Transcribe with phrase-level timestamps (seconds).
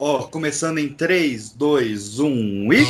[0.00, 2.86] Ó, começando em 3, 2, 1 e.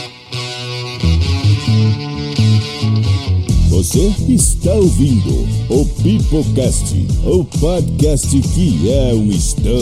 [3.71, 6.95] Você está ouvindo o Pipocast,
[7.25, 9.79] o podcast que é um estouro.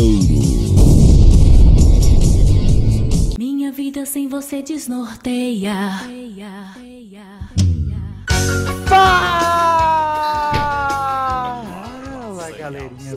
[3.37, 5.75] Minha vida sem você desnorteia.
[8.87, 9.46] Fala,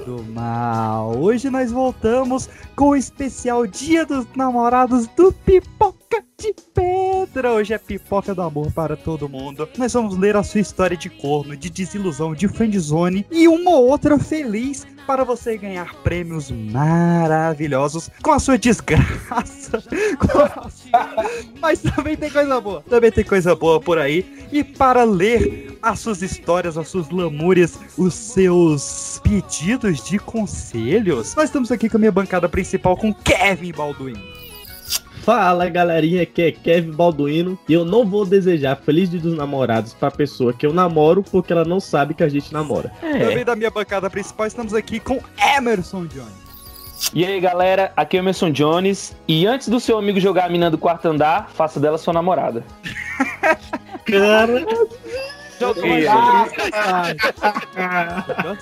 [0.05, 1.17] do mal!
[1.17, 7.51] Hoje nós voltamos com o especial Dia dos Namorados do Pipoca de Pedra.
[7.51, 9.67] Hoje é pipoca do amor para todo mundo.
[9.77, 13.89] Nós vamos ler a sua história de corno, de desilusão, de friendzone e uma ou
[13.89, 19.83] outra feliz para você ganhar prêmios maravilhosos com a sua desgraça.
[21.59, 22.83] Mas também tem coisa boa.
[22.87, 24.23] Também tem coisa boa por aí.
[24.51, 31.45] E para ler as suas histórias, as suas lamúrias, os seus pedidos de conselhos, nós
[31.45, 34.38] estamos aqui com a minha bancada principal com Kevin Balduino.
[35.23, 39.93] Fala galerinha, aqui é Kevin Balduino e eu não vou desejar Feliz Dia dos Namorados
[39.93, 42.91] pra pessoa que eu namoro porque ela não sabe que a gente namora.
[43.01, 45.21] Também da minha bancada principal estamos aqui com
[45.55, 46.49] Emerson Jones.
[47.13, 49.15] E aí galera, aqui é o Emerson Jones.
[49.27, 52.63] E antes do seu amigo jogar a mina do quarto andar, faça dela sua namorada.
[54.05, 54.65] Cara.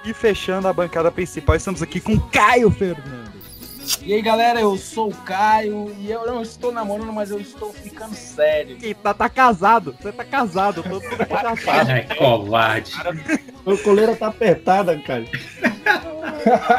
[0.06, 3.27] E fechando a bancada principal, estamos aqui com Caio Fernandes.
[4.02, 7.72] E aí galera, eu sou o Caio e eu não estou namorando, mas eu estou
[7.72, 8.78] ficando sério.
[8.82, 11.92] E tá, tá casado, você tá casado, todo mundo já sabe.
[11.92, 12.92] Ai, covarde.
[13.74, 15.26] A coleira tá apertada, cara.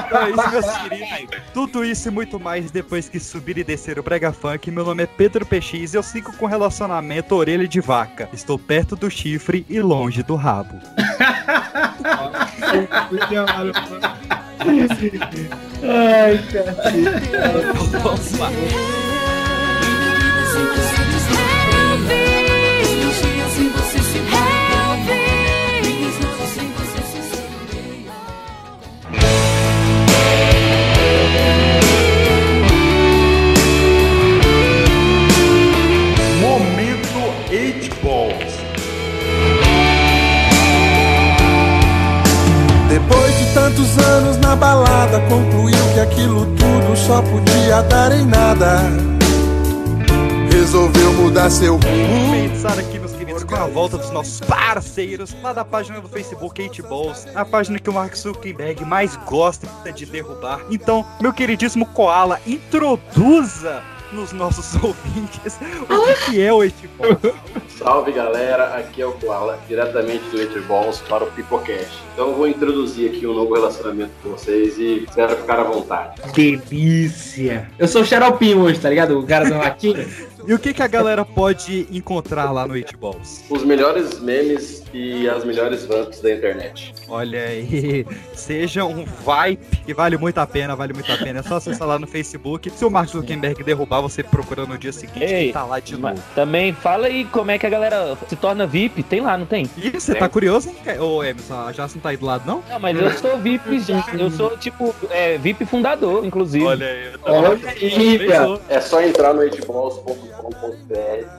[0.07, 1.43] Então é isso, meus queridos.
[1.53, 4.71] Tudo isso e muito mais depois que subir e descer o Brega Funk.
[4.71, 8.29] Meu nome é Pedro PX e eu sigo com relacionamento orelha de vaca.
[8.33, 10.81] Estou perto do chifre e longe do rabo.
[15.83, 16.77] Ai, cara.
[18.03, 18.49] Vamos lá.
[43.69, 48.81] Tantos anos na balada, concluiu que aquilo tudo só podia dar em nada.
[50.51, 52.33] Resolveu mudar seu rumo.
[52.33, 56.63] Pensar aqui, meus queridos, com a volta dos nossos parceiros lá da página do Facebook
[56.63, 60.61] 8 Balls, a página que o Mark Zuckerberg mais gosta de derrubar.
[60.71, 63.83] Então, meu queridíssimo Koala, introduza
[64.13, 65.59] nos nossos ouvintes
[65.89, 67.35] o que que é o 8 Balls.
[67.69, 72.03] Salve galera, aqui é o Koala, diretamente do Entre Balls para o Pipocast.
[72.13, 76.21] Então eu vou introduzir aqui um novo relacionamento com vocês e espero ficar à vontade.
[76.33, 77.71] Delícia!
[77.79, 79.19] Eu sou o Xaropinho hoje, tá ligado?
[79.19, 80.07] O cara do ratinho.
[80.49, 83.45] E o que que a galera pode encontrar lá no 8 Balls?
[83.51, 86.95] Os melhores memes e as melhores vamps da internet.
[87.07, 91.41] Olha aí, seja um vibe que vale muito a pena, vale muito a pena.
[91.41, 92.71] É só acessar lá no Facebook.
[92.71, 95.99] Se o Mark Zuckerberg derrubar, você procura no dia seguinte Ei, que tá lá de
[95.99, 96.15] novo.
[96.35, 99.03] também fala aí como é que a galera se torna VIP.
[99.03, 99.69] Tem lá, não tem?
[99.77, 100.99] Ih, você tá curioso, hein?
[100.99, 102.65] Ô, Emerson, a Jace não tá aí do lado, não?
[102.71, 104.03] Não, mas eu sou VIP já.
[104.19, 106.67] Eu sou, tipo, é, VIP fundador, inclusive.
[106.67, 108.19] aí, Olha aí.
[108.71, 110.38] É só entrar no eteballs.com.br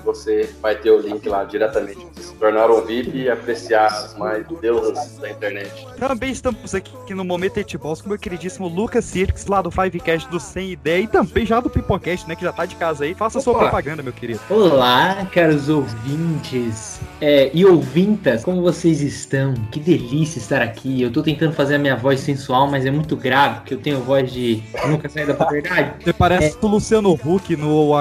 [0.03, 2.07] você vai ter o link lá diretamente.
[2.19, 5.87] Se tornaram um VIP e apreciar as mais deusas da internet.
[5.97, 9.71] Também estamos aqui no Momento 8 Balls com o meu queridíssimo Lucas Cirques, lá do
[9.71, 12.35] Fivecast do Sem Ideia e também já do Pipocast, né?
[12.35, 13.13] Que já tá de casa aí.
[13.13, 13.63] Faça sua Opa.
[13.63, 14.39] propaganda, meu querido.
[14.49, 19.53] Olá, caros ouvintes é, e ouvintas, como vocês estão?
[19.71, 21.01] Que delícia estar aqui.
[21.01, 23.99] Eu tô tentando fazer a minha voz sensual, mas é muito grave, porque eu tenho
[23.99, 25.93] voz de nunca sair da puberdade.
[26.03, 27.93] Você parece o Luciano Huck no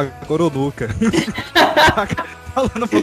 [2.55, 3.01] Falando pra.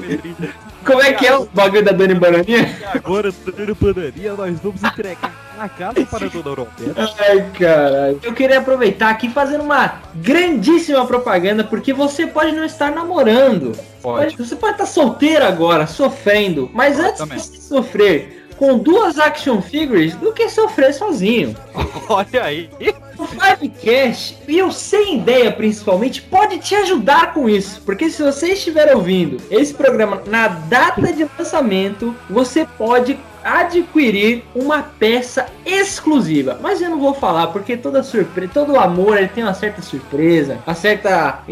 [0.85, 2.77] Como é que é o bagulho da Dani Bananinha?
[2.79, 6.93] E agora, Dona Panaria, nós vamos entregar na casa para a Dona Europeia.
[6.95, 8.19] Ai, caralho.
[8.21, 13.71] Eu queria aproveitar aqui fazendo uma grandíssima propaganda, porque você pode não estar namorando.
[14.01, 14.37] Pode.
[14.37, 16.69] Você pode estar solteiro agora, sofrendo.
[16.73, 17.37] Mas antes também.
[17.37, 21.55] de sofrer com duas action figures do que sofrer sozinho.
[22.09, 22.69] Olha aí.
[23.17, 27.81] O Fivecast e o Sem Ideia, principalmente, pode te ajudar com isso.
[27.85, 34.81] Porque se você estiver ouvindo esse programa na data de lançamento, você pode adquirir uma
[34.81, 36.59] peça exclusiva.
[36.61, 40.59] Mas eu não vou falar, porque toda surpresa, todo amor ele tem uma certa surpresa,
[40.65, 41.43] uma certa.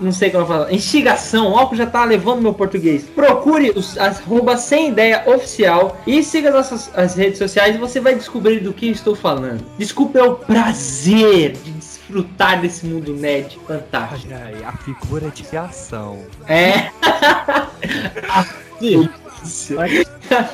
[0.00, 0.72] Não sei como falar.
[0.72, 3.04] Instigação, ó, que já tá levando meu português.
[3.04, 8.00] Procure os arroba sem ideia oficial e siga as nossas as redes sociais e você
[8.00, 9.64] vai descobrir do que eu estou falando.
[9.78, 14.32] Desculpe é o prazer de desfrutar desse mundo nerd fantástico.
[14.32, 16.18] Olha aí, a figura de ação.
[16.46, 16.90] É,
[18.78, 19.08] Sim,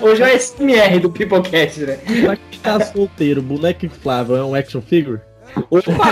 [0.01, 1.99] hoje é o SMR do Peoplecast, né?
[2.23, 5.21] pra quem tá solteiro, boneco inflável é um action figure?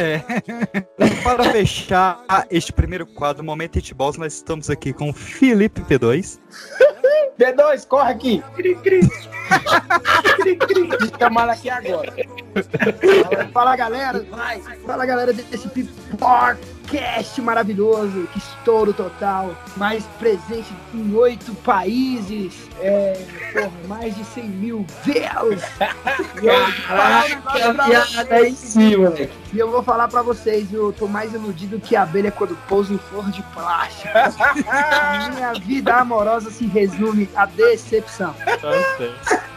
[0.01, 0.23] É.
[1.23, 6.39] Para fechar este primeiro quadro, Momento Hit Balls, nós estamos aqui com Felipe P2.
[7.39, 8.45] D2, corre aqui.
[8.55, 9.01] Cri, cri.
[10.37, 10.89] cri, cri.
[11.19, 12.13] Chamar aqui agora.
[13.53, 14.27] Fala, galera.
[14.31, 14.61] Vai.
[14.87, 15.69] Fala galera desse
[16.91, 18.29] podcast maravilhoso.
[18.33, 19.57] Que estouro total.
[19.77, 22.69] Mais presente em oito países.
[22.81, 23.13] É,
[23.53, 25.63] porra, mais de 100 mil views.
[26.87, 29.40] Pra piada aí sim, moleque.
[29.53, 32.95] E eu vou falar pra vocês, eu tô mais iludido que a abelha quando pousa
[32.95, 34.09] em flor de plástico.
[35.35, 38.35] Minha vida amorosa se resume à decepção.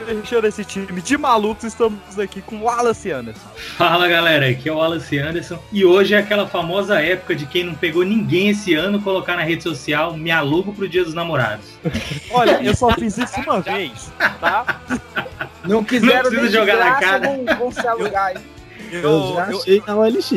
[0.06, 3.48] Fechando esse time de malucos, estamos aqui com o Wallace Anderson.
[3.78, 7.64] Fala galera, aqui é o Wallace Anderson e hoje é aquela famosa época de quem
[7.64, 11.68] não pegou ninguém esse ano colocar na rede social me alugo pro dia dos namorados.
[12.32, 14.82] Olha, eu só fiz isso uma vez, tá?
[15.66, 17.28] Não quiseram de jogar na graça, cara.
[17.28, 18.53] Vão, vão se alugar aí.
[18.94, 20.32] Eu, Eu, já eu- achei na OLX.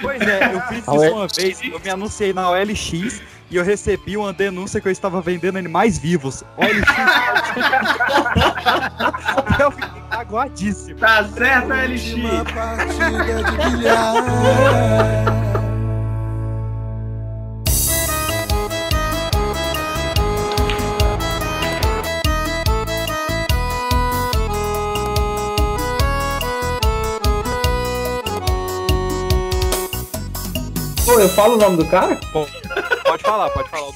[0.00, 3.20] pois é, eu fiz isso uma vez, eu me anunciei na OLX
[3.50, 6.42] e eu recebi uma denúncia que eu estava vendendo animais vivos.
[6.56, 6.80] OLX.
[9.60, 10.98] eu fiquei aguadíssimo.
[10.98, 12.14] Tá certo, LX?
[12.14, 14.14] Uma partida de bilhar.
[31.12, 32.16] Pô, eu falo o nome do cara?
[32.32, 33.90] Pode falar, pode falar.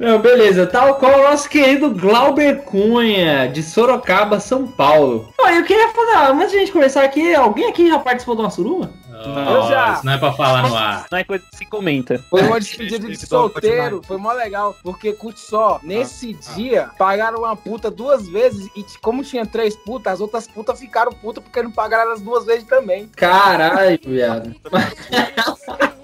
[0.00, 0.66] Não, beleza.
[0.66, 5.32] Tal qual o nosso querido Glauber Cunha, de Sorocaba, São Paulo.
[5.38, 8.50] Eu queria falar, antes de a gente começar aqui, alguém aqui já participou de uma
[8.50, 8.90] suruba?
[9.24, 9.94] Não, já.
[9.94, 11.06] isso não é pra falar no ar.
[11.10, 12.22] Não é coisa que se comenta.
[12.28, 17.56] Foi uma despedida de solteiro, foi mó legal, porque curte só, nesse dia, pagaram uma
[17.56, 21.70] puta duas vezes e como tinha três putas, as outras putas ficaram putas porque não
[21.70, 23.08] pagaram elas duas vezes também.
[23.16, 24.54] Caralho, viado.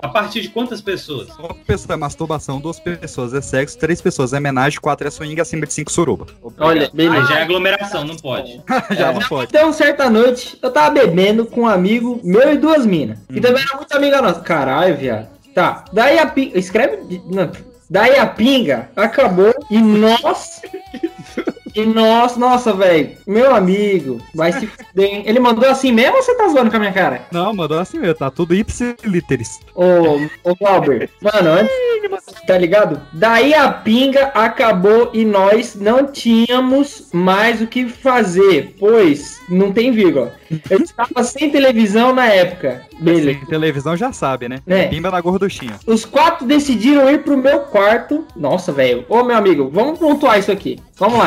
[0.00, 1.28] A partir de quantas pessoas?
[1.38, 5.40] Uma pessoa é masturbação, duas pessoas é sexo, três pessoas é homenagem, quatro é swing,
[5.40, 6.26] acima de cinco suruba.
[6.58, 7.26] Olha, Aí beleza.
[7.26, 8.62] já é aglomeração, não pode.
[8.96, 9.50] Já não pode.
[9.54, 13.18] Então, certa noite, eu tava bebendo com um amigo meu duas minas.
[13.30, 14.40] E também era muito amiga nossa.
[14.40, 15.28] Caralho, viado.
[15.54, 15.84] Tá.
[15.92, 16.58] Daí a pinga.
[16.58, 17.22] Escreve.
[17.26, 17.50] Não.
[17.88, 20.60] Daí a pinga acabou e nós.
[21.76, 23.10] E nós, nossa, velho.
[23.26, 25.22] Meu amigo, vai se fuder, hein?
[25.26, 27.26] Ele mandou assim mesmo ou você tá zoando com a minha cara?
[27.30, 29.60] Não, mandou assim mesmo, tá tudo ipsiliteris.
[29.74, 31.74] Ô, ô Glauber, mano, antes,
[32.46, 33.02] tá ligado?
[33.12, 39.92] Daí a pinga acabou e nós não tínhamos mais o que fazer, pois não tem
[39.92, 40.34] vírgula.
[40.70, 42.86] Eu estava sem televisão na época.
[43.00, 43.38] Beleza.
[43.38, 44.60] Sem televisão já sabe, né?
[44.66, 44.86] É.
[44.86, 45.78] Pimba na gorduchinha.
[45.86, 48.24] Os quatro decidiram ir pro meu quarto.
[48.34, 49.04] Nossa, velho.
[49.08, 50.80] Ô, meu amigo, vamos pontuar isso aqui.
[50.96, 51.26] Vamos lá.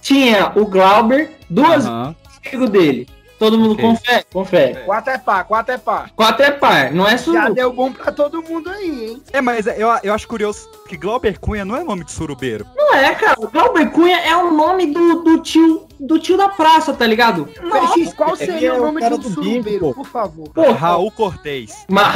[0.00, 2.14] Tinha o Glauber, duas Aham.
[2.46, 3.08] amigos dele.
[3.38, 3.84] Todo mundo Ok.
[3.84, 4.24] confere?
[4.32, 4.74] Confere.
[4.84, 6.06] Quatro é pá, quatro é pá.
[6.14, 7.50] Quatro é par, não é Já suruba.
[7.50, 9.22] deu bom pra todo mundo aí, hein?
[9.32, 12.64] É, mas eu, eu acho curioso que Glauber Cunha não é nome de surubeiro.
[12.76, 13.34] Não é, cara.
[13.52, 17.48] Glauber Cunha é o nome do, do tio do tio da praça, tá ligado?
[17.62, 19.94] Nossa, PX, qual seria é o nome de um do surubeiro, pô.
[19.94, 20.48] por favor?
[20.50, 20.72] porra.
[20.72, 21.84] Raul Cortez.
[21.88, 22.14] Mas,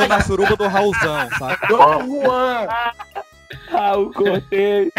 [0.00, 1.56] Ou na suruba do Raulzão, sabe?
[1.68, 2.68] Dom Juan.
[3.70, 4.92] Ah, o cortei.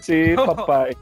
[0.00, 0.96] Sim, papai.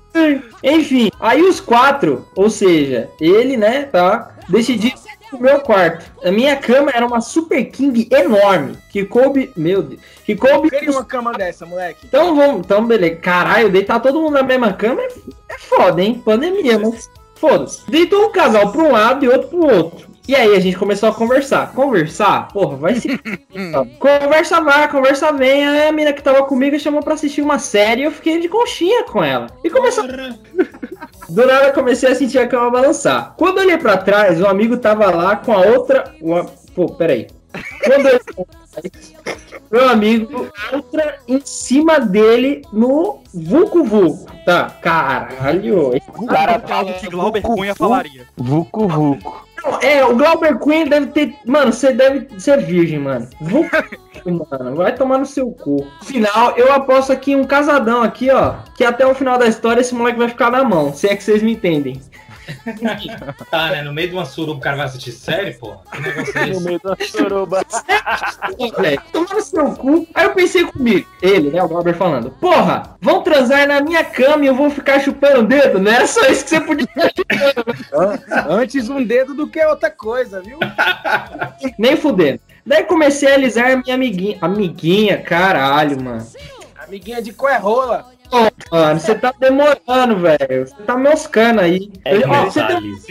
[0.62, 6.10] enfim, aí os quatro, ou seja, ele, né, tá, decidiram ir pro meu quarto.
[6.24, 10.70] A minha cama era uma Super King enorme, que coube, meu Deus, que coube...
[10.70, 12.06] Queria uma cama dessa, moleque.
[12.06, 13.16] Então vamos, então beleza.
[13.16, 15.08] Caralho, deitar todo mundo na mesma cama é,
[15.50, 16.20] é foda, hein?
[16.24, 17.88] Pandemia, mas foda-se.
[17.90, 20.15] Deitou um casal pra um lado e outro pro outro.
[20.28, 21.72] E aí a gente começou a conversar.
[21.72, 22.48] Conversar?
[22.48, 23.08] Porra, vai se.
[23.98, 25.66] conversa vai, conversa vem.
[25.66, 28.48] Aí a mina que tava comigo chamou pra assistir uma série e eu fiquei de
[28.48, 29.46] conchinha com ela.
[29.64, 30.04] E começou.
[31.28, 33.34] Do nada eu comecei a sentir a cama balançar.
[33.36, 36.14] Quando eu olhei pra trás, o amigo tava lá com a outra.
[36.20, 36.44] Uma...
[36.74, 37.28] Pô, peraí.
[37.84, 38.20] Quando eu
[39.70, 44.26] meu amigo, outra em cima dele no Vucu Vucu.
[44.44, 45.90] Tá, caralho.
[46.16, 46.62] O cara
[47.10, 48.26] Glauber Cunha falaria.
[48.36, 49.46] Vucu Vucu.
[49.66, 51.34] Não, É, o Glauber Queen deve ter.
[51.44, 53.28] Mano, você deve ser virgem, mano.
[53.40, 53.68] Vucu,
[54.24, 55.86] mano, vai tomar no seu cu.
[56.02, 58.54] Final, eu aposto aqui um casadão aqui, ó.
[58.76, 60.92] Que até o final da história esse moleque vai ficar na mão.
[60.92, 62.00] Se é que vocês me entendem.
[63.50, 63.82] Tá, né?
[63.82, 65.74] No meio de uma suruba o cara vai assistir série, pô?
[65.92, 67.62] Que negócio é No meio da suruba.
[68.78, 69.02] velho.
[69.12, 70.06] Tomar no seu cu.
[70.14, 74.44] Aí eu pensei comigo, ele, né, o Glauber falando, porra, vão transar na minha cama
[74.44, 75.78] e eu vou ficar chupando o dedo?
[75.78, 77.76] Não era só isso que você podia ficar chupando.
[77.92, 80.58] An- Antes um dedo do que outra coisa, viu?
[81.78, 82.40] Nem fudendo.
[82.64, 84.38] Daí comecei a alisar minha amiguinha.
[84.40, 86.26] Amiguinha, caralho, mano.
[86.78, 88.06] Amiguinha de coerrola.
[88.30, 90.66] Pô, mano, você tá demorando, velho.
[90.66, 91.90] Você tá moscando aí.
[92.04, 93.06] É Eu- ó, você Detalhes.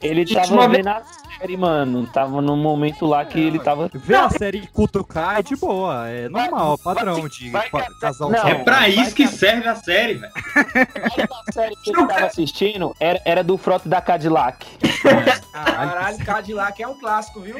[0.00, 0.90] Ele tava vendo
[1.38, 2.06] série, mano.
[2.06, 3.90] Tava num momento lá que ele tava.
[3.94, 8.54] Ver a série cutucar é de boa, é normal, padrão de vai- casal Não, É
[8.56, 10.32] pra vai isso que que- serve a série, velho.
[10.34, 14.66] A série que ele tava assistindo era, era do Frota da Cadillac.
[15.02, 17.56] Caralho, Caralho, Cadillac é um clássico, viu?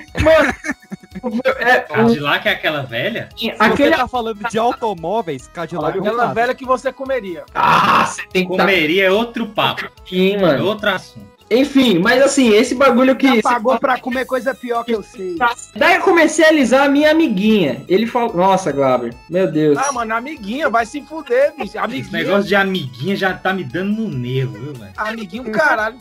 [1.58, 3.28] É, o- Cadillac é aquela velha?
[3.36, 3.90] Se aquele.
[3.90, 7.44] você tá falando de automóveis, Cadillac é Aquela velha que você comeria.
[7.54, 10.64] Ah, você tem que estar Comeria é outro papo, é mano.
[10.66, 11.37] outro assunto.
[11.50, 13.36] Enfim, mas assim, esse bagulho que.
[13.36, 15.36] Já pagou pra comer coisa pior que eu sei.
[15.74, 17.84] Daí eu comecei a alisar a minha amiguinha.
[17.88, 18.34] Ele falou.
[18.36, 19.14] Nossa, Glauber.
[19.30, 19.78] Meu Deus.
[19.78, 21.68] Ah, mano, amiguinha, vai se fuder, bicho.
[21.68, 22.22] Esse Amiguinha.
[22.24, 24.92] negócio de amiguinha já tá me dando no nervo, viu, velho?
[24.96, 25.96] Amiguinho, caralho.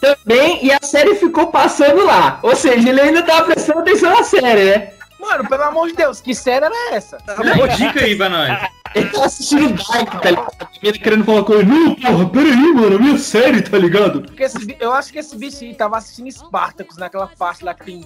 [0.00, 2.38] Também, e a série ficou passando lá.
[2.42, 4.92] Ou seja, ele ainda tava prestando atenção na série, né?
[5.22, 7.16] Mano, pelo amor de Deus, que série era essa?
[7.24, 7.36] Dá
[7.76, 8.70] dica aí pra nós.
[8.92, 10.68] Ele tá assistindo Dark, tá ligado?
[10.82, 11.64] Menina querendo falar com ele.
[11.64, 14.20] Não, porra, peraí, mano, a minha série, tá ligado?
[14.22, 17.84] Porque esse eu acho que esse bicho aí tava assistindo Spartacus naquela parte lá que
[17.84, 18.04] tem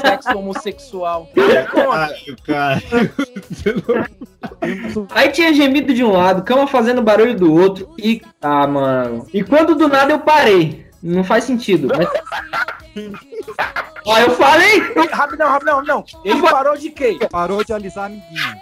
[0.00, 1.30] sexo homossexual.
[1.72, 2.82] Caralho, cara.
[5.10, 8.20] Aí tinha gemido de um lado, cama fazendo barulho do outro e.
[8.42, 9.26] Ah, mano.
[9.32, 10.85] E quando do nada eu parei.
[11.06, 11.88] Não faz sentido.
[11.96, 12.08] Mas...
[14.04, 14.80] Ó, eu falei!
[15.12, 16.04] Rapidão, rapidão, rapidão.
[16.24, 17.16] Ele parou de quê?
[17.30, 18.56] Parou de alisar a amiguinha.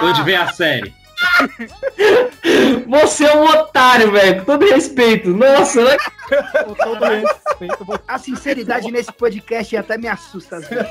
[0.00, 0.92] Tô de ver a série.
[2.88, 4.40] Você é um otário, velho.
[4.40, 5.30] Com todo respeito.
[5.30, 5.96] Nossa, né?
[6.64, 10.88] Com todo respeito, vou- A sinceridade nesse podcast até me assusta às vezes.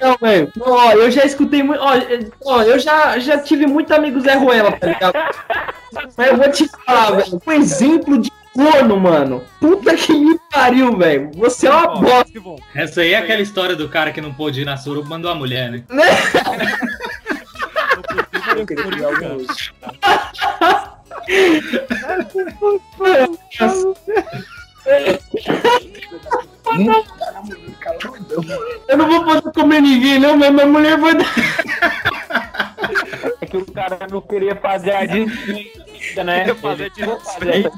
[0.00, 0.52] Não, velho.
[0.60, 1.80] Ó, eu já escutei muito.
[1.80, 5.14] Ó, eu- ó, eu já, já tive muito amigo Zé Ruela, tá ligado?
[6.16, 7.40] Mas eu vou te falar, velho.
[7.46, 9.42] Um exemplo de corno, mano.
[9.60, 11.30] Puta que me pariu, velho.
[11.34, 12.24] Você é uma Ó, bosta.
[12.32, 12.58] que bom.
[12.74, 15.34] Essa aí é aquela história do cara que não pôde ir na suruba, mandou a
[15.34, 15.82] mulher, né?
[18.56, 19.44] Eu queria pegar algum
[28.88, 31.34] Eu não vou poder comer ninguém, não, mas minha mulher vai dar.
[33.40, 36.40] É que o cara não queria fazer a desfeita, né?
[36.40, 37.70] Queria fazer Ele-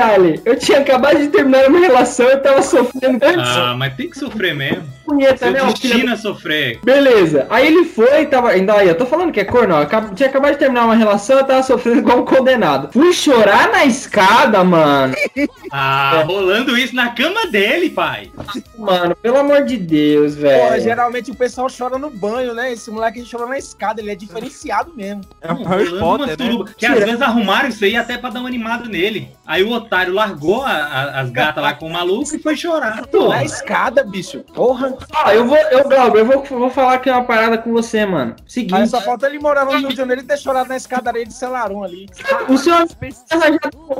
[0.00, 3.50] Detalhe, eu tinha acabado de terminar uma relação, eu tava sofrendo antes.
[3.50, 4.82] Ah, mas tem que sofrer mesmo.
[5.14, 6.12] Punheta, Seu né?
[6.12, 6.80] é sofrer.
[6.84, 7.46] Beleza.
[7.50, 8.50] Aí ele foi, tava.
[8.50, 9.82] Ainda aí, eu tô falando que é corno, ó.
[9.82, 12.90] Acab- Tinha acabado de terminar uma relação, eu tava sofrendo igual um condenado.
[12.92, 15.14] Fui chorar na escada, mano.
[15.72, 18.32] Ah, rolando isso na cama dele, pai.
[18.76, 20.64] Mano, pelo amor de Deus, velho.
[20.64, 22.72] Porra, geralmente o pessoal chora no banho, né?
[22.72, 25.20] Esse moleque chorou na escada, ele é diferenciado mesmo.
[25.40, 26.64] É um Harry uma Potter, né?
[26.76, 29.30] Que às vezes arrumaram isso aí até pra dar uma animada nele.
[29.46, 33.04] Aí o otário largou a- a- as gatas lá com o maluco e foi chorar.
[33.28, 34.40] Na escada, bicho.
[34.52, 34.92] Porra.
[35.12, 38.34] Ó, eu vou, eu, Glauber, eu vou, vou falar aqui uma parada com você, mano.
[38.38, 41.24] Aí Seguinte, só falta ele morar no Rio de Janeiro e ter chorado na escadaria
[41.24, 42.08] de Celarum ali.
[42.48, 42.86] o senhor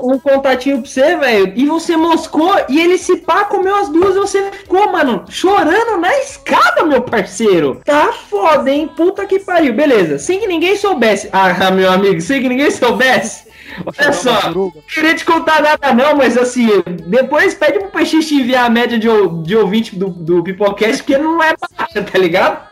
[0.02, 4.16] um contatinho pra você, velho, e você moscou e ele se pá, comeu as duas
[4.16, 7.80] e você ficou, mano, chorando na escada, meu parceiro.
[7.84, 8.88] Tá foda, hein?
[8.96, 9.74] Puta que pariu.
[9.74, 11.28] Beleza, sem que ninguém soubesse.
[11.32, 13.49] Ah, meu amigo, sem que ninguém soubesse.
[13.84, 16.68] Olha só, não queria te contar nada não, mas assim,
[17.06, 19.08] depois pede pro PX te enviar a média de,
[19.42, 22.69] de ouvinte do, do Pipocast, porque não é baixa, tá ligado?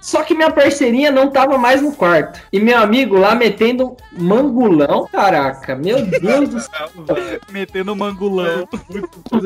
[0.00, 2.40] Só que minha parceirinha não tava mais no quarto.
[2.52, 6.90] E meu amigo lá metendo mangulão, caraca, meu Deus do céu.
[7.50, 8.68] Metendo mangulão.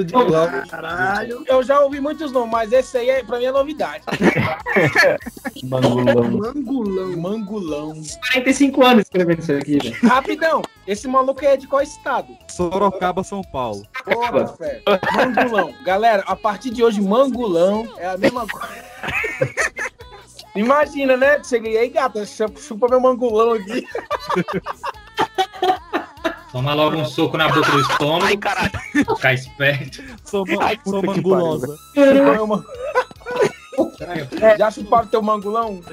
[0.05, 0.69] De.
[0.69, 1.45] Caralho.
[1.47, 4.05] Eu já ouvi muitos nomes, mas esse aí é, pra mim é novidade.
[5.65, 6.31] Mangulão.
[6.31, 7.17] Mangulão.
[7.17, 8.03] Mangulão.
[8.33, 9.97] 45 anos escrevendo isso aqui, velho.
[10.03, 12.37] Rapidão, esse maluco é de qual estado?
[12.49, 13.87] Sorocaba, São Paulo.
[14.05, 14.83] Porra, fé.
[15.15, 15.75] Mangulão.
[15.85, 18.85] Galera, a partir de hoje, mangulão é a mesma coisa.
[20.55, 21.43] Imagina, né?
[21.43, 23.87] Cheguei aí, gata, chupa, meu mangulão aqui.
[26.53, 28.27] Toma logo um soco na boca do estômago.
[28.27, 28.71] Ai, caralho.
[28.93, 30.03] Ficar esperto.
[30.25, 31.77] Sou, ma- Ai, sou mangulosa.
[31.95, 32.65] Chupa meu man-
[34.57, 35.81] Já chuparam teu mangulão?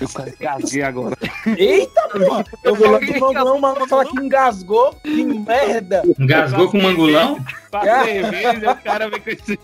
[0.00, 1.16] Eu quase casguei agora.
[1.56, 2.44] Eita, porra!
[2.62, 4.94] Eu falei do mangulão, o maluco fala que engasgou.
[5.02, 6.02] Que merda!
[6.18, 7.38] Engasgou com o mangulão?
[7.70, 9.58] Passei vez, o cara vem com esse.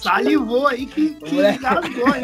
[0.00, 2.22] Salivou aí que, que engasgou, hein?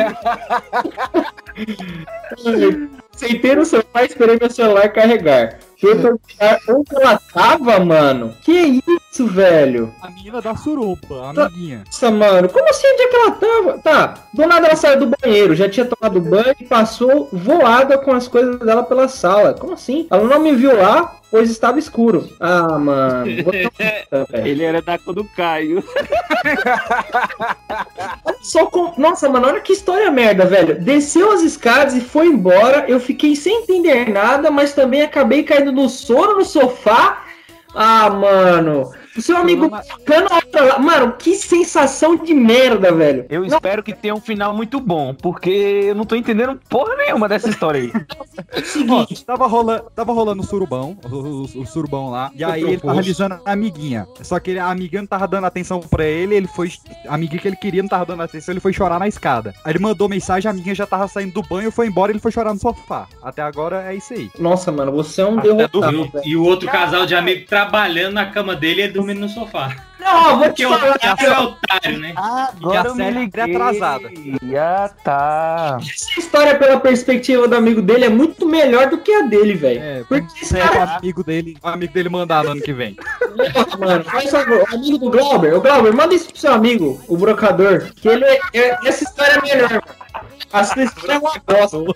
[3.13, 5.59] Sentei no e esperei meu celular carregar.
[5.81, 8.35] Fui perguntar onde ela tava, mano.
[8.43, 9.93] Que isso, velho?
[10.01, 11.83] A menina da surupa, a amiguinha.
[11.85, 12.87] Nossa, mano, como assim?
[12.87, 13.79] Onde é que ela tava?
[13.79, 18.13] Tá, do nada ela saiu do banheiro, já tinha tomado banho e passou voada com
[18.13, 19.55] as coisas dela pela sala.
[19.55, 20.07] Como assim?
[20.11, 22.29] Ela não me viu lá, pois estava escuro.
[22.39, 23.31] Ah, mano.
[24.45, 25.83] Ele era da cor do Caio.
[28.43, 28.95] Só com...
[28.97, 30.81] Nossa, mano, olha que história merda, velho.
[30.81, 32.85] Desceu as escadas e foi embora.
[32.89, 37.25] Eu fiquei sem entender nada, mas também acabei caindo no sono no sofá.
[37.75, 38.93] Ah, mano.
[39.21, 40.79] O seu amigo ficando a outra lá.
[40.79, 43.27] Mano, que sensação de merda, velho.
[43.29, 47.29] Eu espero que tenha um final muito bom, porque eu não tô entendendo porra nenhuma
[47.29, 47.93] dessa história aí.
[48.89, 52.79] Ó, tava, rolando, tava rolando o surubão, o, o- o surubão lá, e aí ele
[52.79, 54.07] tava avisando a amiguinha.
[54.23, 56.71] Só que ele- a amiguinha não tava dando atenção pra ele, ele foi.
[57.07, 59.55] A amiguinha que ele queria não tava dando atenção, ele foi chorar na escada.
[59.65, 62.21] Aí ele mandou mensagem, a amiguinha já tava saindo do banho, foi embora e ele
[62.21, 63.07] foi chorar no sofá.
[63.23, 64.31] Até agora é isso aí.
[64.39, 66.11] Nossa, mano, você é um derrotado.
[66.25, 69.77] E o outro casal de amigo trabalhando na cama dele e ele dormindo no sofá.
[69.99, 70.99] Não, vou Porque te o falar.
[70.99, 72.13] cara é otário, né?
[72.17, 73.41] Agora eu me série liguei.
[73.43, 74.11] é atrasada.
[74.59, 75.79] Ah, tá.
[75.81, 79.81] Essa história pela perspectiva do amigo dele é muito melhor do que a dele, velho.
[79.81, 82.73] É, Porque esse ver o cara, amigo dele, o amigo dele mandar no ano que
[82.73, 82.97] vem.
[83.79, 87.17] mano, faz favor, o amigo do Glauber, o Glauber, manda isso pro seu amigo, o
[87.17, 89.83] brocador, que ele é, é- essa história é melhor, mano.
[90.53, 91.77] A sua história é uma bosta.
[91.79, 91.95] Ô,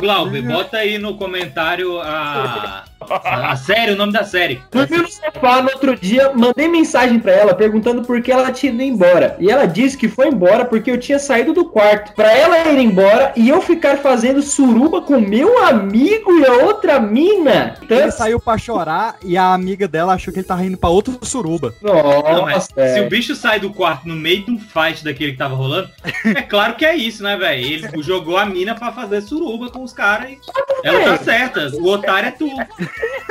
[0.00, 4.60] Glauber, bota aí no comentário a, a, série, o nome da série.
[4.70, 8.72] Dormi no sofá no outro dia, mandei mensagem pra ela perguntando por que ela tinha
[8.72, 9.36] ido embora.
[9.38, 12.12] E ela disse que foi embora porque eu tinha saído do quarto.
[12.14, 17.00] Pra ela ir embora e eu ficar fazendo suruba com meu amigo e a outra
[17.00, 17.76] mina.
[17.80, 18.12] Ele Tanto...
[18.12, 21.74] saiu pra chorar e a amiga dela achou que ele tava indo pra outro suruba.
[21.82, 25.32] Não, mas Nossa, se o bicho sai do quarto no meio de um fight daquele
[25.32, 25.88] que tava rolando,
[26.24, 27.64] é claro que é isso, né, velho?
[27.64, 30.38] Ele jogou a mina pra fazer suruba com os caras e
[30.82, 31.68] ela tá certa.
[31.74, 32.48] O otário é tu.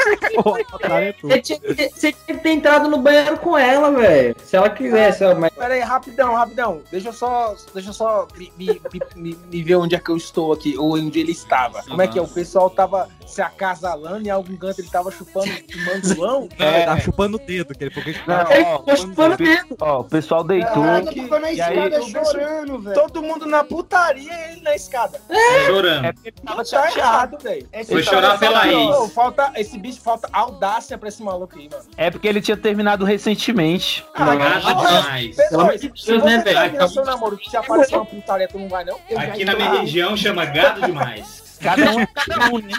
[0.89, 1.13] É.
[1.21, 4.35] Você tinha, que ter- você tinha que ter entrado no banheiro com ela, velho.
[4.43, 5.51] Se ela quisesse, ó, mas.
[5.53, 6.81] Pera aí, rapidão, rapidão.
[6.91, 10.09] Deixa eu só, deixa eu só me, me- me- me- me ver onde é que
[10.09, 11.83] eu estou aqui, ou onde ele estava.
[11.83, 12.21] Como é que é?
[12.21, 16.49] O pessoal tava se acasalando e em algum canto ele tava chupando um mandulão?
[16.57, 19.33] Não, ele tava chupando o dedo, que ele que ele Não, Ele ó, ficou chupando
[19.33, 19.75] o dedo.
[19.79, 20.85] ó, o pessoal deitou.
[20.85, 22.95] Eu tava na aí, escada penso- chorando, velho.
[22.95, 25.19] Todo mundo na putaria e ele na escada.
[25.65, 26.05] Chorando.
[26.05, 27.37] É porque ele tava Tá chateado.
[27.37, 27.67] velho.
[27.87, 29.13] Foi chorar pela que- ex.
[29.13, 31.83] Falta, esse bicho falta audácia pra esse maluco aí, mano.
[31.97, 34.05] É porque ele tinha terminado recentemente.
[34.17, 35.01] Nada porra.
[35.01, 35.35] demais.
[35.35, 36.87] Pelo amor de Deus, né, velho?
[36.89, 38.97] seu namoro se aparecer uma putaria, tu não vai, não?
[39.17, 41.46] Aqui na minha região chama gado demais.
[41.61, 42.73] Cada um, cada um, né?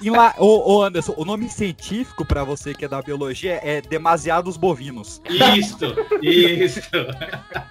[0.00, 3.80] E lá, ô, ô Anderson, o nome científico pra você que é da biologia é
[3.80, 5.20] demasiados bovinos.
[5.56, 6.88] Isto, isto.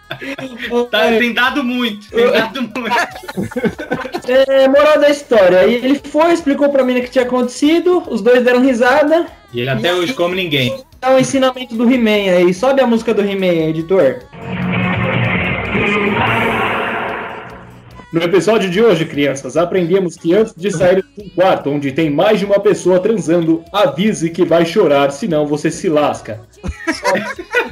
[0.89, 2.87] Tá, tem dado muito, tem dado muito.
[4.27, 5.63] É, moral da história.
[5.65, 9.27] Ele foi, explicou pra mina o que tinha acontecido, os dois deram risada.
[9.53, 10.83] E ele até hoje come ninguém.
[10.99, 12.53] Dá o ensinamento do He-Man aí.
[12.53, 14.23] Sobe a música do He-Man aí, editor.
[18.11, 22.09] No episódio de hoje, crianças, aprendemos que antes de sair de um quarto onde tem
[22.09, 26.39] mais de uma pessoa transando, avise que vai chorar, senão você se lasca.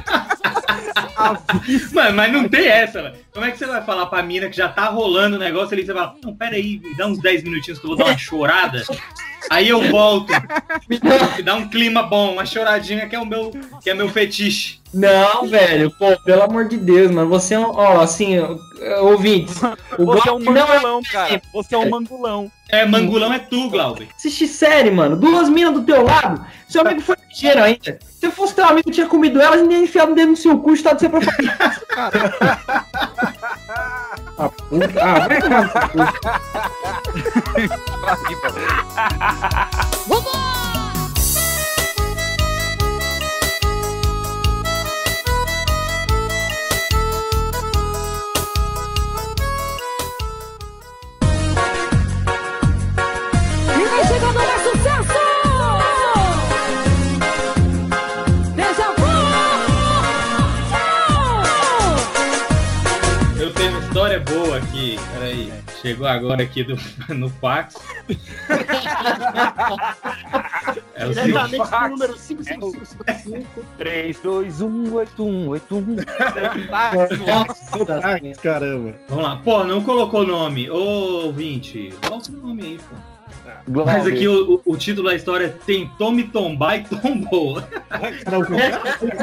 [1.92, 3.16] Mano, mas não tem essa, velho.
[3.32, 5.84] Como é que você vai falar pra mina que já tá rolando o negócio ali?
[5.84, 8.18] Você fala, não, pera aí, me dá uns 10 minutinhos que eu vou dar uma
[8.18, 8.82] chorada.
[9.50, 10.32] Aí eu volto.
[10.88, 10.98] Me
[11.42, 13.52] dá um clima bom, uma choradinha que é o meu,
[13.82, 14.80] que é meu fetiche.
[14.92, 17.28] Não, velho, pô, pelo amor de Deus, mano.
[17.28, 17.70] Você é um.
[17.70, 18.56] Ó, assim, ó,
[19.02, 19.56] ouvintes.
[19.98, 20.74] O Você é um Glauber não é.
[20.74, 21.42] mangulão, cara.
[21.52, 22.50] Você é um mangulão.
[22.68, 24.08] É, mangulão é tu, Glauber.
[24.16, 25.16] Assiste série, mano.
[25.16, 26.44] Duas minas do teu lado.
[26.68, 27.98] Seu amigo foi ligeiro ainda.
[28.18, 30.70] Se fosse teu amigo tinha comido elas, ainda ia enfiado o dedo no seu cu
[30.70, 31.82] e estado de ser pra falar.
[34.38, 35.02] Ah, puta.
[35.02, 35.62] Ah, vai tomar
[40.08, 40.75] no
[65.86, 66.76] Chegou agora aqui do,
[67.14, 67.76] no fax.
[70.96, 71.26] É o seguinte.
[71.26, 73.46] Diretamente do número 55555.
[73.78, 75.96] 3, 2, 1, 8, 1, 8, 1.
[77.86, 78.94] Nossa, Caramba.
[79.08, 79.36] Vamos lá.
[79.44, 80.68] Pô, não colocou nome.
[80.68, 82.96] Ô, ouvinte, coloca o nome aí, pô.
[83.84, 87.62] Mas aqui o, o- título da história é Tentou me tombar e tombou.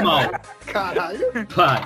[0.01, 0.31] Mal.
[0.67, 1.19] Caralho.
[1.55, 1.83] Vai.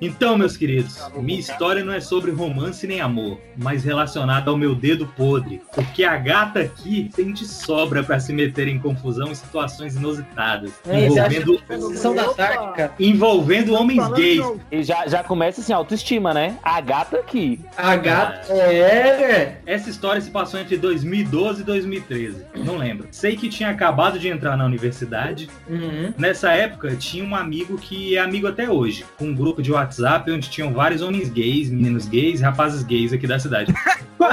[0.00, 4.74] Então, meus queridos, minha história não é sobre romance nem amor, mas relacionada ao meu
[4.74, 5.62] dedo podre.
[5.74, 10.72] Porque a gata aqui tem de sobra pra se meter em confusão em situações inusitadas.
[10.86, 12.94] É, envolvendo, é sessão da tarde, cara?
[13.00, 14.44] envolvendo homens gays.
[14.70, 16.58] E já, já começa assim, autoestima, né?
[16.62, 17.60] A gata aqui.
[17.76, 19.60] A gata é.
[19.64, 22.44] Essa história se passou entre 2012 e 2013.
[22.56, 23.08] Não lembro.
[23.10, 25.48] Sei que tinha acabado de entrar na universidade.
[25.68, 26.12] Uhum.
[26.18, 29.04] Nessa época, tinha um amigo que é amigo até hoje.
[29.18, 29.85] Com um grupo de WhatsApp
[30.28, 33.72] onde tinham vários homens gays, meninos gays, rapazes gays aqui da cidade.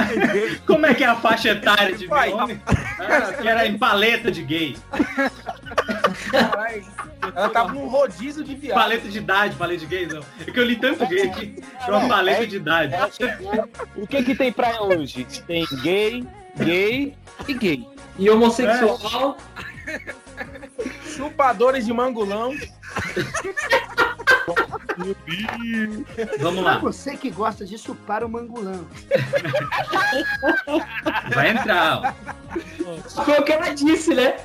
[0.66, 2.32] Como é que é a faixa etária de Vai.
[2.32, 2.60] homem?
[2.66, 4.82] Ah, que era em paleta de gays.
[7.34, 8.82] Ela tava num rodízio de viagem.
[8.82, 10.22] Paleta de idade, paleta de gays, não.
[10.46, 11.62] É que eu li tanto gay aqui.
[11.86, 12.94] É uma paleta de idade.
[13.96, 15.26] O que que tem praia hoje?
[15.46, 17.14] Tem gay, gay
[17.46, 17.88] e gay.
[18.18, 19.36] E homossexual.
[21.06, 22.54] Chupadores de mangulão.
[26.40, 26.78] Vamos Pra lá.
[26.78, 28.86] você que gosta de chupar o mangulão.
[31.34, 33.24] Vai entrar, ó.
[33.24, 34.36] Foi o que ela disse, né?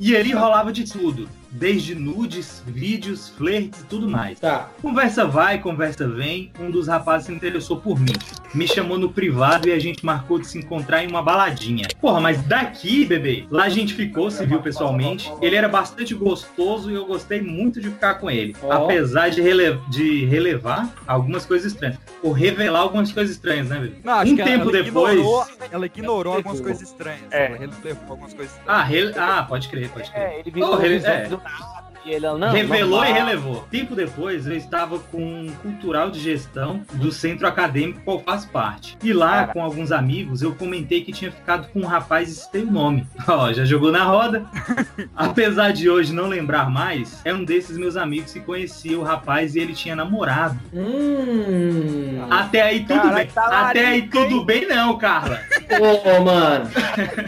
[0.00, 1.28] E ali rolava de tudo.
[1.52, 4.40] Desde nudes, vídeos, flertes e tudo mais.
[4.40, 4.70] Tá.
[4.80, 6.50] Conversa vai, conversa vem.
[6.58, 8.12] Um dos rapazes se interessou por mim.
[8.54, 11.86] Me chamou no privado e a gente marcou de se encontrar em uma baladinha.
[12.00, 15.30] Porra, mas daqui, bebê, lá a gente ficou, se viu pessoalmente.
[15.42, 18.56] Ele era bastante gostoso e eu gostei muito de ficar com ele.
[18.62, 18.72] Ó.
[18.72, 21.98] Apesar de, rele- de relevar algumas coisas estranhas.
[22.22, 23.96] Ou revelar algumas coisas estranhas, né, bebê?
[24.04, 25.14] Não, acho um que tempo ela depois.
[25.18, 27.20] Ignorou, ela ignorou algumas coisas estranhas.
[27.30, 27.46] É.
[27.46, 28.80] Ela relevou algumas coisas estranhas.
[28.80, 30.22] Ah, rele- ah, pode crer, pode crer.
[30.22, 31.28] É, ele virou Oh, rele- é.
[31.42, 31.71] Do nada.
[32.04, 33.66] E ele, não, Revelou e relevou.
[33.70, 38.96] Tempo depois, eu estava com um cultural de gestão do centro acadêmico qual faz parte.
[39.02, 39.52] E lá, Cara.
[39.52, 43.06] com alguns amigos, eu comentei que tinha ficado com um rapaz e citei o nome.
[43.28, 44.44] Ó, já jogou na roda.
[45.14, 49.54] Apesar de hoje não lembrar mais, é um desses meus amigos que conhecia o rapaz
[49.54, 50.58] e ele tinha namorado.
[50.72, 52.26] Hum.
[52.30, 53.26] Até aí tudo Cara, bem.
[53.28, 55.40] tá Até aí tudo bem não, Carla.
[55.80, 56.68] Ô, mano.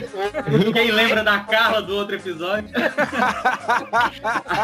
[0.72, 2.70] Quem lembra da Carla do outro episódio?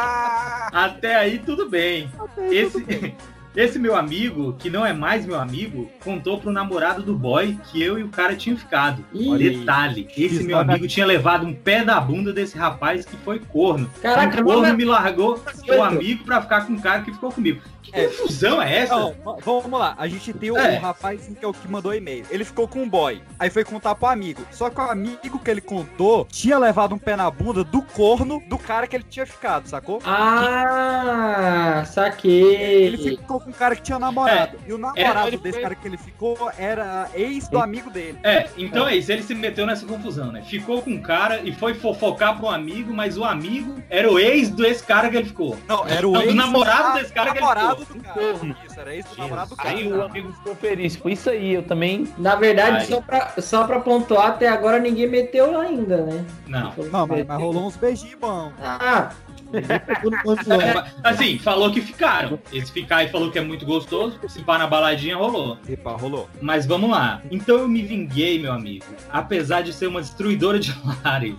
[0.72, 2.10] Até aí tudo bem.
[2.50, 3.14] Esse,
[3.56, 7.82] esse meu amigo, que não é mais meu amigo, contou pro namorado do boy que
[7.82, 9.04] eu e o cara tinham ficado.
[9.12, 9.36] Ih.
[9.36, 13.90] Detalhe, esse meu amigo tinha levado um pé da bunda desse rapaz que foi corno.
[14.00, 17.60] Caraca, o corno me largou o amigo pra ficar com o cara que ficou comigo.
[17.82, 18.06] Que É.
[18.06, 18.94] confusão é essa?
[18.96, 19.94] Não, va- vamos lá.
[19.98, 20.78] A gente tem o, É.
[20.78, 22.26] o rapaz que é o que mandou e-mail.
[22.30, 23.22] Ele ficou com um boy.
[23.38, 24.42] Aí foi contar pro amigo.
[24.50, 28.42] Só que o amigo que ele contou tinha levado um pé na bunda do corno
[28.48, 30.00] do cara que ele tinha ficado, sacou?
[30.04, 32.54] Ah, saquei.
[32.84, 34.58] Ele ficou com um cara que tinha namorado.
[34.66, 38.18] E o namorado ele desse foi- cara que ele ficou era ex do amigo dele.
[38.22, 40.42] É, então é isso, ele se meteu nessa confusão, né?
[40.42, 44.50] Ficou com o cara e foi fofocar pro amigo, mas o amigo era o ex
[44.50, 45.56] desse cara que ele ficou.
[45.68, 47.46] Não, era o Não, do ex namorado desse cara que ele
[47.80, 48.64] namorado do cara.
[48.66, 49.68] Isso, era do namorado do cara.
[49.70, 50.96] Aí o amigo ficou feliz.
[50.96, 52.08] Foi isso aí, eu também.
[52.18, 52.86] Na verdade, Ai.
[52.86, 56.24] só pra, só pra pontuar, até agora ninguém meteu ainda, né?
[56.46, 56.72] Não.
[56.90, 58.52] Não, mas, mas rolou uns beijinhos bons.
[58.62, 59.10] Ah,
[61.02, 62.38] Assim, falou que ficaram.
[62.52, 64.18] Esse ficar e falou que é muito gostoso.
[64.28, 65.58] Se pá na baladinha, rolou.
[65.68, 66.28] Epa, rolou.
[66.40, 67.22] Mas vamos lá.
[67.30, 68.84] Então eu me vinguei, meu amigo.
[69.10, 71.34] Apesar de ser uma destruidora de lares.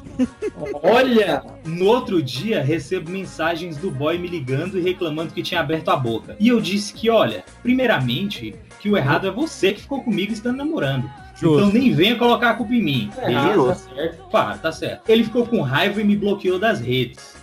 [0.84, 1.44] olha!
[1.66, 5.96] No outro dia, recebo mensagens do boy me ligando e reclamando que tinha aberto a
[5.96, 6.36] boca.
[6.40, 10.58] E eu disse que, olha, primeiramente, que o errado é você que ficou comigo estando
[10.58, 11.10] namorando.
[11.36, 11.58] Justo.
[11.58, 13.10] Então nem venha colocar a culpa em mim.
[13.18, 13.90] É errado, tá Beleza?
[13.96, 14.30] certo.
[14.30, 15.10] Pá, tá certo.
[15.10, 17.41] Ele ficou com raiva e me bloqueou das redes.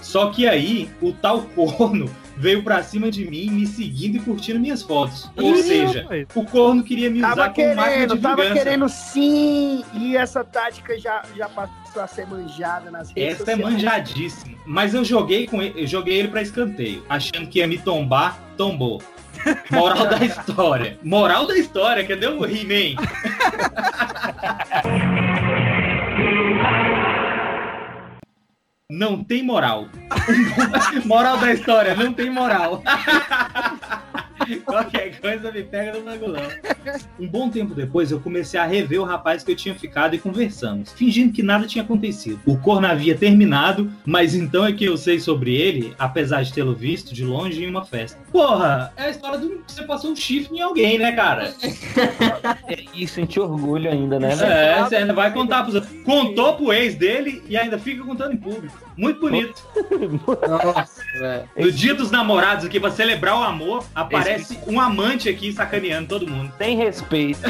[0.00, 4.60] Só que aí, o tal corno veio pra cima de mim, me seguindo e curtindo
[4.60, 5.28] minhas fotos.
[5.36, 6.26] Ou Ih, seja, rapaz.
[6.34, 8.54] o corno queria me usar Tava como máquina querendo, de tava vingança.
[8.64, 9.84] querendo sim.
[9.94, 13.72] E essa tática já, já passou a ser manjada nas redes Essa é sociais.
[13.74, 14.56] manjadíssima.
[14.64, 18.38] Mas eu joguei com ele, eu joguei ele pra escanteio, achando que ia me tombar,
[18.56, 19.02] tombou.
[19.70, 20.98] Moral da história.
[21.02, 22.96] Moral da história, cadê o He-Man?
[28.90, 29.86] Não tem moral.
[31.04, 32.82] moral da história, não tem moral.
[34.56, 36.42] Qualquer coisa me pega no bagulhão.
[37.18, 40.18] Um bom tempo depois, eu comecei a rever o rapaz que eu tinha ficado e
[40.18, 42.40] conversamos, fingindo que nada tinha acontecido.
[42.46, 46.74] O corno havia terminado, mas então é que eu sei sobre ele, apesar de tê-lo
[46.74, 48.18] visto de longe em uma festa.
[48.30, 51.52] Porra, é a história do que você passou um chifre em alguém, né, cara?
[52.68, 54.32] É isso, senti orgulho ainda, né?
[54.32, 55.92] É, você ainda vai contar pros outros.
[56.02, 58.87] Contou pro ex dele e ainda fica contando em público.
[58.98, 59.62] Muito bonito.
[60.48, 61.48] Nossa, velho.
[61.56, 66.26] No dia dos namorados, aqui, pra celebrar o amor, aparece um amante aqui sacaneando todo
[66.26, 66.52] mundo.
[66.58, 67.38] Tem respeito.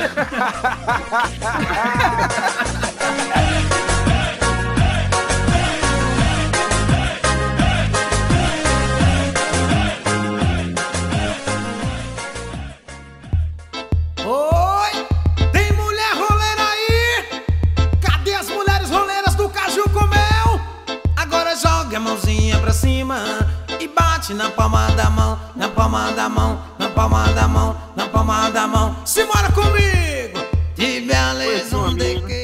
[24.28, 28.50] bate na palma da mão, na palma da mão, na palma da mão, na palma
[28.50, 29.06] da mão.
[29.06, 30.38] Simbora comigo!
[30.74, 31.76] De beleza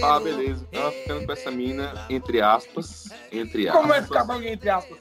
[0.05, 0.67] ah, beleza.
[0.73, 3.05] Tava ficando com essa mina, entre aspas.
[3.33, 3.81] Entre aspas.
[3.81, 4.99] Como é ficar bom entre aspas?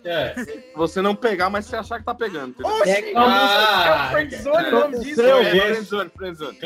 [0.75, 2.51] Você não pegar, mas você achar que tá pegando.
[2.51, 2.71] entendeu?
[2.71, 3.13] Oxi!
[3.15, 5.21] Ah, é friendzone o nome disso?
[5.21, 5.61] É, velho.
[5.61, 6.59] friendzone, friendzone.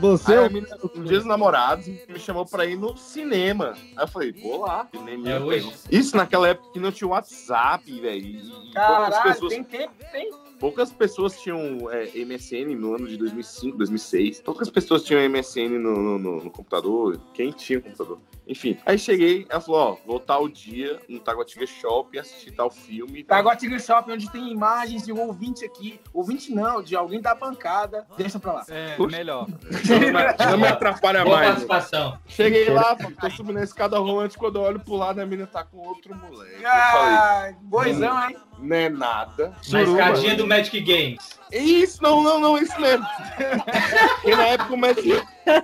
[0.00, 2.96] Você Aí é a o- mina, um dia dos namorados me chamou pra ir no
[2.96, 3.74] cinema.
[3.96, 4.88] Aí eu falei, vou lá.
[4.94, 5.72] Cinema, É hoje?
[5.90, 8.72] Isso naquela época que não tinha WhatsApp, velho.
[8.72, 10.30] Caralho, pessoas tem tempo, tem.
[10.60, 14.42] Poucas pessoas tinham é, MSN no ano de 2005, 2006.
[14.42, 17.18] Poucas pessoas tinham MSN no, no- no- no computador.
[17.32, 18.20] Quem tinha computador?
[18.46, 18.76] Enfim.
[18.84, 23.24] Aí cheguei, ela falou: Ó, vou tal dia no Taguatinga Shopping assistir tal filme.
[23.24, 25.98] Taguatinga Shopping, onde tem imagens de um ouvinte aqui.
[26.12, 28.06] Ouvinte não, de alguém da bancada.
[28.18, 28.64] Deixa pra lá.
[28.68, 29.16] É, Puxa.
[29.16, 29.46] melhor.
[29.48, 31.48] Não me, não me atrapalha Boa mais.
[31.48, 32.18] participação.
[32.26, 34.36] Cheguei lá, tô subindo a escada rolante.
[34.36, 36.64] Quando eu olho pro lado, a menina tá com outro moleque.
[36.66, 38.36] Ah, boizão, hein?
[38.60, 39.52] Não é nada.
[39.68, 41.39] Na escadinha do Magic Games.
[41.52, 43.04] Isso, não, não, não, isso mesmo.
[44.14, 45.22] Porque na época o Magic,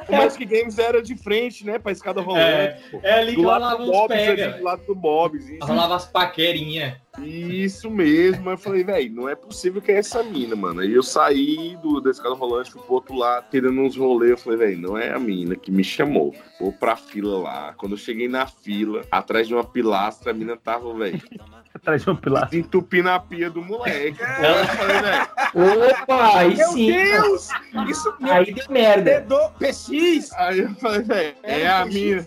[0.08, 1.78] o Magic Games era de frente, né?
[1.78, 2.82] Pra escada rolante.
[2.90, 3.00] pô.
[3.02, 4.44] é ali que do lado rolava do uns Bob's, pega.
[4.48, 5.48] ali do lado do Bob's.
[5.48, 6.94] Isso, Rolava as paquerinhas.
[7.22, 8.50] isso mesmo.
[8.50, 10.80] Eu falei, velho, não é possível que é essa mina, mano.
[10.80, 14.32] Aí eu saí do, da escada rolante, fui pro outro lado, querendo uns rolês.
[14.32, 16.34] Eu falei, velho, não é a mina que me chamou.
[16.60, 17.74] Vou pra fila lá.
[17.76, 21.20] Quando eu cheguei na fila, atrás de uma pilastra, a mina tava, velho,
[21.74, 22.48] Atrás de um pilar.
[22.54, 24.16] entupindo a pia do moleque.
[24.20, 25.28] Eu falei, velho.
[25.76, 26.92] Opa, aí Meu sim.
[26.92, 27.48] Deus!
[27.88, 29.20] Isso Aí deu merda.
[29.22, 30.32] do PX.
[30.34, 32.26] Aí eu falei, velho, é a mina.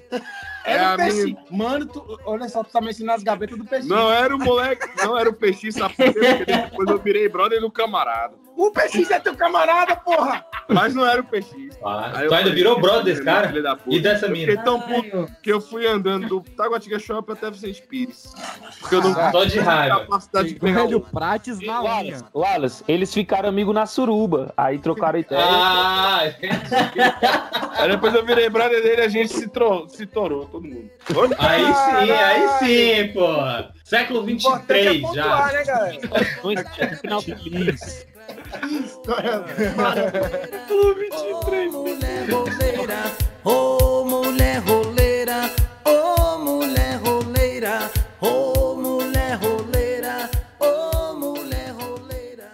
[0.66, 1.24] É Era a o PX.
[1.26, 1.40] mina.
[1.52, 3.88] Mano, tu, olha só, tu tá mexendo nas gavetas do PX.
[3.88, 8.36] Não era o moleque, não era o PX, sabe depois eu virei brother do camarada.
[8.60, 10.44] O PX é teu camarada, porra!
[10.68, 11.48] Mas não era o PX.
[11.82, 13.48] Ah, Aí tu ainda virou brother desse cara?
[13.48, 13.96] filho da puta.
[13.96, 14.52] E dessa Eu mina?
[14.52, 18.36] Fiquei tão puto que eu fui andando do Taguatinga Shopping até Vicente Pires.
[18.82, 20.02] Porque eu não Só de raiva.
[20.02, 21.00] capacidade de pegar o...
[21.00, 21.82] Prates na.
[21.82, 24.54] Wallace, Wallace, eles ficaram amigos na suruba.
[24.58, 25.42] Aí trocaram ideia.
[25.42, 26.20] Ah,
[27.78, 29.88] Aí depois eu virei brother dele e a gente se, tro...
[29.88, 30.90] se torou, todo mundo.
[31.40, 32.50] aí sim, aí
[33.08, 33.26] sim, pô.
[33.86, 35.48] Século Importante é 23 já.
[35.48, 36.00] né, galera?
[36.44, 38.06] Um final feliz.
[38.70, 39.44] História.
[41.80, 43.12] mulher roleira,
[43.44, 45.52] ô mulher roleira,
[45.86, 52.52] ô mulher roleira, ô mulher roleira, ô mulher roleira.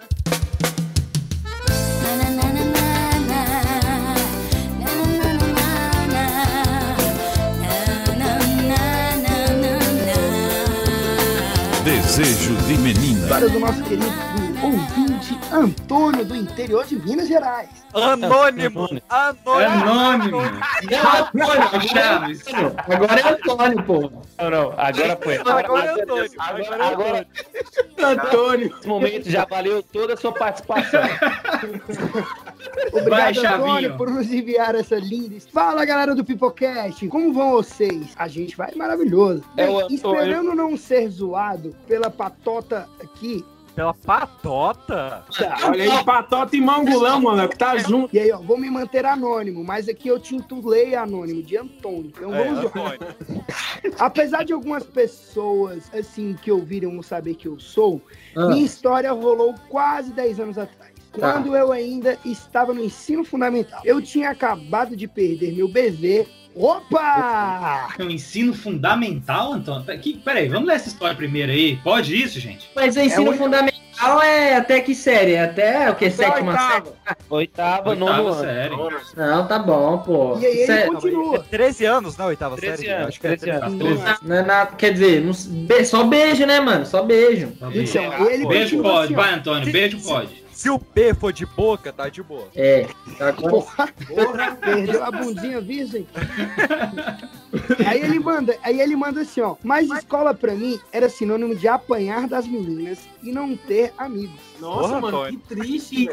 [11.83, 13.05] Desejo de menina.
[13.25, 14.05] História do nosso querido
[14.63, 15.04] ouvinte
[15.51, 17.69] Antônio, do interior de Minas Gerais.
[17.93, 18.89] Anônimo!
[19.09, 19.89] Anônimo!
[19.89, 20.39] Anônimo.
[20.41, 22.43] Antônio, Chaves.
[22.87, 24.11] Agora é Antônio, pô.
[24.37, 25.37] Não, não, agora foi.
[25.37, 26.31] Agora é Antônio.
[26.37, 27.27] Agora, Agora é agora,
[28.11, 28.69] Antônio.
[28.75, 31.01] nesse momento já valeu toda a sua participação.
[32.91, 35.35] Obrigado, Vai, Antônio, por nos enviar essa linda.
[35.53, 38.07] Fala, galera do Pipocast, como vão vocês?
[38.17, 39.43] A gente vai maravilhoso.
[39.55, 39.95] É Bem, Antônio.
[39.95, 43.45] esperando não ser zoado pela patota aqui.
[43.75, 45.25] Pela patota?
[45.37, 45.57] Tá.
[45.69, 48.15] Olha aí, patota e mangulão, mano, que tá junto.
[48.15, 52.05] E aí, ó, vou me manter anônimo, mas aqui eu titulei anônimo de Antônio.
[52.15, 52.65] Então É, vamos.
[52.65, 52.99] Antônio.
[53.99, 58.01] Apesar de algumas pessoas, assim, que ouviram não saber que eu sou,
[58.35, 58.47] Ah.
[58.47, 60.84] minha história rolou quase 10 anos atrás.
[61.19, 61.33] Tá.
[61.33, 63.81] Quando eu ainda estava no ensino fundamental.
[63.83, 66.25] Eu tinha acabado de perder meu bebê.
[66.57, 67.89] Opa!
[67.99, 69.83] É um ensino fundamental, Antônio?
[69.83, 71.77] Pera- que- Peraí, vamos ler essa história primeiro aí.
[71.83, 72.69] Pode isso, gente?
[72.75, 75.33] Mas o ensino É o- fundamental é até que série?
[75.33, 76.09] É Até o que?
[76.09, 76.85] Sétima série?
[77.29, 78.41] Oitava, nono Oitava ano.
[78.41, 78.75] série.
[79.17, 80.37] Não, tá bom, pô.
[80.39, 81.39] E aí ele Sé- continua.
[81.49, 82.27] 13 anos, não?
[82.27, 82.93] Oitava 13 série?
[82.93, 83.79] anos, Acho que é 13 anos.
[83.79, 85.33] 13 Não é nada, quer dizer, não
[85.85, 86.85] só beijo, né, mano?
[86.85, 87.51] Só beijo.
[87.59, 87.83] Tá bem.
[87.83, 89.71] Então, ele Beijo pode, assim, vai, Antônio.
[89.71, 90.44] Beijo pode.
[90.55, 92.47] Se o P for de boca, tá de boa.
[92.55, 92.87] É,
[93.19, 96.07] agora Porra, porra, perdeu a bundinha virgem.
[97.85, 99.55] aí ele manda, aí ele manda assim, ó.
[99.61, 104.39] Mas escola pra mim era sinônimo de apanhar das meninas e não ter amigos.
[104.59, 105.39] Nossa, Porra, mano, Antônio.
[105.41, 106.09] que triste.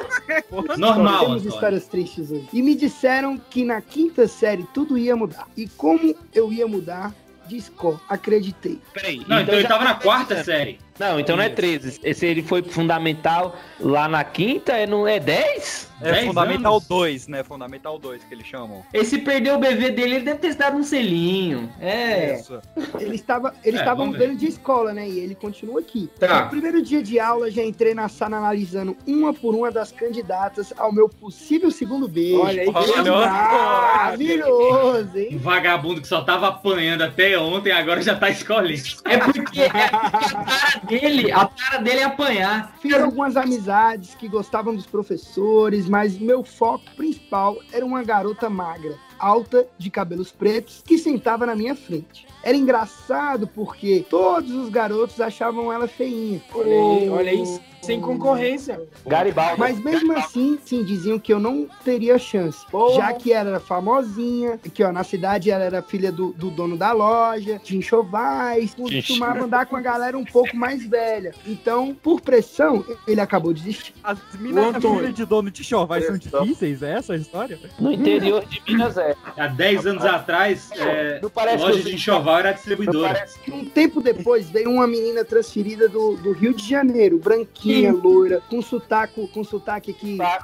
[0.76, 1.48] Normal, Temos Antônio.
[1.48, 2.48] histórias tristes hoje.
[2.52, 5.46] E me disseram que na quinta série tudo ia mudar.
[5.56, 7.14] E como eu ia mudar
[7.46, 8.80] de escola, acreditei.
[8.92, 9.24] Peraí.
[9.28, 10.78] Não, então ele já- tava na quarta série.
[10.98, 12.00] Não, então não é 13.
[12.04, 15.90] Esse ele foi fundamental lá na quinta, é, não é 10?
[16.02, 16.86] É 10 Fundamental anos?
[16.88, 17.44] 2, né?
[17.44, 18.82] Fundamental 2 que eles chamam.
[18.92, 21.70] Esse perdeu o bebê dele, ele deve ter dado um selinho.
[21.80, 22.34] É.
[22.34, 22.60] Isso.
[22.98, 23.94] Ele estava, eles É, ver.
[23.94, 25.08] mudando de escola, né?
[25.08, 26.10] E ele continua aqui.
[26.18, 26.44] Tá.
[26.44, 30.72] No primeiro dia de aula, já entrei na sala analisando uma por uma das candidatas
[30.76, 32.40] ao meu possível segundo beijo.
[32.40, 35.38] Olha aí, Olha, Maravilhoso, hein?
[35.38, 38.82] vagabundo que só tava apanhando até ontem, agora já tá escolhendo.
[39.04, 42.74] É porque, é porque a cara dele, a cara dele é apanhar.
[42.80, 48.96] Fiz algumas amizades que gostavam dos professores, mas meu foco principal era uma garota magra,
[49.18, 52.26] alta, de cabelos pretos, que sentava na minha frente.
[52.42, 56.42] Era engraçado porque todos os garotos achavam ela feinha.
[56.52, 58.80] Olha aí, olha aí, sem concorrência.
[59.06, 59.58] Garibaldi.
[59.58, 62.64] Mas mesmo assim, sim, diziam que eu não teria chance.
[62.70, 62.94] Porra.
[62.96, 66.76] Já que ela era famosinha, que ó, na cidade ela era filha do, do dono
[66.76, 71.34] da loja, tinha enxovais, costumava andar com a galera um pouco mais velha.
[71.46, 73.96] Então, por pressão, ele acabou desistindo.
[74.04, 77.58] As minas filhas de dono de chovais são difíceis, é essa a história?
[77.80, 79.14] No interior de Minas é.
[79.36, 81.20] Há 10 anos atrás, é,
[81.58, 83.24] loja que- de enxoval era distribuidora.
[83.50, 88.60] Um tempo depois veio uma menina transferida do, do Rio de Janeiro, branquinha, loira, com
[88.62, 90.16] sotaque, com sotaque aqui.
[90.16, 90.38] Vai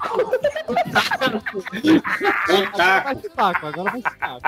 [3.17, 4.41] se taco, agora vai taco.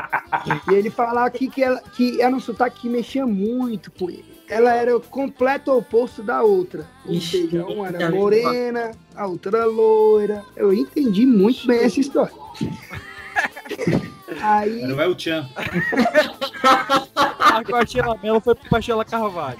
[0.70, 4.40] E ele falava aqui que, ela, que era um sotaque que mexia muito com ele.
[4.48, 6.86] Ela era o completo oposto da outra.
[7.06, 10.44] Ou seja, uma era morena, a outra loira.
[10.56, 12.34] Eu entendi muito bem essa história.
[14.40, 15.48] Aí, Era o El Chan.
[17.38, 19.58] A Coachella Mello foi pro Coachella Carvalho.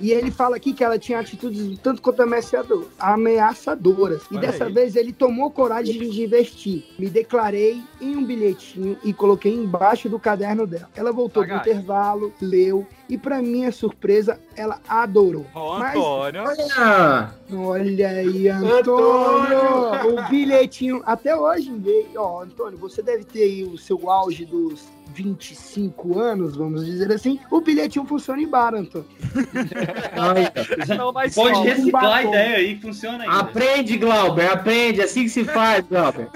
[0.00, 4.22] E ele fala aqui que ela tinha atitudes tanto quanto ameaçador- ameaçadoras.
[4.30, 4.72] E Olha dessa aí.
[4.72, 6.84] vez ele tomou coragem de investir.
[6.98, 10.88] Me declarei em um bilhetinho e coloquei embaixo do caderno dela.
[10.94, 11.72] Ela voltou pro Pagai.
[11.72, 15.46] intervalo, leu e, pra minha surpresa, ela adorou.
[15.54, 16.42] Ó, Mas- Antônio.
[16.78, 20.18] Ah, Olha aí, Antônio!
[20.24, 22.06] o bilhetinho, até hoje, veio.
[22.16, 27.38] ó, Antônio, você deve ter aí o seu auge dos 25 anos, vamos dizer assim.
[27.50, 29.06] O bilhetinho funciona em bar, Antônio.
[30.96, 31.62] Não, Pode só.
[31.62, 32.28] reciclar a batom.
[32.28, 33.36] ideia aí que funciona ainda.
[33.38, 35.00] aprende, Glauber, aprende.
[35.02, 36.28] Assim que se faz, Glauber.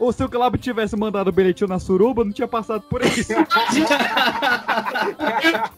[0.00, 3.32] Ou se o Clabo tivesse mandado o bilhetinho na suruba, não tinha passado por isso.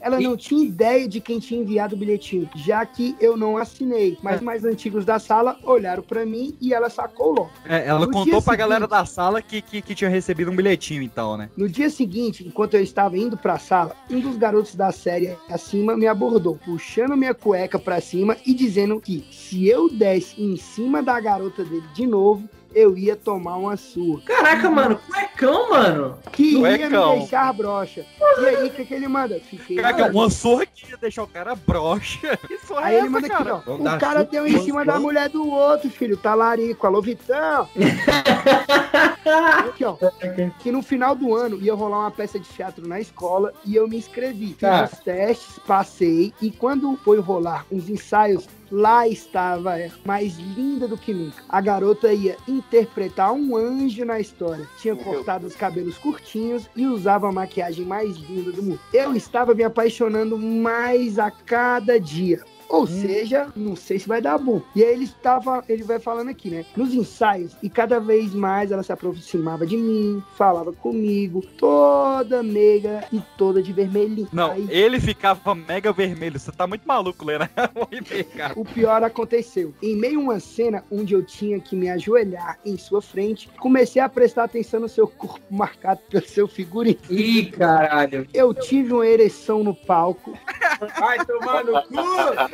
[0.00, 4.18] Ela não tinha ideia de quem tinha enviado o bilhetinho, já que eu não assinei.
[4.22, 7.50] Mas os mais antigos da sala olharam pra mim e ela sacou logo.
[7.66, 10.56] É, ela No contou pra galera seguinte- da sala que, que, que tinha recebido um
[10.56, 11.48] bilhetinho, então, né?
[11.56, 15.96] No dia seguinte, enquanto eu estava indo pra sala, um dos garotos da série acima
[15.96, 21.02] me abordou, puxando minha cueca pra cima e dizendo que se eu desse em cima
[21.02, 24.22] da garota dele de novo, eu ia tomar uma surra.
[24.26, 26.18] Caraca, mano, cuecão, mano.
[26.32, 27.12] Que ia Cuecão.
[27.14, 28.04] me deixar broxa.
[28.40, 29.38] E aí, o que, que ele manda?
[29.40, 29.76] Fiquei.
[29.76, 32.38] Caraca, uma surra que ia deixar o cara broxa.
[32.48, 33.54] Que surra Aí é ele essa, manda aqui, cara?
[33.56, 33.58] ó.
[33.60, 36.16] Vamos O cara deu em cima da mulher do outro, filho.
[36.16, 36.86] Talarico.
[36.86, 37.68] Alô, Vitão.
[39.68, 39.96] Aqui, ó.
[40.58, 43.88] Que no final do ano ia rolar uma peça de teatro na escola e eu
[43.88, 44.48] me inscrevi.
[44.48, 44.84] Fiz Tá.
[44.92, 46.32] os testes, passei.
[46.40, 51.42] E quando foi rolar uns ensaios, lá estava ela, mais linda do que nunca.
[51.48, 54.68] A garota ia interpretar um anjo na história.
[54.78, 58.80] Tinha cortado os cabelos curtinhos e usava a maquiagem mais linda do mundo.
[58.92, 62.42] Eu estava me apaixonando mais a cada dia.
[62.68, 64.60] Ou seja, não sei se vai dar bom.
[64.74, 66.64] E aí ele estava, ele vai falando aqui, né?
[66.76, 73.04] Nos ensaios, e cada vez mais ela se aproximava de mim, falava comigo, toda meiga
[73.12, 74.28] e toda de vermelhinho.
[74.32, 76.38] Não, Aí, ele ficava mega vermelho.
[76.38, 77.50] Você tá muito maluco, Lena.
[78.56, 79.74] O pior aconteceu.
[79.82, 84.00] Em meio a uma cena onde eu tinha que me ajoelhar em sua frente, comecei
[84.00, 86.98] a prestar atenção no seu corpo marcado pelo seu figurino.
[87.10, 88.26] Ih, caralho.
[88.32, 90.36] Eu tive uma ereção no palco.
[90.98, 92.53] Vai tomar no cu!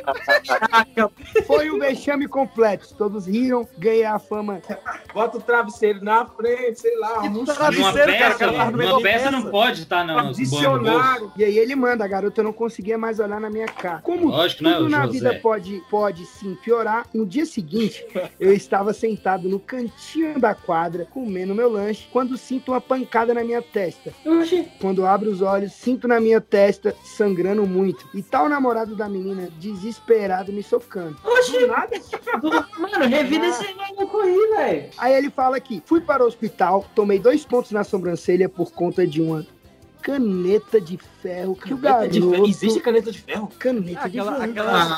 [1.45, 2.93] Foi um vexame completo.
[2.95, 4.61] Todos riram, ganhei a fama.
[5.13, 9.25] Bota o travesseiro na frente, sei lá, um Travesseiro, cara, peça, meio numa da peça
[9.25, 9.31] peça.
[9.31, 11.31] não pode estar no, no dicionário.
[11.35, 14.01] E aí ele manda, a garota não conseguia mais olhar na minha cara.
[14.01, 15.11] Como Lógico, né, tudo o na José?
[15.11, 18.05] vida pode, pode sim piorar, no dia seguinte
[18.39, 23.43] eu estava sentado no cantinho da quadra, comendo meu lanche, quando sinto uma pancada na
[23.43, 24.13] minha testa.
[24.25, 24.67] Oxi.
[24.79, 28.07] Quando abro os olhos, sinto na minha testa sangrando muito.
[28.13, 29.49] E tal namorado da menina,
[29.91, 31.17] desesperado, me socando.
[31.23, 31.67] Oxi.
[31.67, 34.89] Mano, revida esse maluco aí, velho.
[34.97, 39.05] Aí ele fala aqui: fui para o hospital, tomei dois pontos na sobrancelha por conta
[39.05, 39.45] de uma
[40.01, 42.31] caneta de ferro que o Caneta de ferro.
[42.31, 42.49] garoto.
[42.49, 43.49] Existe caneta de ferro?
[43.59, 44.51] Caneta de Aquela, ferro.
[44.51, 44.91] aquelas,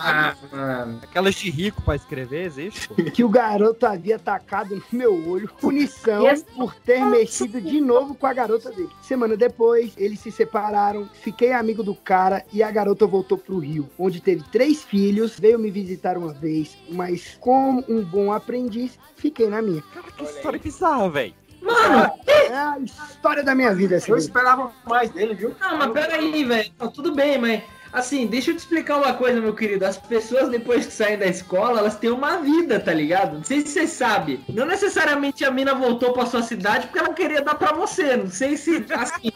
[0.54, 2.88] Ah, aquelas de rico pra escrever, existe?
[2.88, 2.96] pô.
[2.96, 6.24] que o garoto havia atacado no meu olho, punição
[6.56, 8.89] por ter mexido de novo com a garota dele.
[9.02, 13.89] Semana depois, eles se separaram, fiquei amigo do cara e a garota voltou pro Rio,
[13.97, 19.47] onde teve três filhos, veio me visitar uma vez, mas como um bom aprendiz, fiquei
[19.47, 19.82] na minha.
[19.93, 21.34] Cara, que história bizarra, velho.
[21.64, 24.11] Mano, É a história da minha vida essa.
[24.11, 25.55] Eu esperava mais dele, viu?
[25.59, 26.72] não, mas peraí, velho.
[26.80, 27.64] Não, Tudo bem, mas.
[27.93, 29.86] Assim, deixa eu te explicar uma coisa, meu querido.
[29.86, 33.36] As pessoas, depois que saem da escola, elas têm uma vida, tá ligado?
[33.38, 34.43] Não sei se você sabe.
[34.49, 38.18] Não necessariamente a mina voltou pra sua cidade porque ela queria dar pra você.
[38.18, 38.84] Não sei se.
[38.93, 39.32] Assim.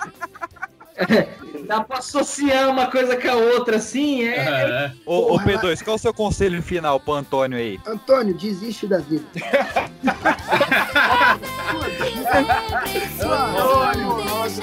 [1.67, 4.91] Dá pra associar uma coisa com a outra, assim, é.
[5.05, 7.79] Ô, ô Porra, P2, qual é o seu conselho final pro Antônio aí?
[7.85, 9.25] Antônio, desiste da vida.
[13.21, 14.61] Antônio, nossa.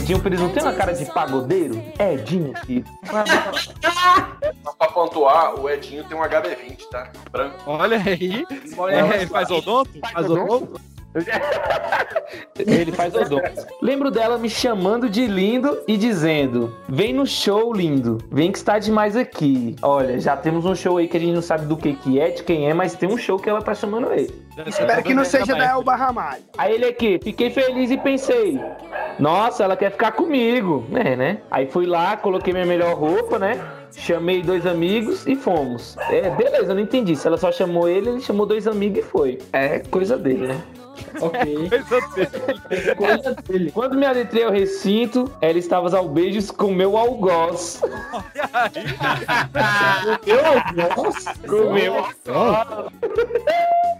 [0.00, 1.82] Edinho Pires não tem uma cara de pagodeiro?
[1.98, 2.84] É, Edinho, filho.
[4.64, 7.12] Só pra pontuar, o Edinho tem um HB20, tá?
[7.30, 7.56] Branco.
[7.66, 8.46] Olha aí.
[8.76, 9.26] Olha aí.
[9.26, 9.90] faz odonto?
[10.12, 10.80] Faz odonto?
[12.58, 13.66] Ele faz odonto.
[13.82, 18.18] Lembro dela me chamando de lindo e dizendo: Vem no show, lindo.
[18.30, 19.74] Vem que está demais aqui.
[19.82, 22.30] Olha, já temos um show aí que a gente não sabe do que que é,
[22.30, 24.32] de quem é, mas tem um show que ela tá chamando ele.
[24.66, 26.42] Espero que não seja da Elba Ramalho.
[26.56, 28.60] Aí ele aqui, fiquei feliz e pensei,
[29.18, 31.38] nossa, ela quer ficar comigo, né, né?
[31.50, 33.58] Aí fui lá, coloquei minha melhor roupa, né?
[33.92, 35.96] Chamei dois amigos e fomos.
[36.10, 37.16] É, beleza, eu não entendi.
[37.16, 39.38] Se ela só chamou ele, ele chamou dois amigos e foi.
[39.52, 40.60] É coisa dele, né?
[41.20, 41.70] Ok.
[42.96, 43.70] Coisa dele.
[43.72, 47.80] Quando me adentrei ao recinto, ela estava aos beijos com meu algoz.
[50.26, 51.24] meu algoz?
[51.46, 52.92] Com meu algoz.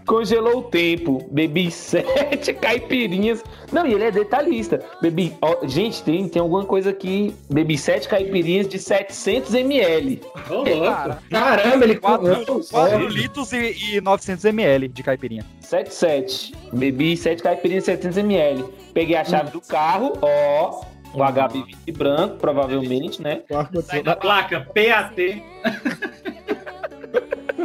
[0.05, 3.43] Congelou o tempo, bebi sete caipirinhas.
[3.71, 4.83] Não, e ele é detalhista.
[5.01, 5.37] Bebi.
[5.41, 7.33] ó, gente, tem, tem alguma coisa aqui.
[7.49, 10.21] Bebi sete caipirinhas de 700 ml.
[10.49, 11.17] Ô, louco.
[11.29, 12.61] Caramba, ele 4, comeu.
[12.69, 15.45] 4 litros e, e 900 ml de caipirinha.
[15.71, 16.53] 77.
[16.73, 18.65] Bebi 7 caipirinhas de 700 ml.
[18.93, 20.81] Peguei a chave do carro, ó.
[21.13, 23.41] Um HB20 branco, provavelmente, né?
[23.85, 25.15] Sai da placa PAT.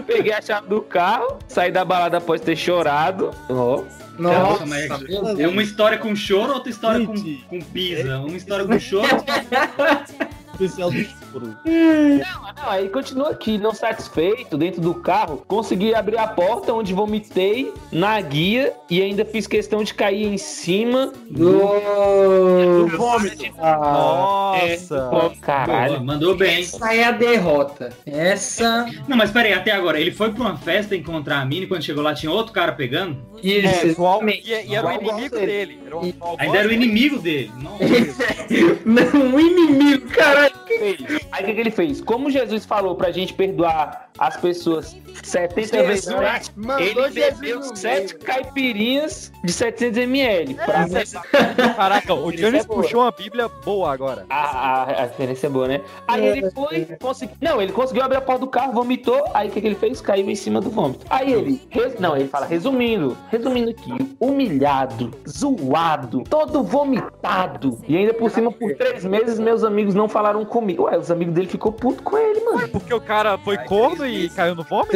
[0.07, 3.33] Peguei a chave do carro, saí da balada após ter chorado.
[3.51, 3.83] Ó.
[4.17, 4.89] Nossa, mas
[5.39, 7.15] é uma história com choro, outra história com,
[7.49, 8.21] com pisa.
[8.21, 9.09] Uma história com choro.
[10.61, 11.57] Especial do choro.
[11.65, 16.95] Não, não, aí continua aqui, não satisfeito, dentro do carro, consegui abrir a porta onde
[16.95, 23.45] vomitei na guia e ainda fiz questão de cair em cima do, vômito.
[23.57, 25.11] Nossa.
[25.13, 25.95] É, caralho.
[25.95, 26.61] Boa, mandou bem.
[26.61, 27.93] Essa é a derrota.
[28.07, 28.87] Essa.
[29.07, 31.83] Não, mas peraí, até agora, ele foi pra uma festa encontrar a mina e quando
[31.83, 33.19] chegou lá tinha outro cara pegando?
[33.43, 33.87] Isso.
[33.87, 35.79] É, igual, e, e era o inimigo dele.
[35.85, 37.53] Era o, Ainda era o inimigo dele.
[37.57, 37.77] Não,
[38.85, 40.46] Não, um inimigo, caralho.
[41.33, 42.01] Aí o que, que ele fez?
[42.01, 47.77] Como Jesus falou pra gente perdoar as pessoas 70 vezes Jesus mais, ele bebeu no
[47.77, 50.55] 7 caipirinhas de 700 ml.
[50.55, 50.87] Pra
[51.75, 54.25] Caraca, o Jones é puxou uma bíblia boa agora.
[54.31, 55.81] A, a, a referência é boa, né?
[56.07, 57.37] Aí ele foi, conseguiu.
[57.41, 59.25] Não, ele conseguiu abrir a porta do carro, vomitou.
[59.35, 60.01] Aí o que, que ele fez?
[60.01, 61.05] Caiu em cima do vômito.
[61.11, 61.61] Aí ele.
[61.71, 67.79] res- Não, ele fala, resumindo, resumindo aqui, humilhado, zoado, todo vomitado.
[67.89, 70.85] E ainda por cima, por três meses, meus amigos não falaram comigo.
[70.85, 72.69] Ué, os amigos dele ficou puto com ele, mano.
[72.69, 74.91] Porque o cara foi corno e caiu no vômito?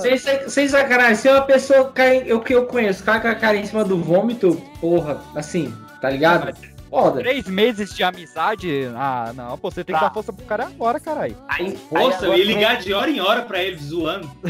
[0.00, 1.14] Sem, sa- sem sacanagem.
[1.16, 3.96] Se uma pessoa cai, eu que eu conheço, cai com a cara em cima do
[3.98, 6.52] vômito, porra, assim, tá ligado?
[6.92, 7.20] Foda.
[7.20, 8.86] Três meses de amizade?
[8.94, 10.08] Ah, não, pô, você tem que Tá.
[10.08, 11.34] dar força pro cara agora, caralho.
[11.48, 14.30] Aí, Nossa, eu aí ia ligar de hora em hora pra ele zoando.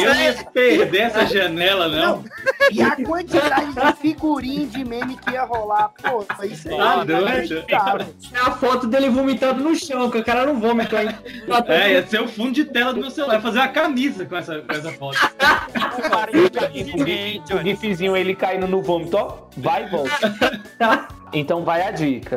[0.00, 2.24] eu não ia perder essa janela, não.
[2.72, 7.04] E a quantidade de figurinha de meme que ia rolar, pô, isso aí Tá é
[7.04, 7.12] doido.
[7.22, 8.06] inacreditável.
[8.32, 11.14] É a foto dele vomitando no chão, que o cara não vomita aí.
[11.68, 13.42] É, ia ser o fundo de tela do meu celular.
[13.42, 15.18] Fazer uma camisa com essa, com essa foto.
[17.54, 19.46] O gifzinho ele caindo no vômito, ó.
[19.56, 20.10] Vai e volta.
[21.32, 22.36] Então vai a dica.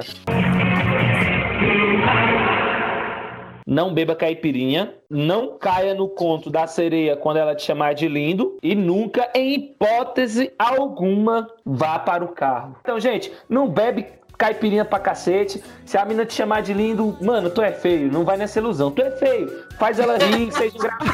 [3.66, 8.58] Não beba caipirinha, não caia no conto da sereia quando ela te chamar de lindo
[8.64, 12.76] e nunca, em hipótese alguma, vá para o carro.
[12.82, 15.64] Então, gente, não bebe caipirinha pra cacete.
[15.86, 18.90] Se a mina te chamar de lindo, mano, tu é feio, não vai nessa ilusão.
[18.90, 21.10] Tu é feio, faz ela rir, seja engraçado.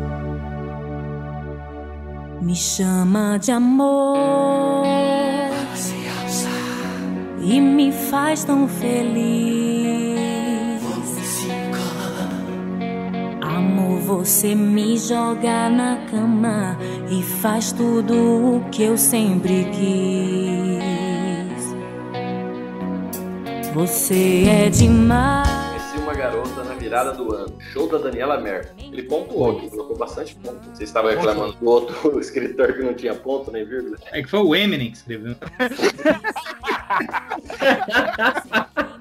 [2.46, 4.84] Me chama de amor
[7.42, 10.06] e me faz tão feliz.
[13.42, 16.78] Amor, você me joga na cama
[17.10, 20.76] e faz tudo o que eu sempre quis.
[23.74, 25.65] Você é demais.
[26.16, 27.58] Garota na virada do ano.
[27.72, 28.72] Show da Daniela Merkel.
[28.78, 30.58] Ele pontuou aqui, colocou bastante ponto.
[30.74, 33.98] Você estava reclamando do outro escritor que não tinha ponto nem vírgula.
[34.12, 35.36] É que foi o Eminem que escreveu.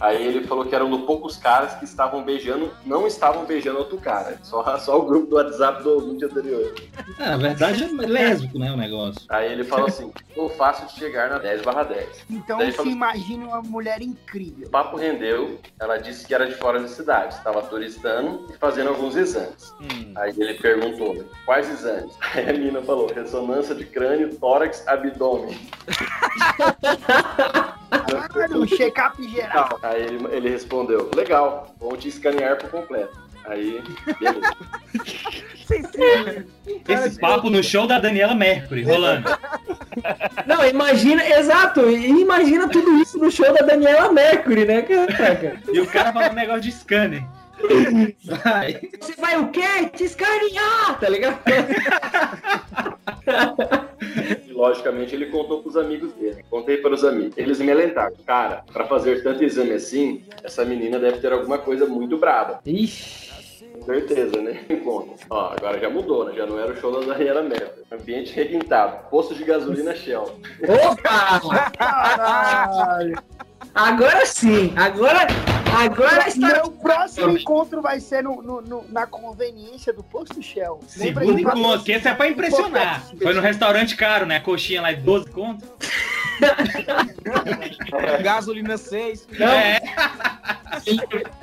[0.00, 3.78] Aí ele falou que era um dos poucos caras que estavam beijando, não estavam beijando
[3.78, 4.38] outro cara.
[4.42, 6.74] Só, só o grupo do WhatsApp do ouvinte anterior.
[7.18, 9.22] Ah, na verdade é lésbico, né, o negócio.
[9.28, 12.24] Aí ele falou assim: tô fácil de chegar na 10 barra 10.
[12.30, 14.66] Então Daí se falou, imagine uma mulher incrível.
[14.66, 18.88] o papo rendeu, ela disse que era de fora da cidade, estava turistando e fazendo
[18.88, 19.74] alguns exames.
[20.16, 22.14] Aí ele perguntou, quais exames?
[22.34, 25.58] Aí a menina falou, ressonância de crânio, tórax, abdômen.
[28.54, 29.78] Um check-up geral.
[29.82, 33.16] Aí ele, ele respondeu, legal, vou te escanear por completo.
[33.44, 33.82] Aí,
[34.20, 34.54] beleza.
[36.88, 39.30] Esse papo no show da Daniela Mercury, rolando.
[40.46, 45.62] Não, imagina, exato, imagina tudo isso no show da Daniela Mercury, né, cara?
[45.72, 47.24] E o cara falando um negócio de scanner.
[48.44, 48.80] Vai.
[49.00, 49.88] Você vai o quê?
[49.94, 51.38] Te escanear, tá ligado?
[54.68, 56.44] Logicamente ele contou pros amigos dele.
[56.50, 57.36] Contei para os amigos.
[57.38, 58.14] Eles me alentaram.
[58.26, 62.60] Cara, pra fazer tanto exame assim, essa menina deve ter alguma coisa muito braba.
[62.66, 63.28] Ixi.
[63.72, 64.60] Com certeza, né?
[64.84, 65.14] Conta.
[65.30, 66.34] Ó, agora já mudou, né?
[66.36, 67.86] Já não era o show da Daniela Mercury.
[67.90, 69.08] Ambiente requintado.
[69.08, 70.38] Posto de gasolina Shell.
[70.62, 71.70] Opa!
[71.78, 73.16] Caralho.
[73.74, 75.26] Agora sim, agora,
[75.76, 76.48] agora está...
[76.48, 80.80] Meu próximo encontro vai ser no, no- no- na conveniência do Posto Shell.
[80.96, 83.04] Lembra Segundo encontro, que esse é pra impressionar.
[83.22, 84.40] Foi no restaurante caro, né?
[84.40, 85.64] Coxinha lá de 12 conto.
[88.22, 89.26] Gasolina 6.
[89.40, 89.78] É.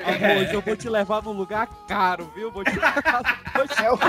[0.05, 2.51] Amor, hoje eu vou te levar num lugar caro, viu?
[2.51, 3.39] Vou te levar
[3.83, 3.99] É o,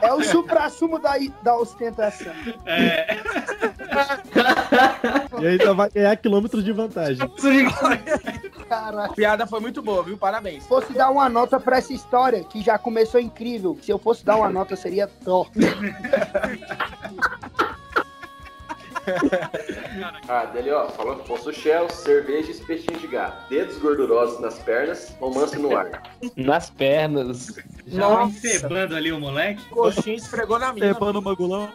[0.00, 2.32] é o supra-sumo da, da ostentação.
[2.66, 3.18] É.
[5.40, 7.18] E ainda vai ganhar quilômetros de vantagem.
[8.68, 10.16] Cara, A piada foi muito boa, viu?
[10.16, 10.62] Parabéns.
[10.62, 14.24] se fosse dar uma nota pra essa história, que já começou incrível, se eu fosse
[14.24, 15.50] dar uma nota, seria Thor.
[20.28, 23.48] Ah, dele, ó, falou posto Shell, cerveja e espetinho de gato.
[23.48, 26.02] Dedos gordurosos nas pernas, romance no ar.
[26.36, 27.56] Nas pernas.
[27.86, 29.64] Já encebando ali o moleque.
[29.68, 30.94] Coxinha esfregou na minha.
[30.94, 31.70] Tepando o magulão.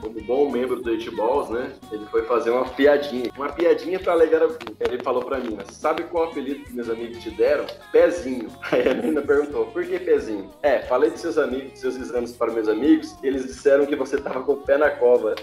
[0.00, 1.72] Como bom membro do Eight Balls, né?
[1.90, 3.30] Ele foi fazer uma piadinha.
[3.36, 4.74] Uma piadinha pra alegar a vida.
[4.80, 7.66] Ele falou pra mim, sabe qual apelido que meus amigos te deram?
[7.90, 8.50] Pezinho.
[8.70, 10.50] Aí a menina perguntou, por que pezinho?
[10.62, 14.18] É, falei de seus amigos, de seus exames para meus amigos, eles disseram que você
[14.18, 15.34] tava com o pé na cova.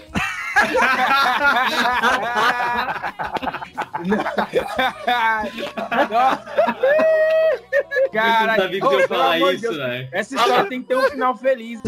[8.12, 10.08] Cara, sabia que eu ia falar isso, velho.
[10.12, 11.80] Essa história tem que ter um final feliz.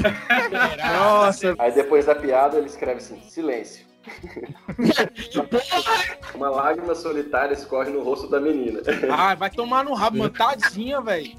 [0.98, 1.54] Nossa.
[1.58, 3.89] Aí depois da piada ele escreve assim, silêncio.
[6.34, 8.80] Uma lágrima solitária escorre no rosto da menina.
[9.10, 10.30] Ah, vai tomar no rabo, mano.
[10.30, 11.32] Tadinha, velho.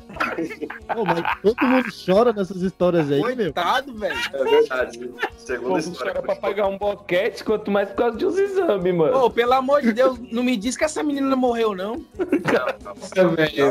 [1.42, 3.36] Todo mundo chora nessas histórias aí, meu.
[3.54, 4.16] Coitado, velho.
[4.34, 5.12] É verdade.
[5.38, 6.12] Segunda Pô, história.
[6.12, 9.12] era pra pagar um boquete, quanto mais por causa de uns exames, mano.
[9.14, 12.06] Pô, pelo amor de Deus, não me diz que essa menina morreu, não.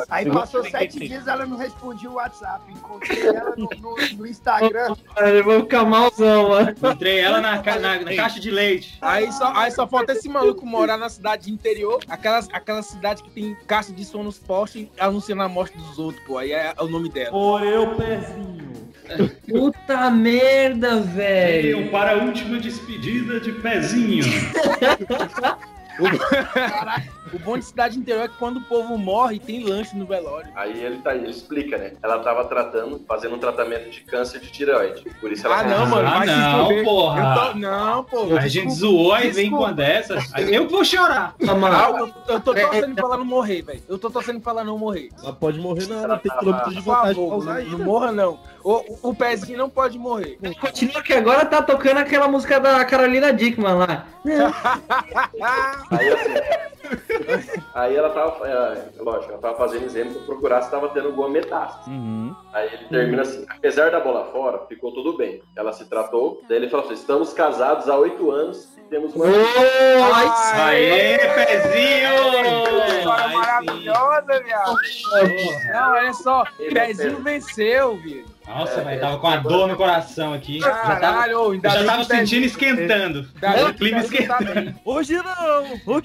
[0.09, 2.61] Aí passou sete dias, ela não respondia o WhatsApp.
[2.73, 4.95] Encontrei ela no, no- no Instagram.
[5.17, 6.71] Eu vou ficar malzão, mano.
[6.71, 8.80] Encontrei ela na, ca- na- na caixa de leite.
[9.01, 13.31] Aí só, aí só falta esse maluco morar na cidade interior, aquelas, aquela cidade que
[13.31, 16.39] tem caixa de som nos postes anunciando a morte dos outros, pô.
[16.39, 17.31] Aí é, o nome dela.
[17.31, 18.71] Por eu, pezinho.
[19.49, 21.79] Puta merda, velho.
[21.79, 24.25] Venham para a última despedida de pezinho.
[27.33, 30.51] O bom de cidade interior é que quando o povo morre, tem lanche no velório.
[30.57, 31.93] Aí ele tá ele explica, né?
[32.03, 35.05] Ela tava tratando, fazendo um tratamento de câncer de tireoide.
[35.21, 36.09] Por isso ela Ah, não, mano.
[36.09, 37.35] Ah, não, porra.
[37.53, 38.37] Tô- Não, pô.
[38.37, 40.31] A gente zoou e vem com uma dessas.
[40.39, 41.35] Eu vou chorar.
[41.41, 43.83] Ah, eu, eu tô torcendo pra ela não morrer, velho.
[43.89, 45.11] Eu tô torcendo pra ela não morrer.
[45.23, 47.71] Ela pode morrer na ela tem quilômetros de vantagem pra usar não, ainda.
[47.79, 48.41] não morra, não.
[48.65, 50.39] O, o- o pezinho não pode morrer.
[50.61, 54.05] Continua que agora tá tocando aquela música da Carolina Dickman lá.
[55.91, 56.80] Aí assim.
[57.75, 58.49] Aí ela tava.
[58.49, 61.91] É, lógico, ela tava fazendo exame pra procurar se tava tendo alguma metástase.
[62.53, 65.43] Aí ele termina assim: apesar da bola fora, ficou tudo bem.
[65.57, 69.27] Ela se tratou, daí ele falou assim: estamos casados há oito anos e temos uma.
[70.55, 72.11] Aê, pezinho!
[73.33, 74.77] Maravilhosa, viado.
[75.73, 76.45] Não, olha só.
[76.73, 78.25] Pezinho venceu, viu?
[78.55, 80.59] Nossa, velho, tava com a dor no coração aqui.
[80.59, 83.29] Já tava, Caralho, ainda já tava o Pezinho- sentindo esquentando.
[83.41, 84.75] Ainda O clima tá esquentando.
[84.85, 85.81] Hoje não!
[85.95, 86.05] Hoje...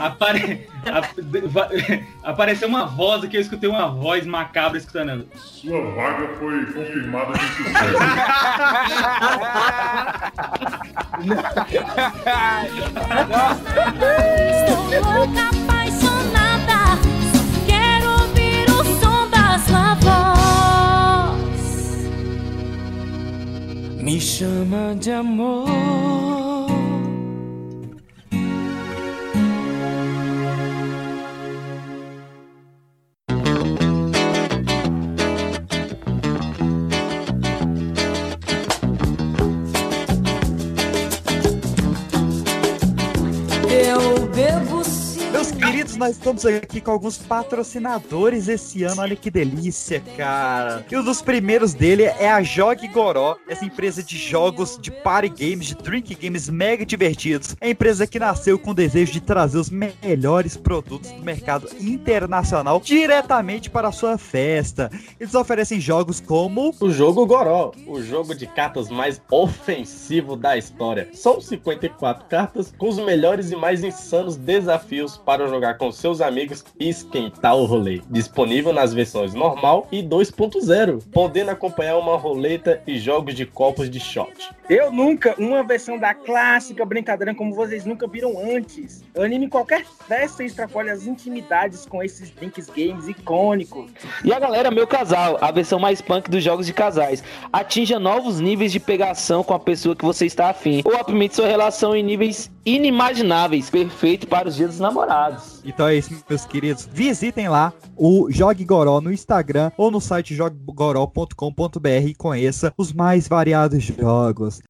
[0.00, 0.66] Apare...
[2.24, 5.28] Apareceu uma voz aqui, eu escutei uma voz macabra escutando.
[5.36, 7.96] Sua vaga foi confirmada com sucesso.
[13.66, 16.98] Estou louca, apaixonada.
[17.66, 20.35] Quero ouvir o som da sua voz.
[24.06, 26.15] Me chama de amor.
[46.06, 49.00] Nós estamos aqui com alguns patrocinadores esse ano.
[49.00, 50.86] Olha que delícia, cara.
[50.88, 55.28] E um dos primeiros dele é a Jog Goró, essa empresa de jogos de party
[55.28, 57.56] games, de drink games mega divertidos.
[57.60, 61.68] É a empresa que nasceu com o desejo de trazer os melhores produtos do mercado
[61.80, 64.88] internacional diretamente para a sua festa.
[65.18, 71.08] Eles oferecem jogos como O jogo Goró, o jogo de cartas mais ofensivo da história.
[71.12, 76.64] São 54 cartas com os melhores e mais insanos desafios para jogar com seus amigos
[76.78, 78.00] e esquentar o rolê.
[78.10, 84.00] Disponível nas versões normal e 2.0, podendo acompanhar uma roleta e jogos de copos de
[84.00, 84.50] shot.
[84.68, 89.04] Eu nunca, uma versão da clássica brincadeira como vocês nunca viram antes.
[89.16, 93.92] Anime qualquer festa e extrapole as intimidades com esses drinks games icônicos.
[94.24, 97.22] E a galera, meu casal, a versão mais punk dos jogos de casais.
[97.52, 100.82] Atinja novos níveis de pegação com a pessoa que você está afim.
[100.84, 103.70] Ou apimente sua relação em níveis inimagináveis.
[103.70, 105.55] Perfeito para os dias dos namorados.
[105.66, 106.88] Então é isso, meus queridos.
[106.92, 113.26] Visitem lá o Jogue Goró no Instagram ou no site joggoró.com.br e conheça os mais
[113.26, 114.62] variados jogos.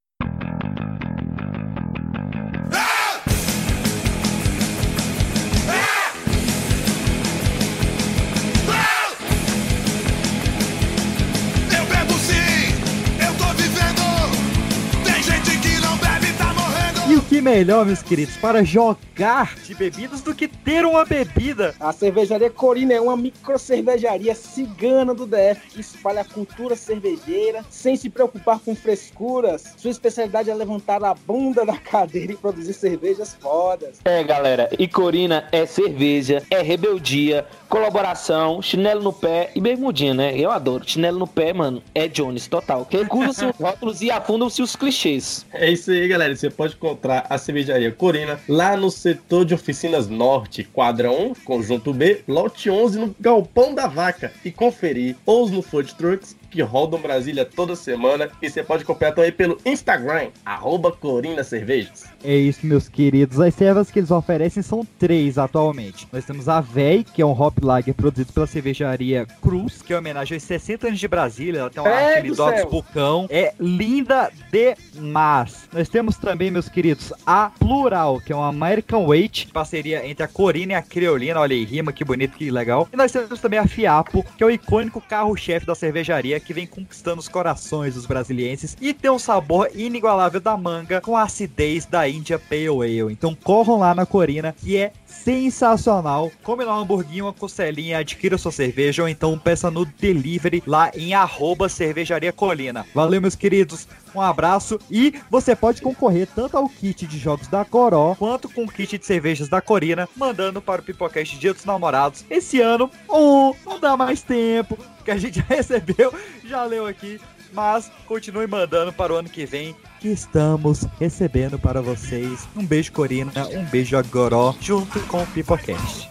[17.47, 21.77] Melhor, meus queridos, para jogar de bebidas do que ter uma bebida?
[21.79, 27.65] A cervejaria Corina é uma micro cervejaria cigana do DF que espalha a cultura cervejeira
[27.71, 29.75] sem se preocupar com frescuras.
[29.77, 34.01] Sua especialidade é levantar a bunda da cadeira e produzir cervejas fodas.
[34.05, 40.37] É, galera, e Corina é cerveja, é rebeldia, colaboração, chinelo no pé e bermudinha, né?
[40.37, 40.83] Eu adoro.
[40.85, 42.85] Chinelo no pé, mano, é Jones, total.
[42.85, 45.47] Que cruzam-se os rótulos e afundam-se os clichês.
[45.53, 46.35] É isso aí, galera.
[46.35, 51.93] Você pode encontrar a cervejaria Corina lá no setor de oficinas norte, quadra 1, conjunto
[51.93, 54.33] B, lote 11, no Galpão da Vaca.
[54.45, 58.29] E conferir ou no Food Trucks que rodam Brasília toda semana.
[58.41, 62.05] E você pode acompanhar também pelo Instagram, arroba Corina Cervejas.
[62.25, 63.41] É isso, meus queridos.
[63.41, 66.09] As cervejas que eles oferecem são três atualmente.
[66.13, 69.97] Nós temos a Véi, que é um hop lager produzido pela cervejaria Cruz, que é
[69.97, 71.61] uma homenagem aos 60 anos de Brasília.
[71.61, 72.71] Ela tem uma É arte ali do do Altos céu.
[72.71, 73.27] Vulcão.
[73.31, 75.69] É linda demais.
[75.73, 80.29] Nós temos também, meus queridos, a Plural, que é uma American Weight, parceria entre a
[80.29, 81.41] Corina e a Creolina.
[81.41, 82.89] Olha aí, rima, que bonito, que legal.
[82.93, 86.67] E nós temos também a Fiapo, que é o icônico carro-chefe da cervejaria, que vem
[86.67, 91.87] conquistando os corações dos brasilienses e tem um sabor inigualável da manga com a acidez
[91.87, 93.13] da India Pale Ale.
[93.13, 94.93] Então corram lá na Corina, que é
[95.27, 96.31] sensacional.
[96.45, 100.93] Come lá um hamburguinho, uma costelinha, adquira sua cerveja ou então peça no delivery lá
[100.95, 102.87] em arroba cervejaria colina.
[102.95, 103.89] Valeu, meus queridos.
[104.15, 108.65] Um abraço e você pode concorrer tanto ao kit de jogos da Coró quanto com
[108.65, 112.89] o kit de cervejas da Corina, mandando para o Pipocast Dia dos Namorados esse ano
[113.09, 116.15] ou não dá mais tempo, que a gente já recebeu,
[116.45, 117.21] já leu aqui,
[117.57, 122.47] mas continue mandando para o ano que vem que estamos recebendo para vocês.
[122.55, 126.11] Um beijo Corina, um beijo Agoró, junto com o Pipocast.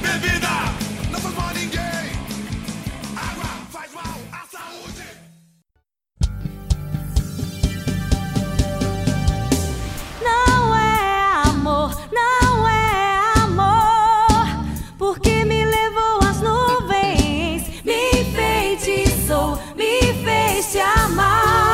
[0.00, 0.48] Bebida
[1.10, 1.80] não faz mal a ninguém.
[3.16, 5.02] Água faz mal à saúde.
[10.22, 12.63] Não é amor, não é
[20.24, 21.64] fez te amar.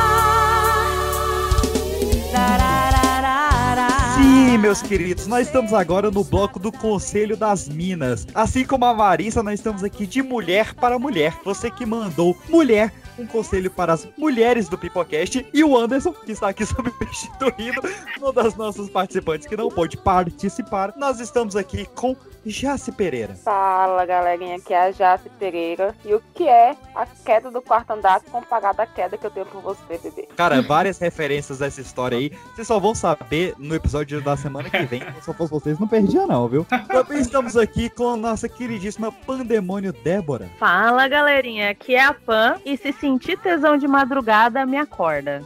[4.15, 8.27] Sim, meus queridos, nós estamos agora no bloco do Conselho das Minas.
[8.35, 11.39] Assim como a Marissa, nós estamos aqui de mulher para mulher.
[11.43, 15.45] Você que mandou mulher, um conselho para as mulheres do Pipocast.
[15.53, 17.81] E o Anderson, que está aqui substituindo
[18.19, 20.93] uma das nossas participantes que não pôde participar.
[20.97, 22.15] Nós estamos aqui com
[22.45, 23.35] Jace Pereira.
[23.35, 25.95] Fala galerinha, aqui é a Jace Pereira.
[26.03, 29.45] E o que é a queda do quarto andar comparada à queda que eu tenho
[29.45, 30.27] por você, bebê?
[30.35, 32.31] Cara, várias referências dessa história aí.
[32.53, 35.01] Vocês só vão saber no episódio da semana que vem.
[35.21, 36.65] Se eu fosse vocês, não perdia não, viu?
[36.87, 40.49] Também estamos aqui com a nossa queridíssima Pandemônio Débora.
[40.57, 45.43] Fala galerinha, aqui é a Pan e se sentir tesão de madrugada, me acorda.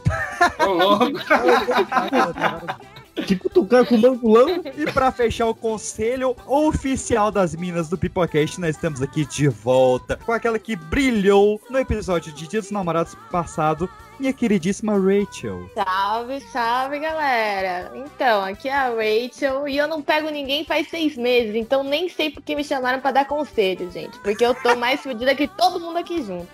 [0.58, 1.06] Ô, louco.
[3.24, 4.62] Que cutucar com mangulão.
[4.76, 10.16] E pra fechar o conselho oficial das minas do Pipocast, nós estamos aqui de volta
[10.16, 13.88] com aquela que brilhou no episódio de Dia dos Namorados passado,
[14.18, 15.68] minha queridíssima Rachel.
[15.74, 17.92] Salve, salve, galera.
[17.94, 22.08] Então, aqui é a Rachel e eu não pego ninguém faz seis meses, então nem
[22.08, 24.18] sei por que me chamaram pra dar conselho, gente.
[24.20, 26.48] Porque eu tô mais fodida que todo mundo aqui junto.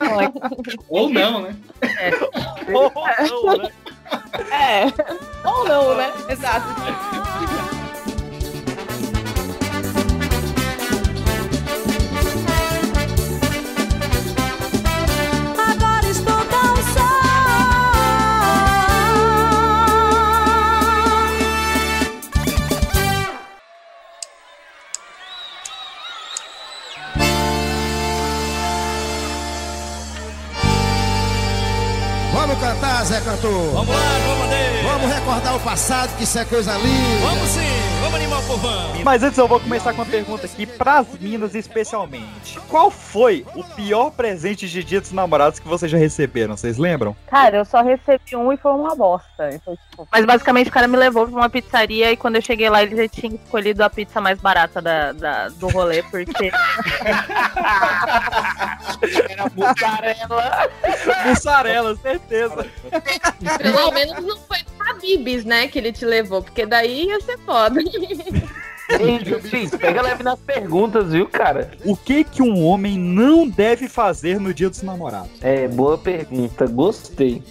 [0.88, 1.56] Ou não, né?
[2.72, 3.72] Ou não, né?
[4.50, 4.86] É.
[5.44, 6.12] Ou não, né?
[6.28, 6.66] Exato.
[33.04, 33.72] Zé Cantor.
[33.72, 34.42] Vamos lá, vamos
[34.84, 37.26] Vamos recordar o passado, que isso é coisa linda.
[37.26, 37.60] Vamos sim,
[38.02, 38.92] vamos animar o povão.
[39.04, 42.58] Mas antes eu vou começar com uma pergunta aqui pras minas especialmente.
[42.68, 46.56] Qual foi o pior presente de dia dos namorados que vocês já receberam?
[46.56, 47.16] Vocês lembram?
[47.28, 49.50] Cara, eu só recebi um e foi uma bosta.
[49.52, 52.68] Então, tipo, Mas basicamente o cara me levou pra uma pizzaria e quando eu cheguei
[52.68, 56.50] lá ele já tinha escolhido a pizza mais barata da, da- do rolê, porque.
[59.28, 60.70] Era mussarela.
[61.26, 62.66] Mussarela, certeza.
[63.60, 67.80] Pelo menos não foi Habibs, né, que ele te levou, porque daí ia ser foda.
[69.00, 71.70] Ei, Gente, pega leve nas perguntas, viu, cara?
[71.84, 75.30] O que que um homem não deve fazer no dia dos namorados?
[75.40, 76.66] É, boa pergunta.
[76.66, 77.42] Gostei.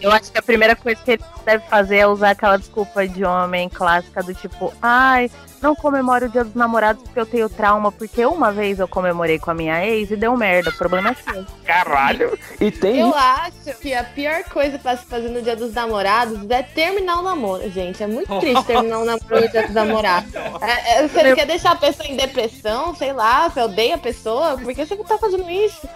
[0.00, 3.24] Eu acho que a primeira coisa que ele deve fazer é usar aquela desculpa de
[3.24, 5.30] homem clássica do tipo, ai,
[5.64, 9.38] não comemoro o dia dos namorados porque eu tenho trauma, porque uma vez eu comemorei
[9.38, 10.68] com a minha ex e deu merda.
[10.68, 11.46] O problema é seu.
[11.64, 12.38] Caralho.
[12.60, 13.00] E tem.
[13.00, 17.18] Eu acho que a pior coisa pra se fazer no dia dos namorados é terminar
[17.20, 18.02] o namoro, gente.
[18.02, 20.34] É muito triste terminar um namoro no dia dos namorados.
[20.34, 24.58] É, é, você quer deixar a pessoa em depressão, sei lá, você odeia a pessoa,
[24.58, 25.88] por que você tá fazendo isso?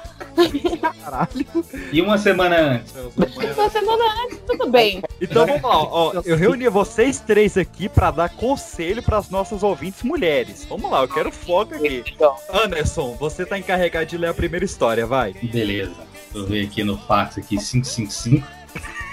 [1.92, 2.94] E uma semana antes?
[2.96, 5.02] Uma semana antes, tudo bem.
[5.20, 6.12] Então vamos lá, ó.
[6.24, 10.66] Eu reuni vocês três aqui pra dar conselho pras nossas ouvintes mulheres.
[10.68, 12.04] Vamos lá, eu quero foco aqui.
[12.52, 15.32] Anderson, você tá encarregado de ler a primeira história, vai.
[15.32, 15.94] Beleza.
[16.32, 18.46] Deixa eu ver aqui no fax aqui, 555.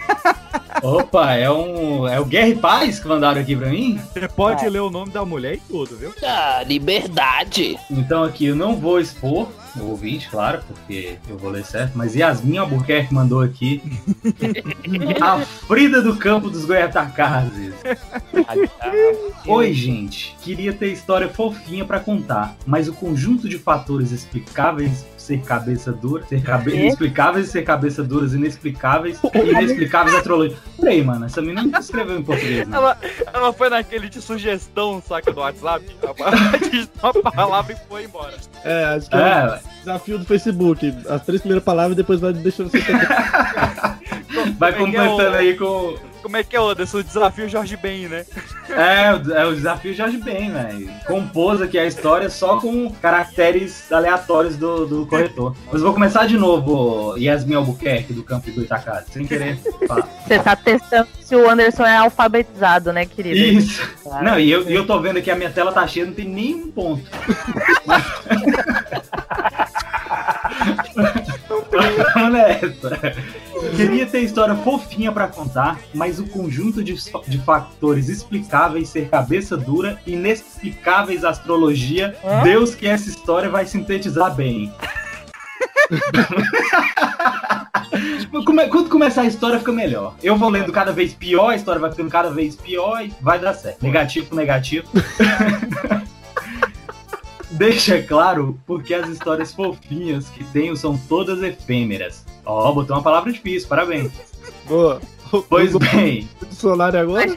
[0.83, 2.07] Opa, é um.
[2.07, 3.99] É o Guerra e Paz que mandaram aqui pra mim?
[4.13, 6.13] Você pode ler o nome da mulher e tudo, viu?
[6.23, 7.79] Ah, liberdade.
[7.89, 9.47] Então aqui eu não vou expor
[9.77, 13.81] o ouvinte, claro, porque eu vou ler certo, mas Yasmin Albuquerque mandou aqui.
[15.21, 17.73] a Frida do Campo dos Goiatacazes.
[19.45, 20.35] Oi, gente.
[20.41, 26.23] Queria ter história fofinha pra contar, mas o conjunto de fatores explicáveis ser cabeça dura,
[26.25, 26.71] ser cabe...
[26.71, 26.77] Quê?
[26.77, 30.57] inexplicáveis ser cabeça duras, inexplicáveis e inexplicáveis astrologia.
[30.79, 32.77] Peraí, mano, essa menina não escreveu em português, né?
[32.77, 32.97] Ela,
[33.33, 35.85] ela foi naquele de sugestão, saca, do WhatsApp.
[36.17, 38.35] Ela digitou a palavra e foi embora.
[38.63, 40.95] É, acho que é, É, o desafio do Facebook.
[41.09, 42.79] As três primeiras palavras e depois vai deixando você
[44.57, 45.95] Vai é é completando aí com.
[46.25, 46.97] Como é que é, Anderson?
[46.97, 48.25] O desafio Jorge Ben, né?
[48.67, 50.89] É, o- é o desafio Jorge Ben, velho.
[51.05, 55.55] Compôs aqui a história só com caracteres aleatórios do, do corretor.
[55.71, 60.09] Mas vou começar de novo, Yasmin Albuquerque, do Campo de Goitacazes, sem querer falar.
[60.27, 63.37] Você tá testando se o Anderson é alfabetizado, né, querido?
[63.37, 63.87] Isso.
[64.23, 66.27] Não, e eu, e eu tô vendo que a minha tela tá cheia, não tem
[66.27, 67.03] nenhum ponto.
[72.15, 73.13] Vamos nessa.
[73.75, 76.95] Queria ter história fofinha pra contar, mas o conjunto de,
[77.27, 84.73] de fatores explicáveis ser cabeça dura, inexplicáveis astrologia, Deus que essa história vai sintetizar bem.
[88.69, 90.15] Quando começar a história, fica melhor.
[90.21, 93.39] Eu vou lendo cada vez pior, a história vai ficando cada vez pior e vai
[93.39, 93.81] dar certo.
[93.81, 94.87] Negativo negativo.
[97.51, 102.24] Deixa claro porque as histórias fofinhas que tenho são todas efêmeras.
[102.45, 104.11] Ó, botou uma palavra difícil, parabéns.
[104.67, 105.01] Boa.
[105.49, 107.25] Pois bem, Dicionário agora?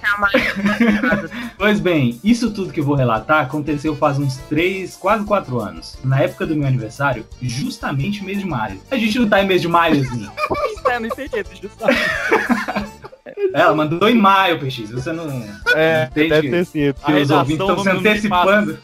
[1.58, 5.98] Pois bem, isso tudo que eu vou relatar aconteceu faz uns 3, quase 4 anos.
[6.04, 8.80] Na época do meu aniversário, justamente mês de maio.
[8.90, 10.28] A gente não tá em mês de maio, assim.
[10.88, 12.00] É, não entendi, justamente.
[13.52, 14.90] Ela mandou em maio, PX.
[14.90, 15.44] Você não.
[15.74, 16.94] É, entende deve ter sido.
[16.94, 18.78] Que os A ouvintes estão se antecipando.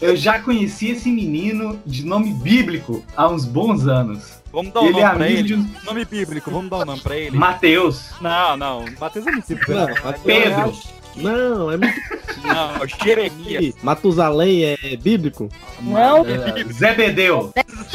[0.00, 4.39] Eu já conheci esse menino de nome bíblico há uns bons anos.
[4.52, 5.42] Vamos dar um Ele nome é pra amigo ele?
[5.56, 7.36] de Nome bíblico, vamos dar um nome pra ele?
[7.36, 8.10] Mateus.
[8.20, 8.84] Não, não.
[8.98, 9.74] Mateus é município.
[9.74, 9.94] Não, né?
[10.04, 10.72] Mateus Pedro.
[11.16, 12.00] Não, é muito.
[12.44, 13.74] Não, Jeremias.
[13.82, 15.48] Matusalém é bíblico?
[15.80, 16.24] Não.
[16.26, 17.52] É, Zebedeu.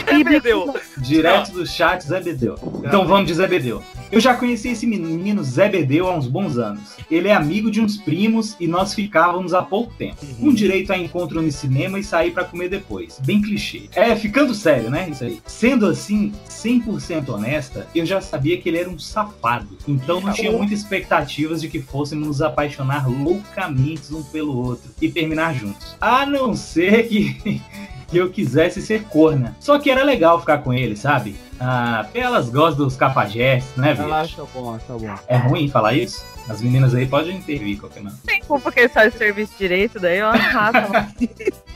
[0.09, 0.75] Zebedeu.
[0.97, 2.55] Direto do chat, Zebedeu.
[2.83, 3.81] Então vamos de Zebedeu.
[4.11, 6.95] Eu já conheci esse menino Zebedeu há uns bons anos.
[7.09, 10.25] Ele é amigo de uns primos e nós ficávamos há pouco tempo.
[10.39, 13.19] Com direito a encontro no cinema e sair pra comer depois.
[13.25, 13.89] Bem clichê.
[13.95, 15.09] É, ficando sério, né?
[15.09, 15.41] Isso aí.
[15.45, 19.77] Sendo assim, 100% honesta, eu já sabia que ele era um safado.
[19.87, 25.09] Então não tinha muitas expectativas de que fôssemos nos apaixonar loucamente um pelo outro e
[25.09, 25.95] terminar juntos.
[25.99, 27.61] A não ser que
[28.07, 29.55] que eu quisesse ser corna.
[29.59, 31.35] Só que era legal ficar com ele, sabe?
[31.59, 34.41] Ah, elas gostam dos capajestes, né, Ela bicho?
[34.41, 35.15] acha bom, acha bom.
[35.27, 36.23] É ruim falar isso?
[36.47, 38.11] As meninas aí podem intervir qualquer não.
[38.25, 41.07] Tem culpa que ele faz serviço direito, daí ó, raça, mano.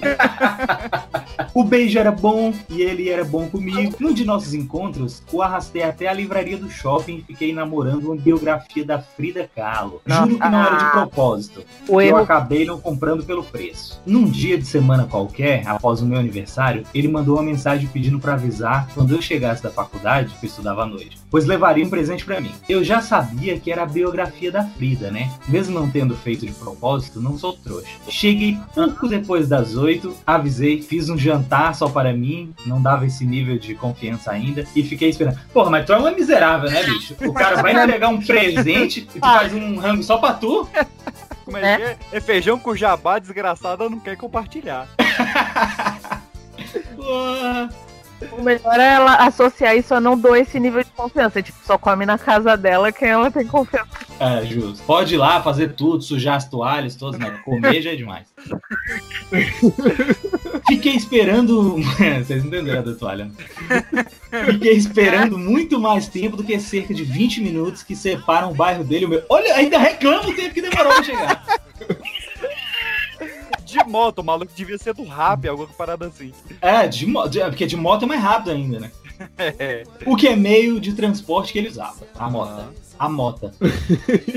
[1.53, 3.95] O beijo era bom e ele era bom comigo.
[3.99, 8.15] Num de nossos encontros, o arrastei até a livraria do shopping e fiquei namorando uma
[8.15, 10.01] biografia da Frida Kahlo.
[10.05, 11.63] Juro que não era de propósito.
[11.88, 14.01] O eu erro- acabei não comprando pelo preço.
[14.05, 18.34] Num dia de semana qualquer, após o meu aniversário, ele mandou uma mensagem pedindo pra
[18.34, 22.24] avisar quando eu chegasse da faculdade, que eu estudava à noite, pois levaria um presente
[22.26, 22.51] pra mim.
[22.67, 25.32] Eu já sabia que era a biografia da Frida, né?
[25.47, 27.88] Mesmo não tendo feito de propósito, não sou trouxa.
[28.10, 33.26] Cheguei pouco depois das oito, avisei, fiz um jantar só para mim, não dava esse
[33.26, 35.39] nível de confiança ainda, e fiquei esperando.
[35.53, 37.16] Porra, mas tu é uma miserável, né, bicho?
[37.22, 40.68] O cara vai entregar um presente e tu faz um rango só pra tu?
[41.45, 41.97] Como é que é?
[42.12, 44.88] É feijão com jabá, desgraçada, não quer compartilhar.
[48.32, 51.41] O melhor é ela associar isso a não dou esse nível de confiança.
[51.41, 53.88] Tipo, só come na casa dela quem ela tem confiança.
[54.20, 54.84] É, justo.
[54.86, 58.28] Pode ir lá fazer tudo, sujar as toalhas todas, mas comer já é demais.
[60.67, 61.78] Fiquei esperando.
[62.24, 63.26] Vocês entenderam da toalha.
[63.26, 64.05] né?
[64.45, 68.84] Fiquei esperando muito mais tempo do que cerca de 20 minutos que separam o bairro
[68.84, 69.24] dele e o meu.
[69.30, 71.43] Olha, ainda reclama o tempo que demorou pra chegar.
[73.70, 76.34] De moto, o maluco devia ser do rap, alguma parada assim.
[76.61, 78.91] É, de moto, porque de moto é mais rápido ainda, né?
[80.05, 82.07] O que é meio de transporte que ele usava?
[82.17, 82.74] A moto.
[82.97, 83.53] A mota.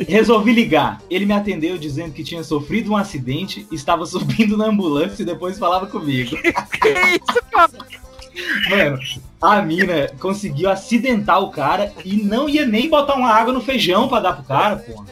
[0.08, 1.00] Resolvi ligar.
[1.10, 5.58] Ele me atendeu dizendo que tinha sofrido um acidente, estava subindo na ambulância e depois
[5.58, 6.36] falava comigo.
[8.70, 8.98] Mano,
[9.40, 14.08] a mina conseguiu acidentar o cara e não ia nem botar uma água no feijão
[14.08, 15.06] pra dar pro cara, porra.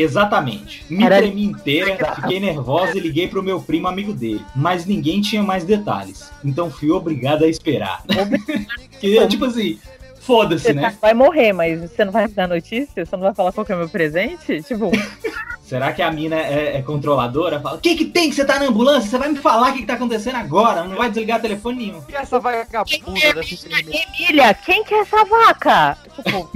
[0.00, 0.84] Exatamente.
[0.88, 4.40] Me Era- tremi inteira, fiquei nervosa e liguei pro meu primo amigo dele.
[4.54, 6.30] Mas ninguém tinha mais detalhes.
[6.44, 8.02] Então fui obrigado a esperar.
[9.00, 9.78] que, tipo assim,
[10.20, 10.82] foda-se, né?
[10.90, 13.04] tá- vai morrer, mas você não vai dar notícia?
[13.04, 14.62] Você não vai falar qual que é o meu presente?
[14.62, 14.90] Tipo,
[15.68, 17.60] Será que a mina é, é controladora?
[17.60, 19.10] Fala, o que que tem que você tá na ambulância?
[19.10, 20.82] Você vai me falar o que que tá acontecendo agora?
[20.84, 22.02] Não vai desligar telefone nenhum.
[22.08, 23.68] E essa vagabunda dessa
[24.18, 25.98] Emília, quem que é essa vaca?
[26.16, 26.50] Tipo,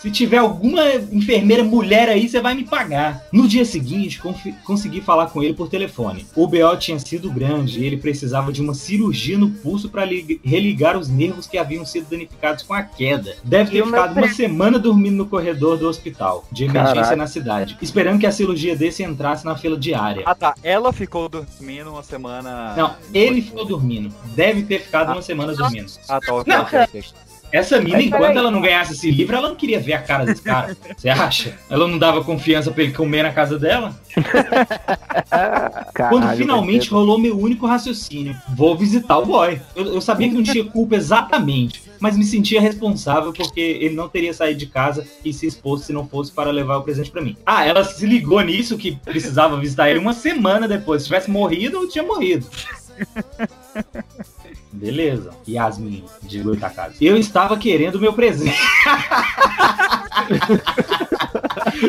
[0.00, 3.26] Se tiver alguma enfermeira mulher aí, você vai me pagar.
[3.30, 4.18] No dia seguinte,
[4.64, 6.26] consegui falar com ele por telefone.
[6.34, 10.06] O BO tinha sido grande e ele precisava de uma cirurgia no pulso para
[10.42, 13.36] religar os nervos que haviam sido danificados com a queda.
[13.44, 17.16] Deve ter ficado uma semana dormindo no corredor do hospital, de emergência Caraca.
[17.16, 20.22] na cidade, esperando que a cirurgia desse entrasse na fila diária.
[20.24, 22.74] Ah tá, ela ficou dormindo uma semana.
[22.74, 24.10] Não, ele ficou dormindo.
[24.34, 25.92] Deve ter ficado uma semana dormindo.
[26.08, 27.29] Ah tá, ok, Não.
[27.52, 30.24] Essa mina, Mas enquanto ela não ganhasse esse livro, ela não queria ver a cara
[30.24, 30.76] desse cara.
[30.96, 31.58] Você acha?
[31.68, 33.98] Ela não dava confiança pra ele comer na casa dela?
[36.08, 39.60] Quando finalmente rolou meu único raciocínio, vou visitar o boy.
[39.74, 44.08] Eu, eu sabia que não tinha culpa exatamente, mas me sentia responsável porque ele não
[44.08, 47.22] teria saído de casa e se exposto se não fosse para levar o presente pra
[47.22, 47.36] mim.
[47.44, 51.02] Ah, ela se ligou nisso que precisava visitar ele uma semana depois.
[51.02, 52.46] Se tivesse morrido, eu tinha morrido.
[54.80, 55.30] Beleza.
[55.46, 56.96] Yasmin, de Goitacazes.
[57.00, 58.56] Eu estava querendo meu presente.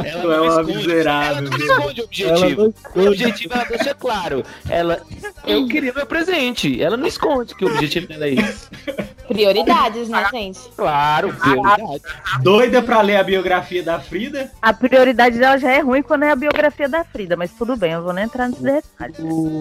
[0.03, 1.37] Ela é não uma esconde, miserável.
[1.37, 2.73] Ela não esconde o objetivo.
[2.95, 4.43] O objetivo ela deixa claro.
[4.69, 5.01] Ela,
[5.45, 6.81] eu queria meu presente.
[6.81, 8.69] Ela não esconde que o objetivo dela é isso.
[9.27, 10.59] Prioridades, né, gente?
[10.75, 12.01] Claro, prioridade.
[12.41, 14.51] Doida pra ler a biografia da Frida?
[14.61, 17.93] a prioridade dela já é ruim quando é a biografia da Frida, mas tudo bem,
[17.93, 19.13] eu vou nem entrar nesse detalhe.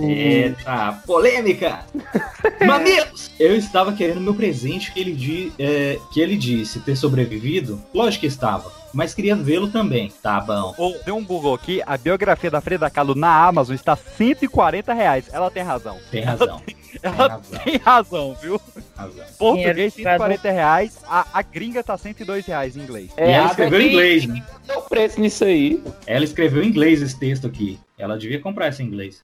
[0.08, 1.80] Eita, polêmica!
[2.66, 3.30] Mamilos!
[3.38, 7.80] Eu estava querendo meu presente que ele, di- é, que ele disse ter sobrevivido.
[7.94, 10.12] Lógico que estava, mas queria vê-lo também.
[10.22, 10.74] Tá bom.
[10.76, 15.28] Ô, deu um Google aqui, a biografia da Frida Kahlo na Amazon está 140 reais.
[15.32, 15.98] Ela tem razão.
[16.10, 16.60] Tem razão.
[17.02, 18.60] Ela tem razão, viu?
[18.96, 19.24] Razão.
[19.38, 20.98] Português, Dinheiro 140 reais.
[21.08, 23.10] A, a gringa tá 102 reais em inglês.
[23.16, 24.44] e ela escreveu em inglês, né?
[24.88, 25.82] Preço nisso aí.
[26.06, 27.78] Ela escreveu em inglês esse texto aqui.
[28.00, 29.22] Ela devia comprar esse em inglês.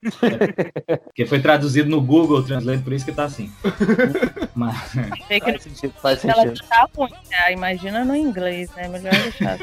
[1.04, 3.50] Porque foi traduzido no Google Translate, por isso que tá assim.
[4.54, 4.76] Mas...
[5.26, 6.66] Sei que Faz sentido, faz ela sentido.
[6.68, 7.52] tá ruim, né?
[7.52, 8.88] imagina no inglês, né?
[8.88, 9.58] Melhor deixar.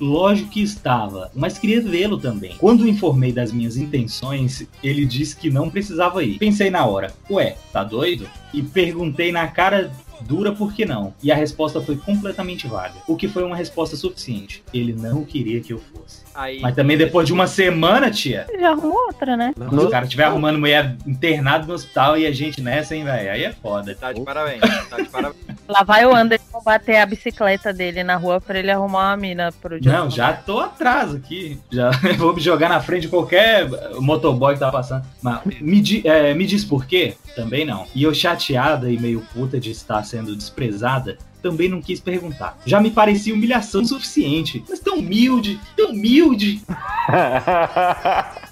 [0.00, 2.54] Lógico que estava, mas queria vê-lo também.
[2.58, 6.38] Quando informei das minhas intenções, ele disse que não precisava ir.
[6.38, 8.28] Pensei na hora, ué, tá doido?
[8.52, 9.90] E perguntei na cara
[10.20, 11.14] dura por que não.
[11.22, 12.96] E a resposta foi completamente vaga.
[13.06, 14.62] O que foi uma resposta suficiente.
[14.72, 16.25] Ele não queria que eu fosse.
[16.36, 18.46] Aí, Mas também depois de uma semana, tia.
[18.60, 19.54] Já arrumou outra, né?
[19.56, 23.30] Se o cara estiver arrumando mulher internado no hospital e a gente nessa, hein, velho?
[23.32, 23.94] Aí é foda.
[23.94, 24.60] Tá de parabéns,
[24.90, 25.36] tá de parabéns.
[25.68, 29.50] Lá vai o Anderson bater a bicicleta dele na rua pra ele arrumar uma mina
[29.62, 29.90] pro dia.
[29.92, 31.58] Não, já tô atrás aqui.
[31.72, 33.68] Já vou me jogar na frente de qualquer
[34.00, 35.04] motoboy que tá passando.
[35.22, 37.14] Mas me, di- é, me diz por quê?
[37.34, 37.86] Também não.
[37.94, 41.16] E eu chateada e meio puta de estar sendo desprezada,
[41.46, 42.58] também não quis perguntar.
[42.66, 44.64] Já me parecia humilhação suficiente.
[44.68, 46.60] Mas tão humilde, tão humilde.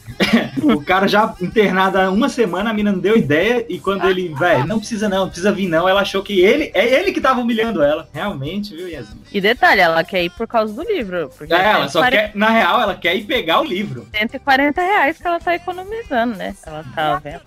[0.63, 4.29] O cara já internado há uma semana, a mina não deu ideia, e quando ele,
[4.35, 7.21] velho, não precisa não, não precisa vir não, ela achou que ele, é ele que
[7.21, 8.07] tava humilhando ela.
[8.13, 9.23] Realmente, viu, Yasmin?
[9.33, 11.31] E detalhe, ela quer ir por causa do livro.
[11.37, 14.07] Porque É, ela só 140 quer, na real, ela quer ir pegar o livro.
[14.15, 16.55] 140 reais que ela tá economizando, né?
[16.65, 17.41] Ela tá vendo.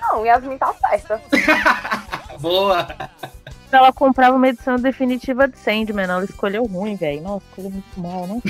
[0.00, 1.20] Não, Yasmin tá certa.
[2.40, 2.86] Boa!
[3.72, 7.22] Ela comprava uma edição definitiva de Sandman, ela escolheu ruim, velho.
[7.22, 8.42] Nossa, escolheu muito mal, né?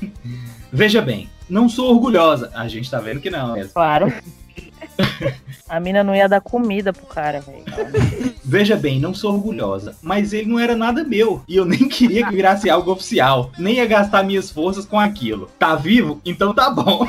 [0.70, 2.50] Veja bem, não sou orgulhosa.
[2.54, 3.72] A gente tá vendo que não mesmo.
[3.72, 4.12] Claro.
[5.68, 7.64] A mina não ia dar comida pro cara, velho.
[8.44, 11.42] Veja bem, não sou orgulhosa, mas ele não era nada meu.
[11.46, 13.52] E eu nem queria que virasse algo oficial.
[13.58, 15.50] Nem ia gastar minhas forças com aquilo.
[15.58, 16.20] Tá vivo?
[16.24, 17.06] Então tá bom.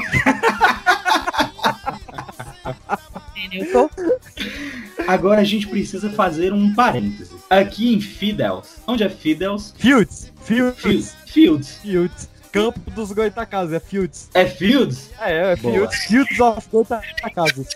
[5.07, 7.38] Agora a gente precisa fazer um parêntese.
[7.49, 8.77] Aqui em Fidels.
[8.87, 9.73] Onde é Fidels?
[9.77, 10.31] Fields.
[10.43, 11.15] Fields.
[11.25, 11.77] Fields.
[11.81, 12.29] Fields.
[12.51, 14.29] Campo dos Goitacazes, é Fields.
[14.33, 15.11] É Fields?
[15.19, 15.73] É, é Boa.
[15.73, 15.97] Fields.
[16.05, 17.67] Fields of Goitacazes.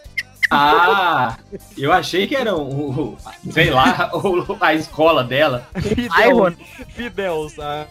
[0.50, 1.38] Ah,
[1.78, 3.18] eu achei que era o, o-
[3.52, 5.68] sei lá, o- a escola dela.
[5.76, 6.56] Fidels.
[6.90, 7.60] Fidels.
[7.60, 7.88] ah.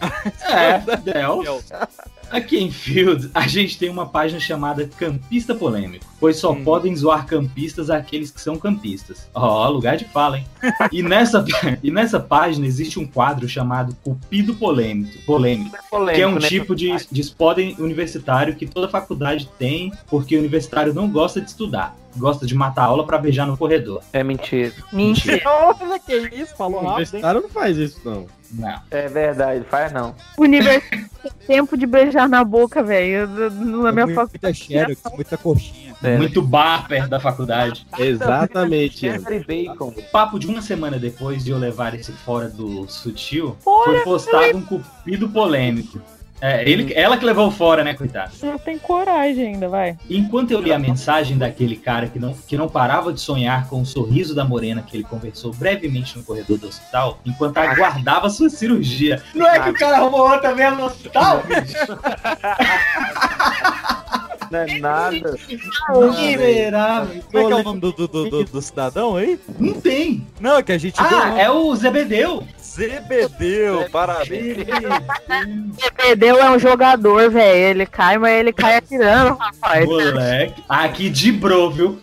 [0.49, 1.65] É, Fidels.
[2.33, 7.27] Aqui em Field, a gente tem uma página chamada Campista Polêmico, pois só podem zoar
[7.27, 9.29] campistas aqueles que são campistas.
[9.35, 10.47] Ó, lugar de fala, hein?
[10.91, 11.45] E nessa,
[11.83, 16.49] e nessa página existe um quadro chamado Cupido Polêmico, polêmico, polêmico, que é um né?
[16.49, 21.51] tipo de, de spot universitário que toda faculdade tem, porque o universitário não gosta de
[21.51, 24.03] estudar, gosta de matar a aula pra beijar no corredor.
[24.13, 24.73] É mentira.
[24.93, 25.43] Mentira.
[25.49, 26.95] Olha que isso, falou O rápido, hein?
[26.95, 28.27] universitário não faz isso, não.
[28.53, 28.81] Não.
[28.91, 30.15] É verdade, faz não.
[30.39, 31.11] Universidade
[31.47, 33.27] tempo de beijar na boca, velho.
[33.51, 34.59] Na minha Muita faculdade.
[34.59, 35.93] xerox, muita coxinha.
[36.19, 37.87] Muito bar perto da faculdade.
[37.99, 39.07] Exatamente.
[39.47, 39.95] Bacon.
[40.11, 44.59] Papo de uma semana depois de eu levar esse fora do sutil, Fora, foi postado
[44.59, 46.01] um cupido polêmico.
[46.45, 48.33] É, ele, ela que levou fora, né, coitado?
[48.43, 49.97] Não tem coragem ainda, vai.
[50.11, 53.81] Enquanto eu li a mensagem daquele cara que não, que não parava de sonhar com
[53.81, 58.51] o sorriso da morena que ele conversou brevemente no corredor do hospital, enquanto aguardava sua
[58.51, 59.23] cirurgia.
[59.33, 61.77] Não é que o cara arrumou outra mesmo no hospital, bicho?
[64.51, 65.39] Não é nada.
[66.11, 67.23] Miserável.
[67.31, 69.41] Como é que é o nome do, do, do, do- do cidadão aí?
[69.59, 70.27] Não tem.
[70.41, 72.43] Não, é que a gente Ah, é o Zebedeu.
[72.73, 74.57] Zebedeu, parabéns.
[75.95, 77.71] Perdeu é um jogador, velho.
[77.71, 79.85] Ele cai, mas ele cai atirando, rapaz.
[79.85, 80.65] Moleque.
[80.67, 82.01] Aqui de bro, viu?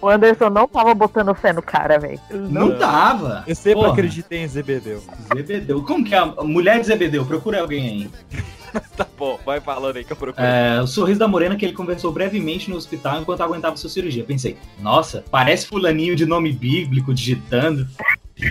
[0.00, 2.20] O Anderson não tava botando fé no cara, velho.
[2.30, 3.42] Não tava.
[3.46, 3.92] Eu sempre Porra.
[3.92, 5.02] acreditei em Zebedeu.
[5.34, 5.82] Zebedeu.
[5.82, 7.24] Como que é a mulher de Zebedeu?
[7.26, 8.10] Procura alguém aí.
[8.96, 10.44] Tá bom, vai falando aí que eu procuro.
[10.44, 14.24] É, o sorriso da morena que ele conversou brevemente no hospital enquanto aguentava sua cirurgia.
[14.24, 17.86] Pensei, nossa, parece fulaninho de nome bíblico digitando.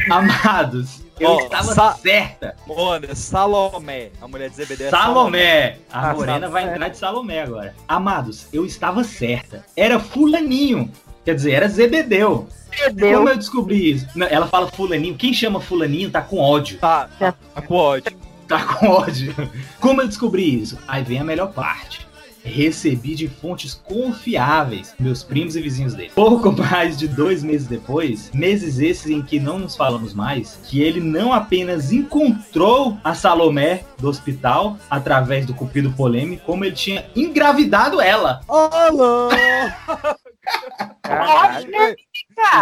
[0.09, 2.55] Amados, eu Ó, estava Sa- certa.
[2.67, 4.09] Olha, Salomé.
[4.21, 5.77] A mulher de Zebedeu é Salomé.
[5.91, 6.75] A Ah, morena vai Salomé.
[6.75, 7.75] entrar de Salomé agora.
[7.87, 9.65] Amados, eu estava certa.
[9.75, 10.91] Era fulaninho.
[11.25, 12.47] Quer dizer, era Zebedeu.
[12.77, 13.17] Zebedeu.
[13.17, 14.07] Como eu descobri isso?
[14.15, 15.15] Não, ela fala fulaninho.
[15.15, 16.77] Quem chama fulaninho tá com ódio.
[16.79, 18.17] Tá, tá, tá com ódio.
[18.47, 19.33] Tá com ódio.
[19.79, 20.77] Como eu descobri isso?
[20.87, 22.05] Aí vem a melhor parte.
[22.43, 26.11] Recebi de fontes confiáveis, meus primos e vizinhos dele.
[26.13, 30.81] Pouco mais de dois meses depois, meses esses em que não nos falamos mais, que
[30.81, 37.05] ele não apenas encontrou a Salomé do hospital através do cupido polêmico, como ele tinha
[37.15, 38.41] engravidado ela.
[38.47, 39.29] Alô!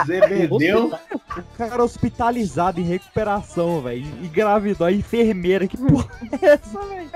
[0.06, 0.92] Zebedeu.
[1.38, 4.06] O cara hospitalizado em recuperação, velho.
[4.22, 5.68] Engravidou a enfermeira.
[5.68, 6.10] Que porra
[6.42, 7.10] é essa, velho?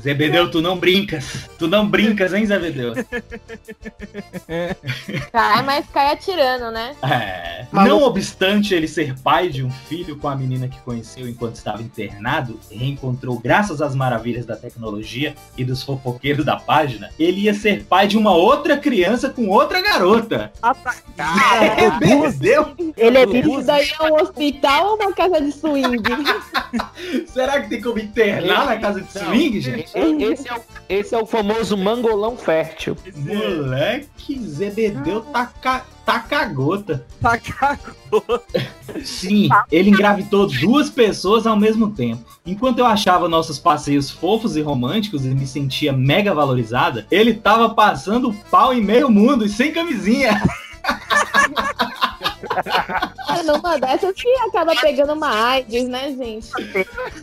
[0.00, 1.48] Zebedeu, tu não brincas.
[1.58, 2.94] Tu não brincas, hein, Zebedeu?
[5.32, 6.94] Cai, mas cai atirando, né?
[7.02, 7.66] É.
[7.72, 11.82] Não obstante ele ser pai de um filho com a menina que conheceu enquanto estava
[11.82, 17.54] internado, e reencontrou graças às maravilhas da tecnologia e dos fofoqueiros da página, ele ia
[17.54, 20.19] ser pai de uma outra criança com outra garota.
[21.18, 21.90] É,
[22.30, 22.74] Zebedeu?
[22.96, 26.02] Ele é Isso daí é um hospital ou uma casa de swing?
[27.26, 29.92] Será que tem como internar na casa de swing, gente?
[29.96, 32.96] E- Esse é, o, esse é o famoso mangolão fértil.
[33.16, 35.84] Moleque, Zebedeu tá, ca...
[36.10, 37.06] tá cagota.
[37.20, 38.66] Tá cagota.
[39.04, 42.24] Sim, ele engravidou duas pessoas ao mesmo tempo.
[42.44, 47.70] Enquanto eu achava nossos passeios fofos e românticos e me sentia mega valorizada, ele tava
[47.70, 50.42] passando pau em meio mundo e sem camisinha.
[53.28, 56.48] Ah, numa dessas que acaba pegando uma AIDS, né, gente?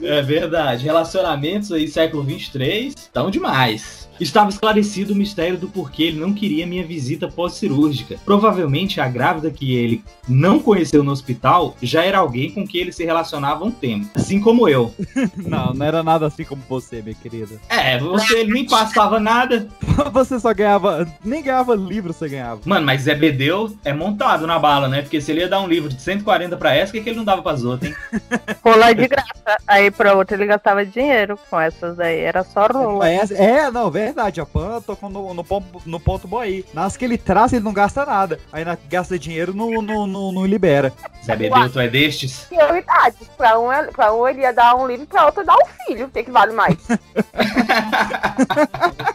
[0.01, 0.85] É verdade.
[0.85, 4.06] Relacionamentos aí século 23 estão demais.
[4.19, 8.17] Estava esclarecido o mistério do porquê ele não queria minha visita pós-cirúrgica.
[8.25, 12.91] Provavelmente a grávida que ele não conheceu no hospital já era alguém com quem ele
[12.91, 14.93] se relacionava há um tempo, assim como eu.
[15.37, 17.59] Não, não era nada assim como você, minha querida.
[17.69, 19.67] É, você nem passava nada.
[20.11, 21.07] Você só ganhava.
[21.23, 22.61] Nem ganhava livro você ganhava.
[22.65, 25.01] Mano, mas Zé Bedeu é montado na bala, né?
[25.01, 27.17] Porque se ele ia dar um livro de 140 pra essa, o que, que ele
[27.17, 27.97] não dava pras outras, hein?
[28.63, 29.57] Rola de graça.
[29.67, 32.19] Aí pra outra ele gastava dinheiro com essas aí.
[32.19, 33.09] Era só rola.
[33.09, 34.41] É, é, não, verdade.
[34.41, 36.65] A Pan tocou no, no, ponto- no ponto bom aí.
[36.73, 38.39] Nas que ele traz, ele não gasta nada.
[38.51, 40.93] Aí na que gasta dinheiro, não, não, não, não libera.
[41.25, 42.45] Zé Bedeu, tu é destes?
[42.49, 43.27] Prioridades.
[43.37, 46.05] Pra um, é- pra um ele ia dar um livro, pra outro dar um filho.
[46.05, 46.77] O que, que vale mais?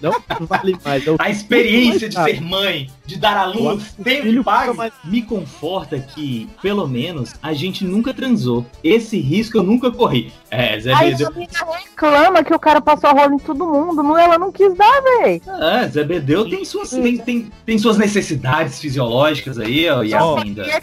[0.01, 1.03] Não, não vale mais.
[1.18, 6.86] A experiência de ser mãe, de dar à luz, que pague, me conforta que, pelo
[6.86, 8.66] menos, a gente nunca transou.
[8.82, 10.32] Esse risco eu nunca corri.
[10.50, 11.28] É, Zé Aí Bedeu.
[11.28, 14.02] a reclama que o cara passou a rola em todo mundo.
[14.02, 15.40] Não, ela não quis dar, véi.
[15.46, 20.20] Ah, Zé Bedeu tem suas, tem, tem, tem suas necessidades fisiológicas aí, ó, e a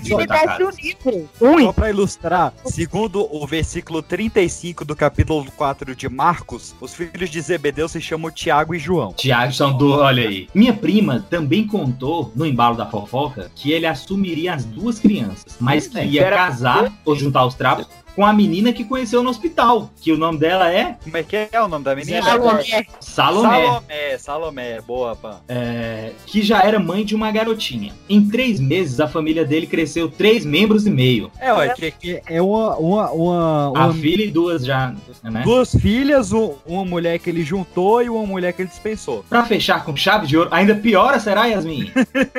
[0.02, 0.76] de Goitacazes.
[0.78, 1.30] livro.
[1.38, 7.42] Só pra ilustrar, segundo o versículo 35 do capítulo 4 de Marcos, os filhos de
[7.42, 9.14] Zebedeu se chamam Tiago e João.
[9.14, 10.48] Tiago são do, olha aí.
[10.54, 15.88] Minha prima também contou, no embalo da fofoca, que ele assumiria as duas crianças, mas
[15.88, 17.88] que ia Era- casar ou juntar os trapos
[18.20, 21.48] com a menina que conheceu no hospital, que o nome dela é Como é que
[21.50, 22.22] é o nome da menina?
[22.22, 22.86] Salomé.
[23.00, 23.50] Salomé.
[23.66, 24.82] Salomé, Salomé.
[24.82, 25.38] Boa, Pan.
[25.48, 27.94] É, que já era mãe de uma garotinha.
[28.10, 31.32] Em três meses, a família dele cresceu três membros e meio.
[31.40, 32.76] É, ué, que, que É uma.
[32.76, 34.94] uma, uma, A uma- filha e duas já,
[35.24, 35.42] né?
[35.46, 39.24] duas filhas, um- uma mulher que ele juntou e uma mulher que ele dispensou.
[39.30, 41.90] Pra fechar com chave de ouro, ainda piora, será, Yasmin?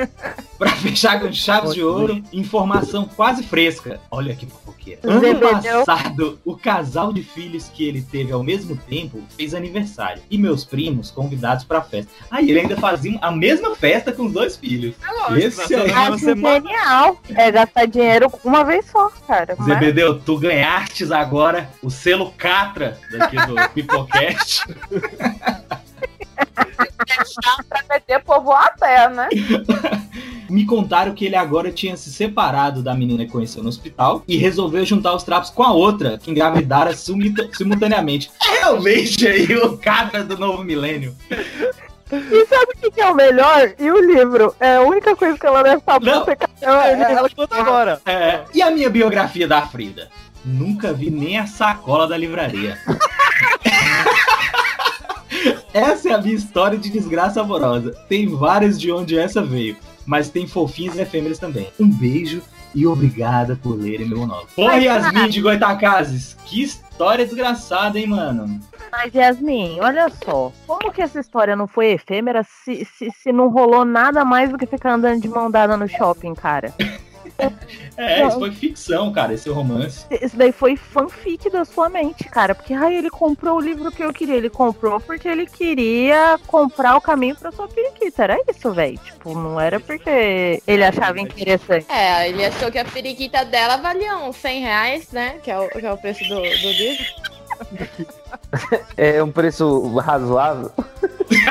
[0.59, 3.99] pra fechar com chaves de ouro, informação quase fresca.
[4.11, 4.99] Olha que fofoqueira.
[5.03, 5.70] Ano Zebedeu.
[5.79, 10.21] Passado, o casal de filhos que ele teve ao mesmo tempo fez aniversário.
[10.29, 12.11] E meus primos convidados pra festa.
[12.29, 14.95] Aí ele ainda fazia a mesma festa com os dois filhos.
[15.37, 15.91] Esse aí.
[15.91, 17.19] Acho genial.
[17.35, 19.55] É gastar dinheiro uma vez só, cara.
[19.57, 24.63] Mas- Zebedeu, tu ganhastes agora o selo Catra daqui do Pipocast.
[26.53, 29.29] pra meter povo à terra, né?
[30.49, 34.35] Me contaram que ele agora tinha se separado da menina que conheceu no hospital e
[34.35, 38.29] resolveu juntar os trapos com a outra, que engravidara simulta- simultaneamente.
[38.45, 41.15] É realmente aí o Catra do novo milênio.
[42.11, 43.73] E sabe o que, é o melhor?
[43.79, 44.53] E o livro?
[44.59, 46.11] É a única coisa que ela deve saber.
[46.11, 46.25] Não.
[46.61, 48.01] É, ela conta agora.
[48.05, 50.09] É, e a minha biografia da Frida?
[50.43, 52.77] Nunca vi nem a sacola da livraria.
[55.73, 57.91] Essa é a minha história de desgraça amorosa.
[58.07, 61.67] Tem várias de onde essa veio, mas tem fofinhas e efêmeras também.
[61.79, 62.41] Um beijo
[62.73, 64.47] e obrigada por lerem meu nome.
[64.55, 68.59] Porra, Yasmin de Goitacazes, que história desgraçada, hein, mano?
[68.91, 70.51] Mas, Yasmin, olha só.
[70.67, 74.57] Como que essa história não foi efêmera se, se, se não rolou nada mais do
[74.57, 76.73] que ficar andando de mão dada no shopping, cara?
[77.97, 80.05] É, isso foi ficção, cara, esse romance.
[80.09, 82.55] Isso daí foi fanfic da sua mente, cara.
[82.55, 84.35] Porque, ai, ele comprou o livro que eu queria.
[84.35, 88.23] Ele comprou porque ele queria comprar o caminho pra sua periquita.
[88.23, 88.97] Era isso, velho.
[88.97, 91.85] Tipo, não era porque ele achava interessante.
[91.89, 95.35] É, ele achou que a periquita dela valia uns 100 reais, né?
[95.43, 97.05] Que é o, que é o preço do, do livro.
[98.97, 100.71] É um preço razoável.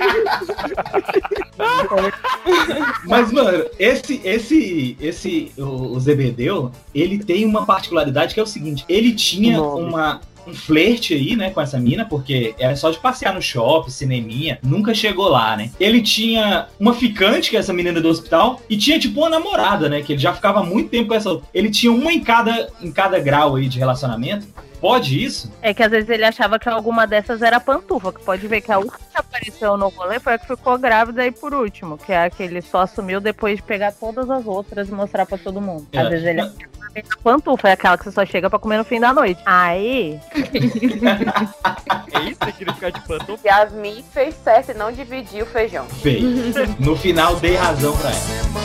[3.06, 8.46] Mas, mano, esse, esse, esse, o, o Zebedeu, ele tem uma particularidade que é o
[8.46, 12.98] seguinte: ele tinha uma, um flerte aí, né, com essa mina, porque era só de
[12.98, 15.70] passear no shopping, cineminha, nunca chegou lá, né?
[15.78, 19.88] Ele tinha uma ficante, que é essa menina do hospital, e tinha, tipo, uma namorada,
[19.88, 21.40] né, que ele já ficava muito tempo com essa.
[21.54, 24.46] Ele tinha uma em cada, em cada grau aí de relacionamento.
[24.80, 25.52] Pode isso?
[25.60, 28.72] É que às vezes ele achava que alguma dessas era pantufa, que pode ver que
[28.72, 32.12] a última que apareceu no rolê foi a que ficou grávida aí por último, que
[32.12, 35.36] é a que ele só assumiu depois de pegar todas as outras e mostrar pra
[35.36, 35.86] todo mundo.
[35.94, 36.08] Às É.
[36.08, 39.12] vezes ele a pantufa é aquela que você só chega pra comer no fim da
[39.12, 39.40] noite.
[39.46, 40.18] Aí,
[42.12, 43.46] É isso que queria ficar de pantufa?
[43.46, 45.86] Yasmin fez certo e não dividiu o feijão.
[45.86, 46.24] Fez.
[46.80, 48.59] No final, dei razão pra ela.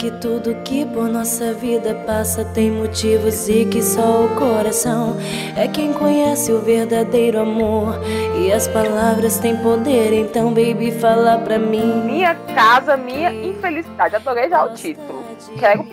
[0.00, 5.14] Que tudo que por nossa vida passa tem motivos e que só o coração
[5.54, 8.00] é quem conhece o verdadeiro amor?
[8.40, 12.02] E as palavras têm poder, então, baby, fala pra mim.
[12.06, 14.16] Minha casa, minha infelicidade.
[14.16, 15.22] Adorei já o título.
[15.58, 15.84] Quero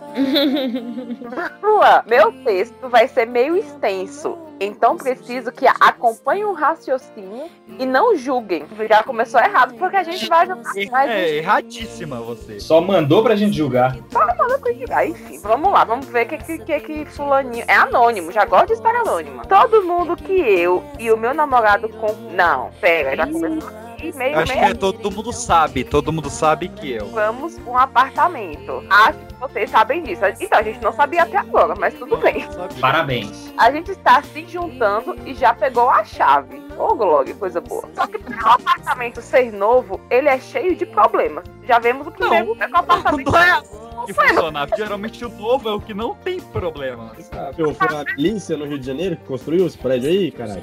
[0.00, 1.58] Caraca.
[1.62, 4.36] Lua, meu texto vai ser meio extenso.
[4.58, 7.44] Então preciso que acompanhem o raciocínio
[7.78, 8.64] e não julguem.
[8.88, 10.72] Já começou errado porque a gente vai julgar.
[10.90, 12.58] Mas É erradíssima você.
[12.58, 13.94] Só mandou pra gente julgar.
[14.10, 15.06] só manda pra julgar.
[15.06, 17.64] Enfim, vamos lá, vamos ver o que, que, que, que fulaninho.
[17.68, 19.44] É anônimo, já gosto de estar anônima.
[19.44, 22.06] Todo mundo que eu e o meu namorado com.
[22.34, 24.70] Não, pera, já começou aqui, meio, Acho que meio.
[24.70, 27.08] é todo mundo sabe, todo mundo sabe que eu.
[27.08, 28.84] Vamos um apartamento.
[28.90, 30.22] Acho que vocês sabem disso.
[30.40, 32.46] Então, a gente não sabia até agora, mas tudo bem.
[32.80, 33.52] Parabéns.
[33.56, 36.65] A gente está se juntando e já pegou a chave.
[36.78, 37.88] Ô, Glória, coisa boa.
[37.94, 41.44] Só que o apartamento ser novo, ele é cheio de problemas.
[41.66, 44.68] Já vemos o primeiro é que o apartamento Não é assim que funciona.
[44.76, 47.12] Geralmente o novo é o que não tem problema.
[47.56, 50.62] Eu fui a milícia no Rio de Janeiro que construiu esse prédio aí, caralho.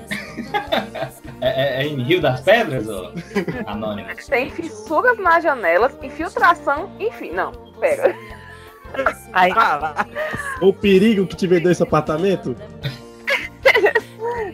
[1.41, 3.11] É, é- é em Rio das Pedras, ô?
[3.65, 4.07] Anônimo.
[4.29, 8.15] Tem fissuras nas janelas, infiltração, enfim, não, pera.
[9.33, 9.51] Ai.
[10.61, 12.55] O perigo que te vendeu esse apartamento?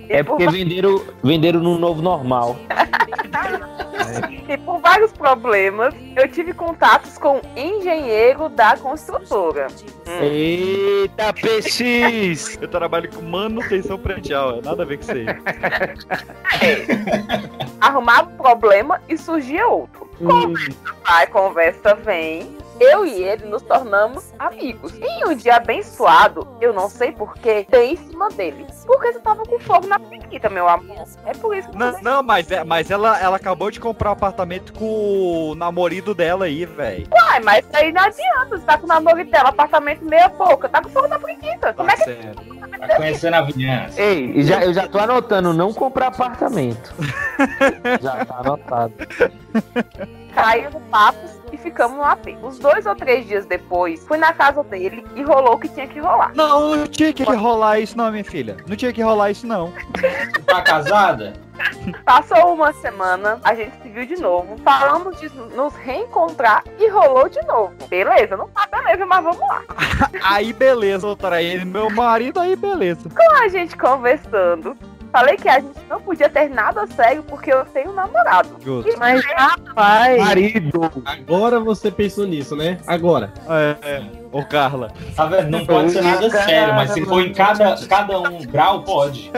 [0.10, 2.58] É porque venderam, venderam no novo normal.
[4.48, 9.68] E por vários problemas, eu tive contatos com o engenheiro da construtora.
[10.08, 10.20] Hum.
[10.24, 12.58] Eita, PX!
[12.60, 15.26] Eu trabalho com manutenção predial, é nada a ver com isso aí.
[17.80, 20.10] Arrumava um problema e surgia outro.
[20.18, 22.58] Conversa vai, conversa vem.
[22.80, 24.94] Eu e ele nos tornamos amigos.
[25.02, 28.66] Em um dia abençoado, eu não sei porquê, dei em cima dele.
[28.86, 31.04] Porque você tava com fogo na periquita, meu amor.
[31.26, 34.14] É por isso que Não, não, mas, é, mas ela, ela acabou de comprar um
[34.14, 37.08] apartamento com o namorado dela aí, velho.
[37.12, 38.58] Uai, mas aí não adianta.
[38.58, 40.70] Você tá com o namoro dela, apartamento meia boca.
[40.70, 41.74] Tá com fogo na periquita.
[41.74, 42.04] Como é que
[42.80, 44.02] Tá conhecendo a vizinhança.
[44.02, 46.94] Ei, e já, eu já tô anotando, não comprar apartamento.
[48.02, 48.94] já tá anotado.
[50.30, 51.20] Caiu no papo
[51.52, 52.38] e ficamos no AP.
[52.44, 55.88] Uns dois ou três dias depois, fui na casa dele e rolou o que tinha
[55.88, 56.32] que rolar.
[56.36, 58.58] Não, não tinha que rolar isso não, minha filha.
[58.68, 59.74] Não tinha que rolar isso não.
[60.46, 61.34] Tá casada?
[62.06, 67.28] Passou uma semana, a gente se viu de novo, falamos de nos reencontrar e rolou
[67.28, 67.74] de novo.
[67.90, 69.62] Beleza, não tá beleza, mas vamos lá.
[70.24, 73.10] Aí beleza, eu traí meu marido, aí beleza.
[73.10, 74.76] Com a gente conversando,
[75.12, 78.50] falei que a gente não podia ter nada sério porque eu tenho um namorado.
[78.64, 78.98] Justo.
[78.98, 80.18] Mas rapaz.
[80.20, 80.92] Marido!
[81.06, 82.78] Agora você pensou nisso, né?
[82.88, 83.34] Agora.
[83.50, 84.04] É, é.
[84.32, 84.92] Ô, Carla.
[85.16, 85.50] Tá vendo?
[85.50, 89.32] Não pode ser nada sério, mas se for em cada, cada um grau, pode.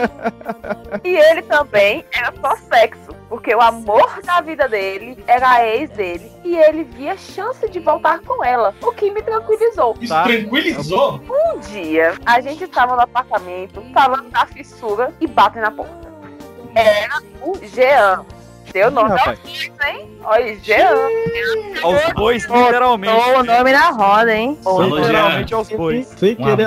[1.02, 5.88] E ele também era só sexo, porque o amor da vida dele era a ex
[5.88, 9.96] dele e ele via chance de voltar com ela, o que me tranquilizou.
[10.02, 11.18] Isso tranquilizou?
[11.30, 16.12] Um dia, a gente estava no apartamento falando da fissura e batem na porta.
[16.74, 18.26] Era o Jean.
[18.70, 19.38] Deu nome rapaz.
[19.86, 20.18] hein?
[20.24, 20.94] Olha, Jean.
[21.82, 23.14] Aos bois, literalmente.
[23.14, 24.58] Botou o nome na roda, hein?
[24.62, 25.56] Falou, Literalmente Jean.
[25.56, 26.06] aos bois.
[26.18, 26.66] Sem querer.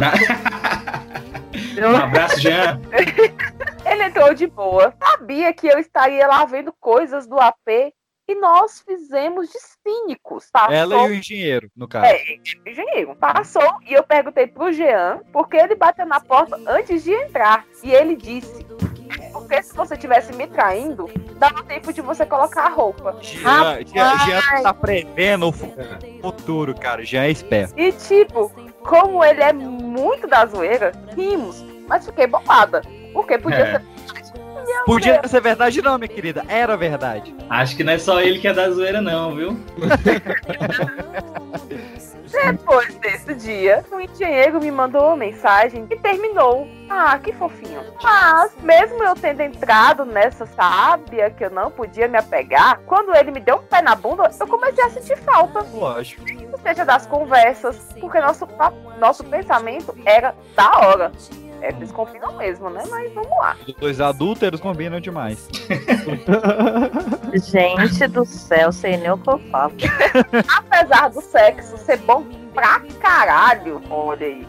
[1.87, 2.81] Um abraço, Jean.
[3.85, 7.93] Ele entrou de boa, sabia que eu estaria lá vendo coisas do AP
[8.27, 10.49] e nós fizemos de cínicos.
[10.51, 10.73] Passou...
[10.73, 12.05] Ela e o engenheiro, no caso.
[12.07, 12.19] É,
[12.65, 13.15] engenheiro.
[13.15, 17.63] Passou e eu perguntei pro Jean porque ele bateu na porta antes de entrar.
[17.83, 18.65] E ele disse:
[19.31, 21.07] Porque se você tivesse me traindo,
[21.37, 23.15] dava tempo de você colocar a roupa.
[23.21, 25.71] Jean, Jean, Jean tá prevendo o fu-
[26.21, 27.05] futuro, cara.
[27.05, 27.79] Jean é esperto.
[27.79, 28.49] E tipo,
[28.81, 31.63] como ele é muito da zoeira, rimos.
[31.87, 32.81] Mas fiquei bolada.
[33.15, 33.71] Porque podia É.
[33.71, 33.81] ser.
[34.85, 36.43] Podia ser verdade, não, minha querida.
[36.49, 37.33] Era verdade.
[37.49, 39.57] Acho que não é só ele que é da zoeira, não, viu?
[42.31, 46.67] Depois desse dia, o engenheiro me mandou uma mensagem e terminou.
[46.89, 47.81] Ah, que fofinho.
[48.03, 53.31] Mas, mesmo eu tendo entrado nessa sábia que eu não podia me apegar, quando ele
[53.31, 55.65] me deu um pé na bunda, eu comecei a sentir falta.
[55.73, 56.23] Lógico.
[56.51, 58.45] Ou seja, das conversas, porque nosso,
[58.99, 61.11] nosso pensamento era da hora.
[61.65, 62.83] É, eles combinam mesmo, né?
[62.87, 63.57] Mas vamos lá.
[63.67, 65.49] Os dois adúlteros combinam demais.
[67.33, 69.73] Gente do céu, sei nem o que eu falo.
[70.57, 72.23] Apesar do sexo ser bom
[72.53, 74.47] pra caralho, olha aí.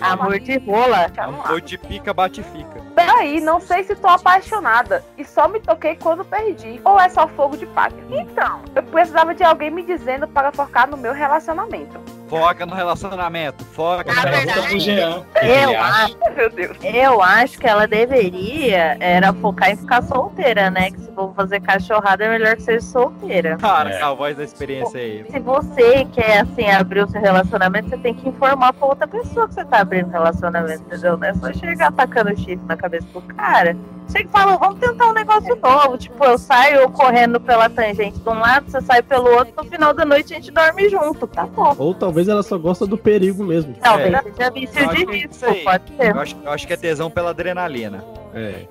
[0.00, 1.12] Amor de rola.
[1.18, 2.80] Amor de pica, bate fica.
[2.94, 6.80] Peraí, não sei se tô apaixonada e só me toquei quando perdi.
[6.84, 7.94] Ou é só fogo de palha.
[8.10, 12.17] Então, eu precisava de alguém me dizendo para focar no meu relacionamento.
[12.28, 13.64] Foca no relacionamento.
[13.64, 14.78] Foca no relacionamento.
[14.80, 15.22] Jean.
[15.42, 16.76] Eu acho, Meu Deus.
[16.82, 20.90] eu acho que ela deveria era focar em ficar solteira, né?
[20.90, 23.56] Que se for fazer cachorrada é melhor que seja solteira.
[23.56, 24.02] Cara, É.
[24.02, 25.24] a voz da experiência aí.
[25.30, 29.48] Se você quer, assim, abrir o seu relacionamento, você tem que informar pra outra pessoa
[29.48, 31.16] que você tá abrindo relacionamento, entendeu?
[31.16, 33.76] Não é só chegar atacando chifre na cabeça do cara.
[34.10, 35.98] Chega e fala, vamos tentar um negócio novo.
[35.98, 39.92] Tipo, eu saio correndo pela tangente de um lado, você sai pelo outro, no final
[39.94, 41.74] da noite a gente dorme junto, tá bom.
[41.78, 43.74] Ou talvez ela só gosta do perigo mesmo.
[43.80, 44.22] Talvez É.
[44.22, 45.64] seja vício de que é risco, aí.
[45.64, 46.14] pode ser.
[46.14, 48.04] Eu acho, eu acho que é tesão pela adrenalina.
[48.34, 48.64] É.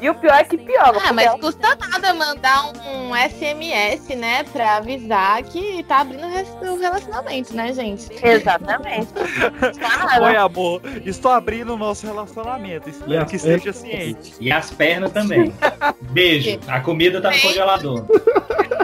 [0.00, 0.98] E o pior é que piora.
[1.04, 7.54] Ah, mas custa nada mandar um SMS, né, pra avisar que tá abrindo o relacionamento,
[7.54, 8.08] né, gente?
[8.22, 9.08] Exatamente.
[10.22, 10.82] Oi, amor.
[11.04, 12.88] Estou abrindo o nosso relacionamento.
[12.88, 14.34] Espero que esteja ciente.
[14.40, 15.52] E as pernas também.
[16.00, 16.58] Beijo.
[16.66, 18.06] A comida tá no congelador.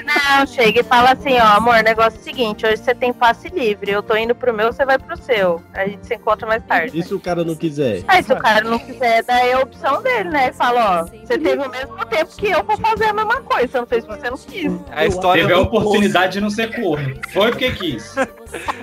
[0.07, 3.49] Não, chega e fala assim, ó, amor, negócio é o seguinte, hoje você tem passe
[3.49, 5.61] livre, eu tô indo pro meu, você vai pro seu.
[5.75, 6.97] A gente se encontra mais tarde.
[6.97, 8.05] E se o cara não quiser?
[8.07, 10.53] Aí se o cara não quiser, daí é a opção dele, né?
[10.53, 13.79] Fala, ó, você teve o mesmo tempo que eu pra fazer a mesma coisa, você
[13.79, 14.73] não fez porque você não quis.
[14.93, 17.15] A história Teve a oportunidade de não ser corno.
[17.33, 18.15] Foi porque quis.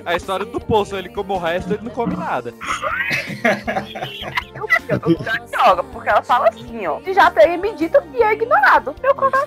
[0.04, 2.52] A história do poço, ele come o resto, ele não come nada.
[5.02, 7.00] Que joga, porque ela fala assim, ó.
[7.12, 8.94] Já teria me dito e é ignorado.
[9.02, 9.46] Meu coração.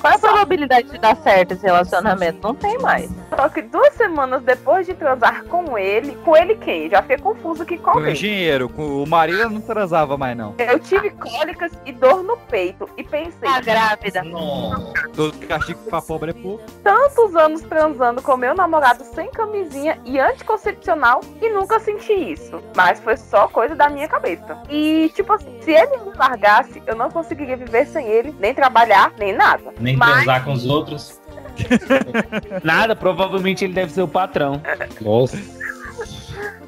[0.00, 2.38] Qual é a probabilidade de dar certo esse relacionamento?
[2.42, 3.10] Não tem mais.
[3.36, 6.90] Só que duas semanas depois de transar com ele, com ele quem?
[6.90, 8.12] Já fiquei confuso aqui com Com o ele.
[8.12, 10.54] engenheiro, com o marido não transava mais, não.
[10.58, 13.48] Eu tive cólicas e dor no peito e pensei.
[13.48, 14.22] Tá grávida.
[15.14, 16.64] Do castigo pra pobre é pouco.
[16.82, 18.63] Tantos anos transando com meu namorado
[19.14, 22.62] sem camisinha e anticoncepcional e nunca senti isso.
[22.76, 24.58] Mas foi só coisa da minha cabeça.
[24.68, 29.12] E, tipo assim, se ele me largasse, eu não conseguiria viver sem ele, nem trabalhar,
[29.18, 29.72] nem nada.
[29.78, 31.20] Nem Mas transar com os outros.
[32.64, 34.60] Nada, provavelmente ele deve ser o patrão.
[35.00, 35.38] Nossa.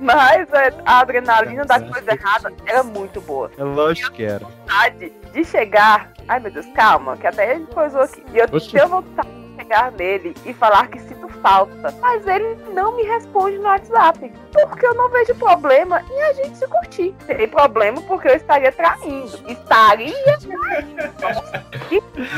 [0.00, 3.50] Mas é, a adrenalina da coisa errada era muito boa.
[3.56, 4.44] É lógico que era.
[4.44, 6.12] vontade de chegar.
[6.28, 8.22] Ai meu Deus, calma, que até ele coisou aqui.
[8.32, 8.72] E eu Oxi.
[8.72, 11.92] tenho vontade de chegar nele e falar que sinto falta.
[12.00, 14.32] Mas ele não me responde no WhatsApp.
[14.52, 17.14] Porque eu não vejo problema em a gente se curtir.
[17.26, 19.38] Tem problema porque eu estaria traindo.
[19.48, 20.14] Estaria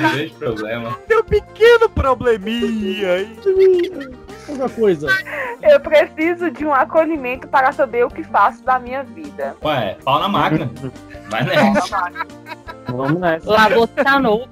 [0.00, 0.98] Não vejo problema.
[1.06, 3.36] Tem um pequeno probleminha aí.
[4.48, 5.08] Outra coisa.
[5.62, 9.54] Eu preciso de um acolhimento para saber o que faço da minha vida.
[9.62, 10.70] Ué, pau na máquina.
[11.28, 12.10] Vai nessa.
[12.88, 13.50] Vamos nessa.
[13.50, 14.48] Lá você tá novo.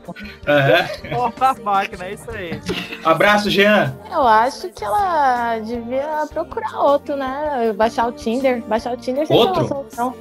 [0.46, 0.82] É.
[1.08, 2.60] Porra, máquina, é isso aí.
[3.04, 3.94] Abraço, Jean.
[4.10, 7.72] Eu acho que ela devia procurar outro, né?
[7.76, 8.62] Baixar o Tinder.
[8.62, 9.60] Baixar o Tinder seria Outro?
[9.62, 10.14] uma solução.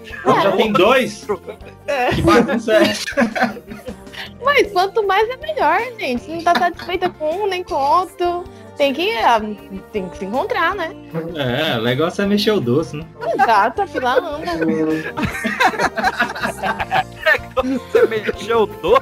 [0.43, 1.25] Já tem dois?
[2.15, 3.61] Que bagunça é essa?
[4.43, 6.31] Mas quanto mais é melhor, gente.
[6.31, 8.43] Não tá satisfeita com um nem com outro.
[8.77, 9.39] Tem que, ah,
[9.93, 10.93] tem que se encontrar, né?
[11.35, 13.05] É, o negócio é mexer o doce, né?
[13.33, 14.51] Exato, a fila anda.
[17.55, 19.01] Você mexeu todo.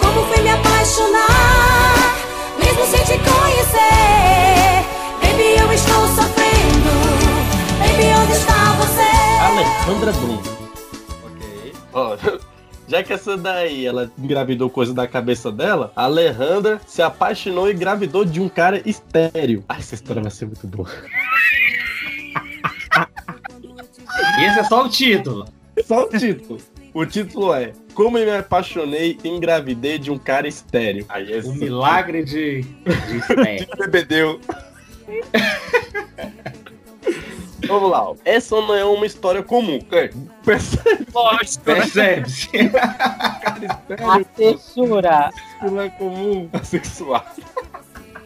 [0.00, 2.16] Como foi me apaixonar,
[2.58, 4.84] mesmo sem te conhecer?
[5.22, 6.90] Baby, eu estou sofrendo.
[7.78, 9.10] Baby, onde está você?
[9.40, 10.42] Alejandra Brum.
[11.92, 12.16] Ó,
[12.94, 17.74] já que essa daí ela engravidou coisa da cabeça dela, a Alejandra se apaixonou e
[17.74, 19.64] engravidou de um cara estéreo.
[19.68, 20.88] Ah, essa história vai ser muito boa.
[24.38, 25.44] E esse é só o título.
[25.84, 26.60] Só o título.
[26.94, 31.04] O título é Como eu me apaixonei e engravidei de um cara estéreo.
[31.08, 32.60] Aí, esse- O milagre de.
[32.62, 33.66] de fé.
[33.76, 34.40] Bebedeu.
[37.66, 38.14] Vamos lá, ó.
[38.24, 39.78] essa não é uma história comum.
[39.90, 40.10] É,
[40.44, 41.06] Percebe?
[41.12, 41.64] Lógico.
[41.64, 42.48] Percebe-se.
[43.98, 45.30] Assessura.
[45.62, 46.48] Não é comum.
[46.62, 47.24] Sexual.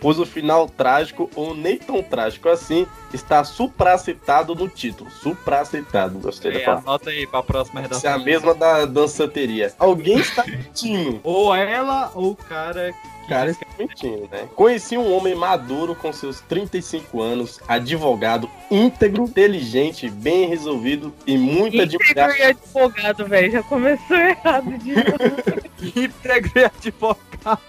[0.01, 5.11] Pois o final trágico, ou nem tão trágico assim, está supracitado no título.
[5.11, 6.89] Supracitado, gostei da É, palavra.
[6.91, 8.11] anota aí pra próxima Essa redação.
[8.13, 9.75] é a mesma da dançanteria.
[9.77, 11.19] Alguém está mentindo.
[11.25, 12.95] Ou ela ou o cara.
[13.29, 14.49] Cara, está mentindo, né?
[14.57, 21.81] Conheci um homem maduro com seus 35 anos, advogado, íntegro, inteligente, bem resolvido e muito
[21.81, 22.33] admirado.
[22.33, 23.53] Íntegro e advogado, velho.
[23.53, 24.95] Já começou errado de
[26.01, 27.61] Íntegro e advogado.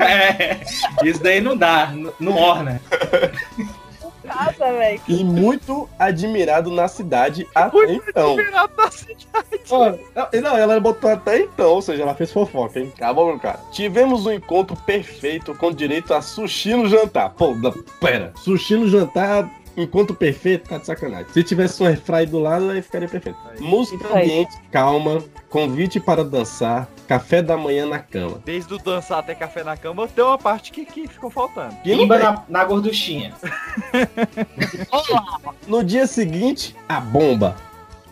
[0.00, 0.60] É,
[1.04, 2.80] isso daí não dá, não orna.
[4.28, 5.00] casa, velho.
[5.08, 8.32] E muito admirado na cidade até então.
[8.32, 9.60] Admirado na cidade.
[9.70, 9.92] Ó,
[10.40, 12.92] não, ela botou até então, ou seja, ela fez fofoca, hein?
[12.96, 13.60] Acabou, meu cara.
[13.72, 17.30] Tivemos um encontro perfeito com direito a sushi no jantar.
[17.30, 18.32] Pô, da, pera.
[18.36, 21.26] Sushi no jantar, encontro perfeito, tá de sacanagem.
[21.32, 23.38] Se tivesse um airfry do lado, aí ficaria perfeito.
[23.60, 28.40] Música ambiente, calma, convite para dançar, café da manhã na cama.
[28.44, 31.74] Desde o dançar até café na cama, tem uma parte que, que ficou faltando.
[31.76, 33.34] Pimba na, na gorduchinha.
[35.66, 37.56] No dia seguinte, a bomba.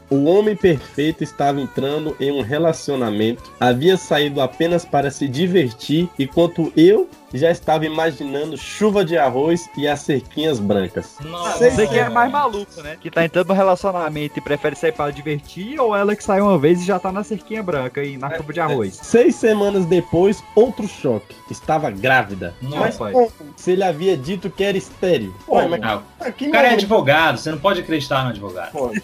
[0.08, 6.72] O homem perfeito estava entrando em um relacionamento, havia saído apenas para se divertir, enquanto
[6.76, 11.16] eu já estava imaginando chuva de arroz e as cerquinhas brancas.
[11.58, 12.96] Você que é mais maluco, né?
[13.00, 16.58] Que tá entrando no relacionamento e prefere sair para divertir, ou ela que sai uma
[16.58, 18.98] vez e já tá na cerquinha branca e na chuva de arroz?
[19.02, 21.34] Seis semanas depois, outro choque.
[21.50, 22.54] Estava grávida.
[22.62, 22.78] Nossa.
[22.80, 23.32] Mas como?
[23.56, 25.34] Se ele havia dito que era estéreo.
[25.46, 26.02] Pô, mas- Não.
[26.36, 28.72] que O cara é advogado, você não pode acreditar no advogado.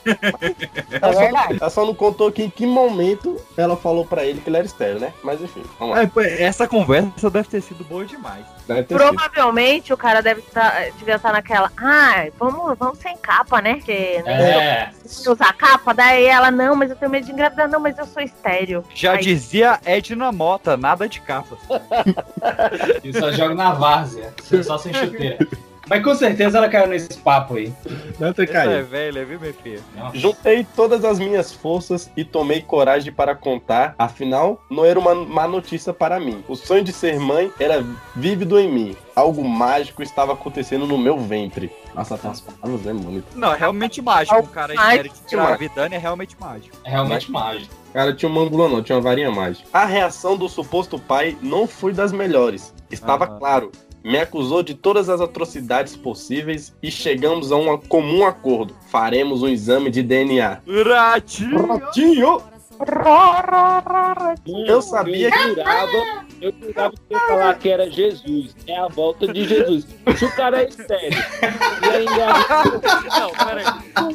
[0.91, 1.21] Ela só,
[1.61, 4.67] ela só não contou que em que momento ela falou pra ele que ele era
[4.67, 5.13] estéreo, né?
[5.23, 6.03] Mas enfim, vamos lá.
[6.23, 8.45] É, essa conversa deve ter sido boa demais.
[8.67, 8.85] Sido.
[8.87, 11.71] Provavelmente o cara deve estar devia estar naquela.
[11.77, 13.81] Ai, vamos, vamos sem capa, né?
[13.85, 14.91] Que né, É.
[15.05, 18.07] se usar capa, daí ela, não, mas eu tenho medo de engravidar, não, mas eu
[18.07, 18.85] sou estéreo.
[18.95, 21.59] Já Aí- dizia Edna Mota, nada de capas.
[23.03, 24.33] Eu só jogo na várzea,
[24.65, 25.39] só sem chuteira.
[25.93, 27.71] Mas com certeza ela caiu nesse papo aí.
[28.19, 28.73] Deve ter Essa caído.
[28.73, 29.83] é velha, viu, meu filho?
[30.15, 35.47] Juntei todas as minhas forças e tomei coragem para contar, afinal, não era uma má
[35.47, 36.43] notícia para mim.
[36.49, 37.85] O sonho de ser mãe era
[38.17, 38.97] vívido em mim.
[39.15, 41.71] Algo mágico estava acontecendo no meu ventre.
[41.95, 43.23] Nossa, tem umas palavras, né, mano?
[43.35, 44.39] Não, é realmente mágico.
[44.39, 46.75] Um cara te engravidando é realmente mágico.
[46.85, 47.75] É realmente mágico.
[47.93, 49.69] Cara, tinha uma ambula não, tinha uma varinha mágica.
[49.71, 52.73] A reação do suposto pai não foi das melhores.
[52.91, 53.39] Estava Aham.
[53.39, 53.73] claro.
[54.05, 58.75] Me acusou de todas as atrocidades possíveis e chegamos a um comum acordo.
[58.91, 60.61] Faremos um exame de DNA.
[60.85, 61.67] Ratinho!
[61.69, 62.43] Ratinho!
[64.67, 68.57] Eu sabia eu que- jurava, eu jurava que ia falar que era Jesus.
[68.67, 69.87] É a volta de Jesus.
[70.17, 72.27] Se o cara é estéreo e ainda.
[73.21, 73.65] Não, peraí.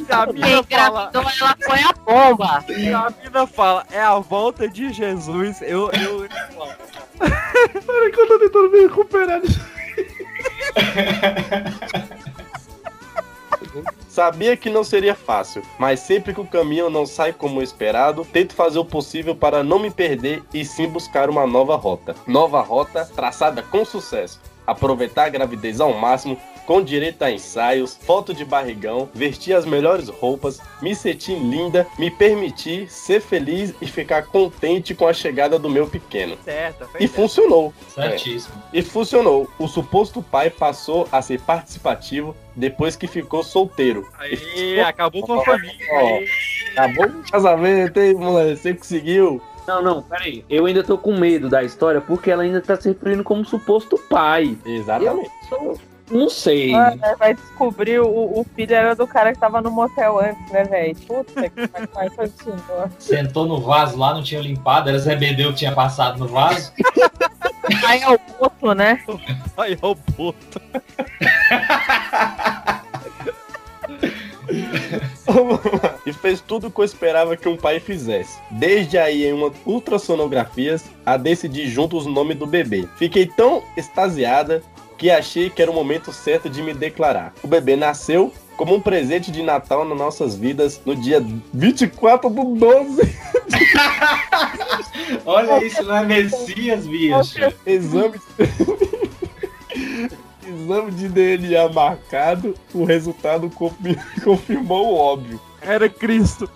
[0.06, 1.12] Se a Quem mina fala.
[1.14, 2.62] ela foi a bomba.
[2.68, 5.90] Se a mina fala, é a volta de Jesus, eu.
[5.92, 6.28] eu...
[7.86, 9.77] Peraí que eu tô tentando me recuperar disso.
[14.18, 18.56] Sabia que não seria fácil, mas sempre que o caminho não sai como esperado, tento
[18.56, 22.16] fazer o possível para não me perder e sim buscar uma nova rota.
[22.26, 24.42] Nova rota traçada com sucesso.
[24.66, 26.36] Aproveitar a gravidez ao máximo,
[26.68, 32.12] com direito a ensaios, foto de barrigão, vestir as melhores roupas, me sentir linda, me
[32.12, 36.38] permitir ser feliz e ficar contente com a chegada do meu pequeno.
[36.44, 37.74] Certo, E funcionou.
[37.96, 38.54] Certíssimo.
[38.74, 38.80] É.
[38.80, 39.50] E funcionou.
[39.58, 44.06] O suposto pai passou a ser participativo depois que ficou solteiro.
[44.20, 45.74] Aí, acabou com a família.
[45.94, 46.20] Ó,
[46.74, 48.58] acabou com o casamento, hein, moleque?
[48.58, 49.42] Você conseguiu.
[49.66, 50.44] Não, não, peraí.
[50.50, 53.98] Eu ainda tô com medo da história porque ela ainda tá se referindo como suposto
[54.10, 54.58] pai.
[54.66, 55.30] Exatamente.
[55.52, 55.78] Eu sou-
[56.10, 56.74] não sei.
[56.74, 60.52] Ah, né, vai descobrir o, o filho era do cara que tava no motel antes,
[60.52, 60.96] né, velho?
[60.96, 62.12] Puta que pariu.
[63.00, 66.72] Sentou no vaso lá, não tinha limpado, era Zé Bedeu que tinha passado no vaso.
[67.86, 69.04] Aí é o boto, né?
[69.58, 70.62] Aí é o boto.
[76.06, 78.40] e fez tudo o que eu esperava que um pai fizesse.
[78.52, 82.88] Desde aí, em uma ultrassonografias, a decidir juntos o nome do bebê.
[82.96, 84.64] Fiquei tão extasiada
[84.98, 87.34] que achei que era o momento certo de me declarar.
[87.44, 92.56] O bebê nasceu como um presente de Natal nas nossas vidas no dia 24 do
[92.56, 93.02] 12.
[95.26, 97.14] Olha isso, não é Messias, bicho.
[97.66, 98.20] Exame.
[100.48, 105.40] Exame de DNA marcado, o resultado confi- confirmou o óbvio.
[105.62, 106.50] Era Cristo.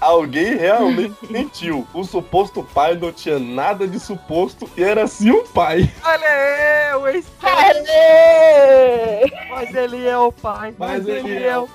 [0.00, 1.86] Alguém realmente mentiu.
[1.92, 5.90] O suposto pai não tinha nada de suposto e era sim um pai.
[6.04, 7.84] Olha aí, o estéreo.
[9.50, 10.74] Mas ele é o pai.
[10.78, 11.68] Mas, ele é o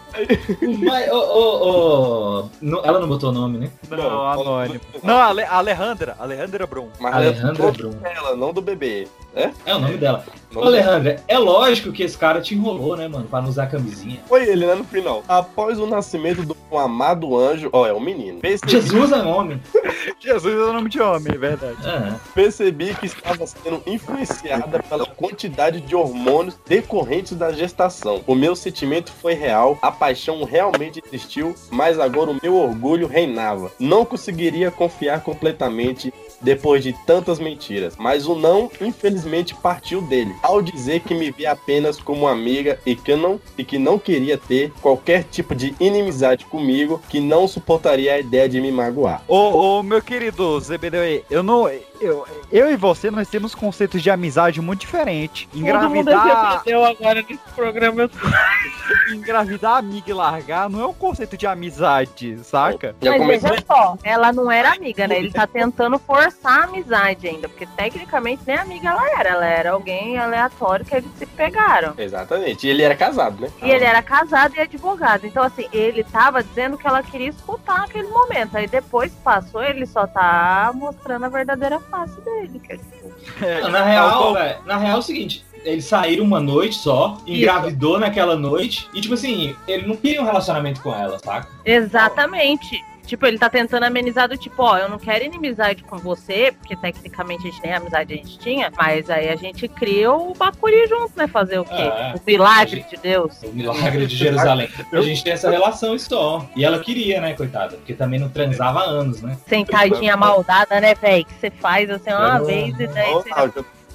[0.85, 3.71] Mas, ô, ô, ô, não- ela não botou nome, né?
[3.89, 4.79] Não, anônimo.
[5.03, 6.15] Não, Ale Alejandra.
[6.19, 6.89] Alejandra Brum.
[6.99, 7.93] Mas Alejandra é Brum.
[8.03, 9.07] ela, não do bebê.
[9.35, 9.51] É?
[9.65, 10.23] É o nome dela.
[10.55, 10.61] Ô.
[10.61, 13.25] Alejandra, é lógico que esse cara te enrolou, né, mano?
[13.25, 14.19] Pra não usar camisinha.
[14.27, 15.23] Foi ele, né, no final.
[15.27, 18.39] Após o nascimento do um amado anjo, ó, é um menino.
[18.39, 19.61] Percebi, Jesus é homem.
[20.19, 21.77] Jesus é o nome de homem, é verdade.
[21.85, 22.15] É.
[22.33, 28.23] percebi que estava sendo influenciada pela quantidade de hormônios decorrentes da gestação.
[28.25, 33.71] O meu sentimento foi real, a paixão realmente existiu, mas agora o meu orgulho reinava.
[33.79, 36.11] Não conseguiria confiar completamente
[36.43, 41.51] depois de tantas mentiras, mas o não, infelizmente, partiu dele, ao dizer que me via
[41.51, 46.45] apenas como amiga e que não e que não queria ter qualquer tipo de inimizade
[46.45, 49.23] comigo, que não suportaria a ideia de me magoar.
[49.27, 51.63] Ô, ô, meu querido Zebedeu, eu não.
[51.99, 55.47] Eu, eu e você, nós temos conceitos de amizade muito diferentes.
[55.51, 56.63] Todo mundo Engravidar.
[56.65, 58.09] agora nesse programa.
[59.13, 62.95] Engravidar a amiga e largar não é um conceito de amizade, saca?
[63.01, 65.17] Mas veja só, ela não era amiga, né?
[65.17, 69.71] Ele tá tentando forçar a amizade ainda, porque tecnicamente nem amiga ela era, ela era
[69.71, 71.93] alguém aleatório que eles se pegaram.
[71.97, 72.67] Exatamente.
[72.67, 73.49] E ele era casado, né?
[73.61, 75.25] E ele era casado e advogado.
[75.25, 78.57] Então, assim, ele tava dizendo que ela queria escutar aquele momento.
[78.57, 82.59] Aí depois passou, ele só tá mostrando a verdadeira face dele.
[82.59, 83.13] Que é, tipo,
[83.61, 85.45] Não, na real, velho, na real é o seguinte.
[85.63, 90.25] Eles saíram uma noite só, engravidou naquela noite, e tipo assim, ele não queria um
[90.25, 91.47] relacionamento com ela, saca?
[91.63, 92.83] Exatamente.
[93.05, 96.75] Tipo, ele tá tentando amenizar do tipo, ó, eu não quero inimizade com você, porque
[96.75, 100.87] tecnicamente a gente nem amizade a gente tinha, mas aí a gente cria o Bacuri
[100.87, 101.27] junto, né?
[101.27, 101.73] Fazer o quê?
[101.73, 102.13] É.
[102.15, 103.43] o milagre de Deus.
[103.43, 104.69] O milagre de Jerusalém.
[104.91, 106.47] A gente tem essa relação e só.
[106.55, 107.75] E ela queria, né, coitada?
[107.75, 109.37] Porque também não transava há anos, né?
[109.47, 111.25] Sentadinha maldada, né, velho?
[111.25, 113.29] Que você faz assim uma Não, vez e daí você.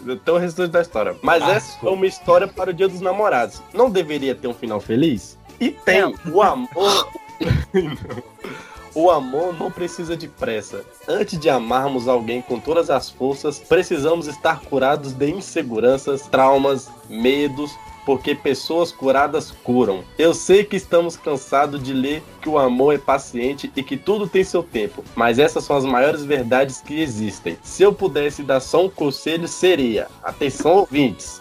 [0.07, 1.17] Eu tenho o restante da história.
[1.23, 3.63] Mas essa é uma história para o Dia dos Namorados.
[3.75, 5.37] Não deveria ter um final feliz?
[5.61, 6.15] E tem.
[6.31, 7.09] O amor.
[8.99, 10.85] O amor não precisa de pressa.
[11.07, 17.71] Antes de amarmos alguém com todas as forças, precisamos estar curados de inseguranças, traumas, medos,
[18.05, 20.03] porque pessoas curadas curam.
[20.19, 24.27] Eu sei que estamos cansados de ler que o amor é paciente e que tudo
[24.27, 27.57] tem seu tempo, mas essas são as maiores verdades que existem.
[27.63, 31.41] Se eu pudesse dar só um conselho, seria: atenção, ouvintes.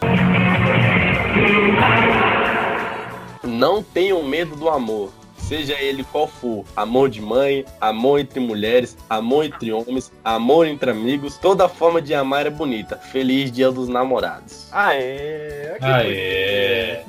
[3.44, 5.10] Não tenham medo do amor.
[5.48, 10.91] Seja ele qual for, amor de mãe, amor entre mulheres, amor entre homens, amor entre
[10.91, 12.98] amigos, toda forma de amar é bonita.
[12.98, 14.68] Feliz Dia dos Namorados.
[14.74, 15.78] Aê!
[15.80, 16.99] Aê.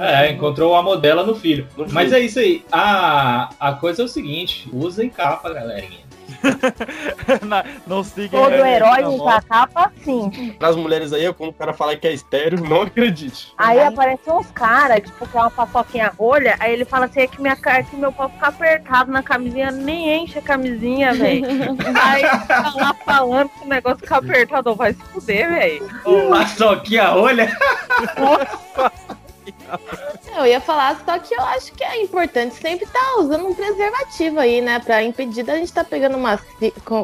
[0.00, 1.68] É, encontrou o amor dela no filho.
[1.92, 2.64] Mas é isso aí.
[2.72, 6.03] A, a coisa é o seguinte: usem capa, galerinha.
[7.86, 10.54] não siga Todo herói usa a capa, sim.
[10.58, 13.52] Para as mulheres aí, quando o cara fala que é estéreo, não acredite.
[13.58, 17.26] Aí aparecem uns caras, tipo, que é uma paçoquinha rolha, aí ele fala assim, é
[17.26, 21.44] que, minha, ca- que meu pau fica apertado na camisinha, nem enche a camisinha, velho.
[22.02, 25.88] aí tá lá falando que o negócio fica apertado, vai se fuder, velho.
[26.30, 27.56] Paçoquinha rolha?
[30.36, 34.40] Eu ia falar, só que eu acho que é importante sempre estar usando um preservativo
[34.40, 34.80] aí, né?
[34.80, 36.40] Pra impedir da gente estar pegando uma.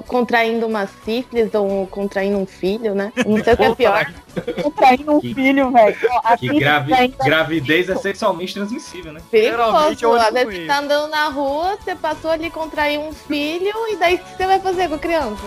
[0.07, 3.13] contraindo uma sífilis ou contraindo um filho, né?
[3.25, 4.13] Não sei o que é pior.
[4.63, 5.97] Contraindo um filho, velho.
[6.25, 9.21] A Que sífilis gravi- gravidez é sexualmente transmissível, né?
[9.31, 9.77] Perigoso.
[10.17, 14.15] Às vezes você tá andando na rua, você passou ali contrair um filho, e daí
[14.17, 15.43] o que você vai fazer com a criança?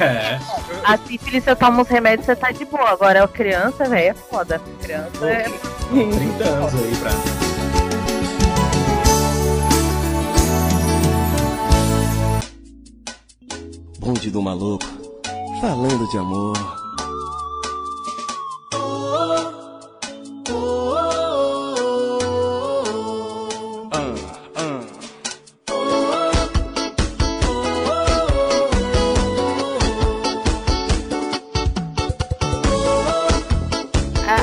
[0.00, 0.38] É.
[0.84, 2.90] A sífilis, você toma uns remédios, você tá de boa.
[2.90, 4.60] Agora, a criança, velho, é foda.
[4.82, 5.44] Criança é.
[5.90, 7.10] 30 anos aí pra.
[13.98, 14.84] Bonde do maluco,
[15.60, 16.79] falando de amor.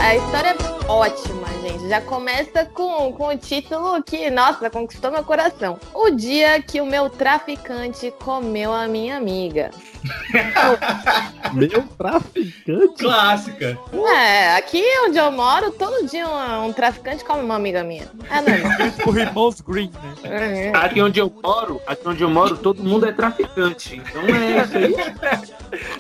[0.07, 1.89] A história é ótima, gente.
[1.89, 5.77] Já começa com, com o título que, nossa, conquistou meu coração.
[5.93, 9.69] O dia que o meu traficante comeu a minha amiga.
[11.53, 12.93] Meu traficante?
[12.97, 13.77] Clássica.
[14.13, 18.07] É, aqui onde eu moro, todo dia um, um traficante come uma amiga minha.
[18.29, 18.77] É normal.
[19.07, 19.91] o Irmãos Green,
[20.23, 20.71] né?
[20.73, 23.95] Aqui onde eu moro, aqui onde eu moro, todo mundo é traficante.
[23.95, 24.95] Então é isso aí.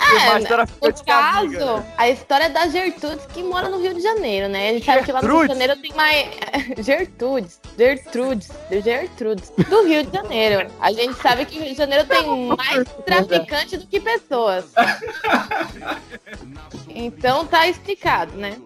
[0.07, 4.69] É, no caso, a história é da Gertrudes que mora no Rio de Janeiro, né?
[4.69, 5.53] A gente sabe que lá no Rio de?
[5.53, 6.27] Janeiro tem mais.
[6.79, 8.51] Gertrudes, Gertrudes,
[8.83, 10.69] Gertrudes, do Rio de Janeiro.
[10.79, 14.65] A gente sabe que o Rio de Janeiro tem mais traficante do que pessoas.
[16.89, 18.57] Então tá explicado, né?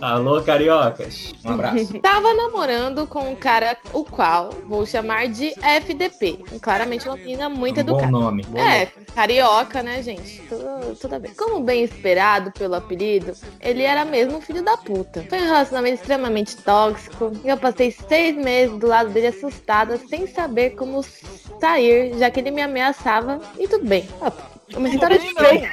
[0.00, 1.32] Alô, cariocas.
[1.44, 1.98] Um abraço.
[2.00, 6.38] Tava namorando com um cara, o qual vou chamar de FDP.
[6.60, 8.10] Claramente uma menina muito Bom educada.
[8.10, 8.42] nome.
[8.44, 10.40] Bom É, carioca, né, gente?
[10.48, 11.32] Tudo, tudo bem.
[11.34, 15.24] Como bem esperado pelo apelido, ele era mesmo um filho da puta.
[15.28, 20.26] Foi um relacionamento extremamente tóxico e eu passei seis meses do lado dele assustada, sem
[20.26, 21.04] saber como
[21.60, 24.08] sair, já que ele me ameaçava e tudo bem.
[24.20, 24.30] Ah,
[24.76, 25.70] Uma história de Tudo bem?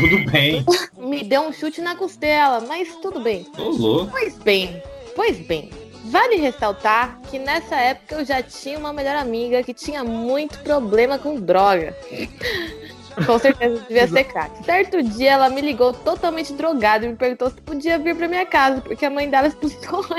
[0.00, 0.64] Tudo bem.
[0.98, 3.46] me deu um chute na costela, mas tudo bem.
[3.58, 4.10] Ô, louco.
[4.10, 4.82] Pois bem,
[5.14, 5.70] pois bem.
[6.04, 11.18] Vale ressaltar que nessa época eu já tinha uma melhor amiga que tinha muito problema
[11.18, 11.94] com droga.
[13.26, 14.64] Com certeza devia ser crack.
[14.64, 18.46] Certo dia ela me ligou totalmente drogada e me perguntou se podia vir pra minha
[18.46, 20.04] casa, porque a mãe dela expulsou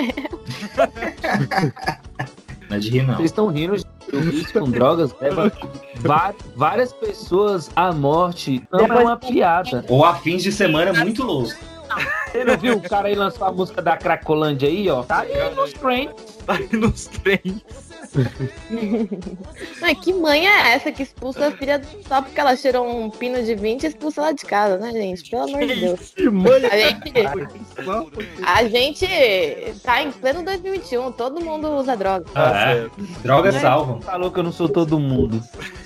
[0.76, 0.92] ela.
[2.70, 3.16] Não é de rir, não.
[3.16, 3.88] Vocês estão rindo, gente.
[4.14, 5.52] o vício com drogas leva
[6.02, 8.64] va- várias pessoas à morte.
[8.72, 9.84] Não é uma piada.
[9.88, 11.52] Ou a fins de semana muito louco.
[12.32, 15.02] Você não viu o cara aí lançou a música da Cracolândia aí, ó?
[15.04, 16.10] Tá aí nos trem.
[16.46, 17.62] Tá aí nos trem.
[19.82, 23.42] Ai, que mãe é essa que expulsa a filha só porque ela cheirou um pino
[23.44, 25.30] de 20 e expulsa ela de casa, né, gente?
[25.30, 26.14] Pelo amor de Deus.
[26.70, 27.14] A gente,
[28.44, 32.26] a gente tá em pleno 2021, todo mundo usa droga.
[32.36, 32.90] Ah, é.
[33.22, 33.62] Drogas Né?
[33.62, 34.02] salvam.
[34.02, 35.42] Falou que eu não sou todo mundo.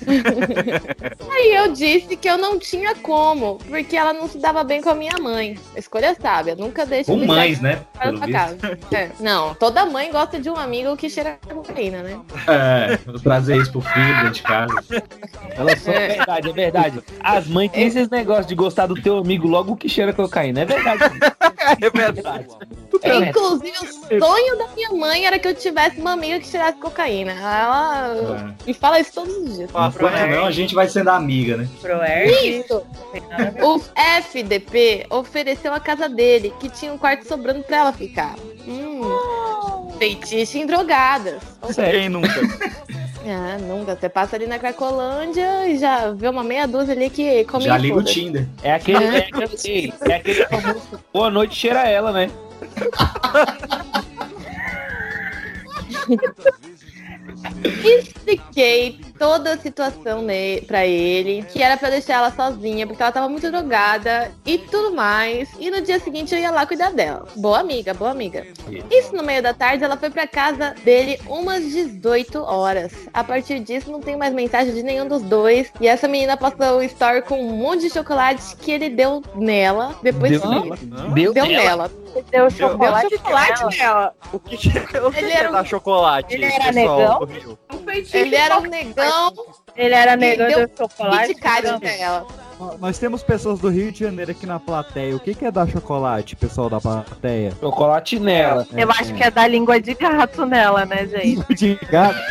[1.30, 4.90] Aí eu disse que eu não tinha como, porque ela não se dava bem com
[4.90, 5.58] a minha mãe.
[5.76, 7.82] Escolha sábia, nunca deixe Com mães, né?
[8.30, 8.56] casa.
[8.92, 9.10] É.
[9.20, 12.13] Não, toda mãe gosta de um amigo que cheira cocaína, né?
[12.46, 14.84] É, trazer isso pro filho dentro de casa.
[15.56, 17.00] Ela só é verdade, é verdade.
[17.20, 20.60] As mães têm esses negócios de gostar do teu amigo logo que cheira cocaína.
[20.60, 21.02] É verdade.
[21.80, 22.46] É verdade.
[23.28, 27.32] Inclusive, o sonho da minha mãe era que eu tivesse uma amiga que cheirasse cocaína.
[27.32, 29.70] Ela me fala isso todos os dias.
[29.70, 31.68] Enquanto não, a gente vai sendo amiga, né?
[32.26, 32.82] Isso!
[33.62, 33.80] O
[34.20, 38.34] FDP ofereceu a casa dele, que tinha um quarto sobrando pra ela ficar.
[38.66, 39.00] Hum,
[40.04, 41.42] feitiço em drogadas.
[41.74, 42.28] Quem nunca?
[43.26, 43.96] Ah, nunca.
[43.96, 47.78] Você passa ali na Cracolândia e já vê uma meia dúzia ali que come Já
[47.78, 48.02] liga o.
[48.02, 48.46] Tinder.
[48.62, 50.82] É aquele, é aquele, é aquele famoso
[51.12, 52.30] Boa noite, cheira ela, né?
[57.82, 60.26] Expliquei toda a situação
[60.66, 64.94] pra ele, que era pra deixar ela sozinha, porque ela tava muito drogada e tudo
[64.94, 65.48] mais.
[65.58, 67.26] E no dia seguinte eu ia lá cuidar dela.
[67.34, 68.46] Boa amiga, boa amiga.
[68.90, 72.92] Isso no meio da tarde, ela foi pra casa dele umas 18 horas.
[73.14, 75.72] A partir disso, não tem mais mensagem de nenhum dos dois.
[75.80, 79.94] E essa menina passou o story com um monte de chocolate que ele deu nela.
[80.02, 80.76] Depois Deu nela?
[81.14, 81.88] Deu Deu nela?
[81.88, 82.03] nela.
[82.30, 84.14] Deu chocolate Deu chocolate nela.
[84.32, 86.34] O que, que eu sei Ele é era um- dar chocolate?
[86.34, 87.58] Ele era pessoal negão?
[88.12, 89.32] Ele era um negão.
[89.76, 91.28] Ele era e negão deu deu chocolate.
[91.34, 92.26] Kit Kat pra ela.
[92.78, 95.16] Nós temos pessoas do Rio de Janeiro aqui na plateia.
[95.16, 97.52] O que, que é dar chocolate, pessoal da plateia?
[97.60, 98.64] Chocolate nela.
[98.72, 101.54] Eu acho que é da língua de gato nela, né, gente?
[101.54, 102.16] de gato.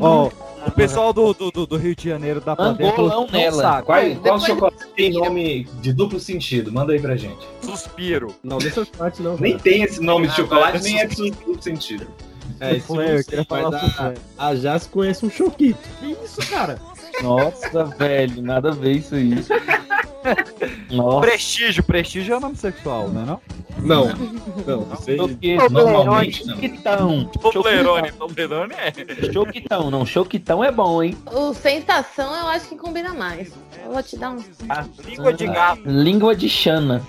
[0.00, 0.30] Ó,
[0.66, 2.90] o pessoal do, do, do- Rio de Janeiro da plateia.
[2.92, 3.82] Angolão nela.
[3.82, 6.72] Qual, qual Depois- chocolate tem nome de duplo sentido?
[6.72, 7.46] Manda aí pra gente.
[7.62, 8.34] Suspiro.
[8.42, 9.36] Não, deixa eu chocolate não.
[9.36, 12.06] Nem tem esse nome de chocolate, nem é de duplo sentido.
[12.60, 14.14] É, isso Suflé, eu não queria falar suflé.
[14.38, 15.78] a, a Jazz conhece um choquito.
[16.00, 16.78] Que isso, cara?
[17.22, 19.34] Nossa, velho, nada a ver isso aí.
[20.90, 21.20] Nossa.
[21.20, 23.40] Prestígio, prestígio é o nome sexual, né não?
[23.78, 24.08] Não,
[24.66, 25.16] não, não sei.
[25.70, 26.54] Normalmente não.
[26.54, 27.24] Choquitão.
[27.24, 29.32] Toblerone, Toblerone é.
[29.32, 30.06] Choquitão, não.
[30.06, 31.16] Choquitão é bom, hein?
[31.32, 33.52] O sensação eu acho que combina mais.
[33.84, 34.44] Eu vou te dar um.
[34.68, 35.82] A língua de gato.
[35.84, 37.02] Língua de Xana.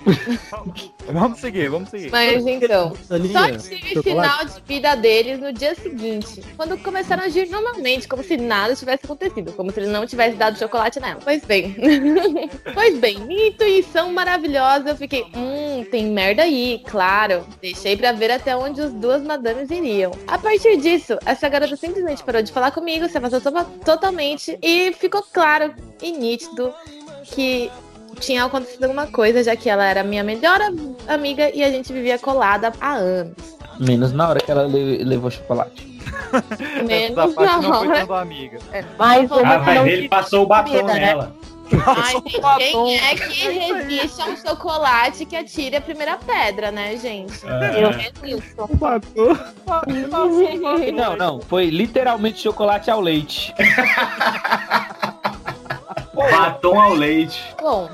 [1.12, 2.10] Vamos seguir, vamos seguir.
[2.10, 7.48] Mas então, só tive final de vida deles no dia seguinte, quando começaram a agir
[7.50, 11.20] normalmente, como se nada tivesse acontecido, como se ele não tivesse dado chocolate nela.
[11.22, 11.76] Pois bem,
[12.72, 17.44] pois bem, minha intuição maravilhosa, eu fiquei, hum, tem merda aí, claro.
[17.60, 20.12] Deixei pra ver até onde as duas madames iriam.
[20.26, 24.92] A partir disso, essa garota simplesmente parou de falar comigo, se afastou to- totalmente e
[24.98, 26.72] ficou claro e nítido
[27.24, 27.70] que
[28.20, 31.92] tinha acontecido alguma coisa, já que ela era minha melhor am- amiga e a gente
[31.92, 33.34] vivia colada há anos.
[33.80, 35.92] Menos na hora que ela le- levou chocolate.
[36.86, 37.98] Menos na não foi hora.
[38.00, 38.58] tão da amiga.
[38.98, 41.28] Mas uma Ah, mas não ele passou o batom comida, né?
[41.86, 42.40] Ai, gente,
[42.72, 47.40] quem é que resiste a um chocolate que atire a primeira pedra, né, gente?
[47.44, 48.68] Eu resisto.
[48.76, 49.36] Batom.
[50.94, 51.40] Não, não.
[51.40, 53.54] Foi literalmente chocolate ao leite.
[56.14, 57.42] Batom ao leite.
[57.60, 57.88] Bom,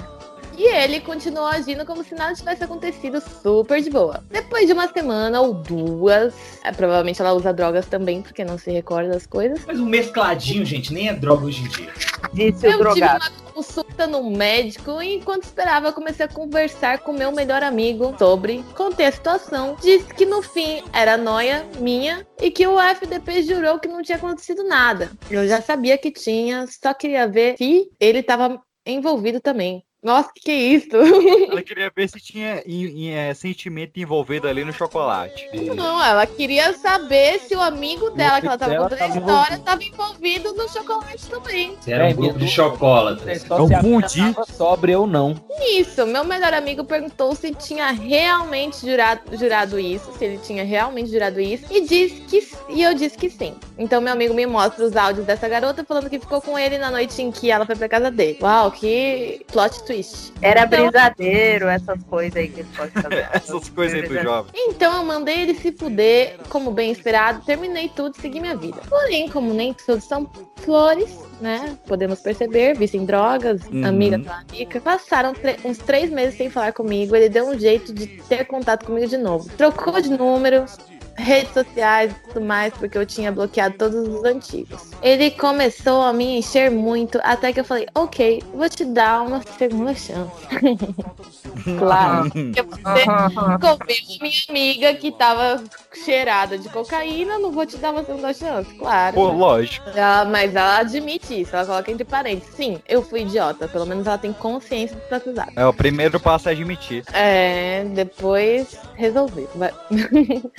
[0.61, 4.23] e ele continuou agindo como se nada tivesse acontecido super de boa.
[4.29, 8.71] Depois de uma semana ou duas, é, provavelmente ela usa drogas também, porque não se
[8.71, 9.65] recorda das coisas.
[9.67, 11.91] Mas um mescladinho, gente, nem é droga hoje em dia.
[12.35, 13.25] Disse o Eu tive drogado.
[13.25, 18.15] uma consulta no médico e enquanto esperava eu comecei a conversar com meu melhor amigo
[18.19, 23.45] sobre, contei a situação, disse que no fim era noia minha e que o FDP
[23.45, 25.11] jurou que não tinha acontecido nada.
[25.31, 29.83] Eu já sabia que tinha, só queria ver se ele estava envolvido também.
[30.03, 30.97] Nossa, que que é isso?
[30.97, 35.49] Ela queria ver se tinha em- em, é, sentimento envolvido ali no chocolate.
[35.75, 39.83] Não, ela queria saber se o amigo dela, que ela tava contando a história, estava
[39.83, 41.77] envolvido no chocolate também.
[41.79, 43.29] Você era um pouco de chocolate.
[43.29, 45.37] É só se a sóbria ou não.
[45.73, 51.11] Isso, meu melhor amigo perguntou se tinha realmente jurado, jurado isso, se ele tinha realmente
[51.11, 52.41] jurado isso, e disse que
[52.71, 53.55] E eu disse que sim.
[53.79, 56.91] Então meu amigo me mostra os áudios dessa garota falando que ficou com ele na
[56.91, 58.39] noite em que ela foi pra casa dele.
[58.41, 60.33] Uau, que plot twist.
[60.41, 63.29] Era Então- brisadeiro, essas coisas aí que ele pode fazer.
[63.33, 64.53] Essas coisas aí do jovem.
[64.55, 68.81] Então eu mandei ele se fuder, como bem esperado, terminei tudo e segui minha vida.
[68.89, 71.11] Porém, como nem todos são flores,
[71.41, 71.77] né?
[71.87, 73.85] Podemos perceber, visto em drogas, Uhum.
[73.85, 74.81] amiga da amiga.
[74.81, 75.33] Passaram
[75.65, 77.17] uns três meses sem falar comigo.
[77.17, 79.49] Ele deu um jeito de ter contato comigo de novo.
[79.57, 80.65] Trocou de número.
[81.21, 84.91] Redes sociais e tudo mais, porque eu tinha bloqueado todos os antigos.
[85.03, 89.43] Ele começou a me encher muito, até que eu falei, ok, vou te dar uma
[89.59, 90.31] segunda chance.
[91.79, 92.31] claro.
[92.31, 93.79] Porque você comeu
[94.21, 95.63] minha amiga que tava
[96.05, 99.15] cheirada de cocaína, não vou te dar uma segunda chance, claro.
[99.15, 99.89] Pô, lógico.
[99.91, 102.55] Ela- mas ela admite isso, ela coloca entre parênteses.
[102.55, 105.53] Sim, eu fui idiota, pelo menos ela tem consciência do que tá fazendo.
[105.57, 107.05] É, o primeiro passo é admitir.
[107.13, 109.47] É, depois resolvi.
[109.55, 109.73] Vai.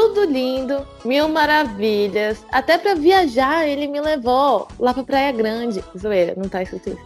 [0.00, 2.42] Tudo lindo, mil maravilhas.
[2.50, 5.84] Até pra viajar ele me levou lá pra Praia Grande.
[5.96, 7.04] Zoeira, não tá escrito isso.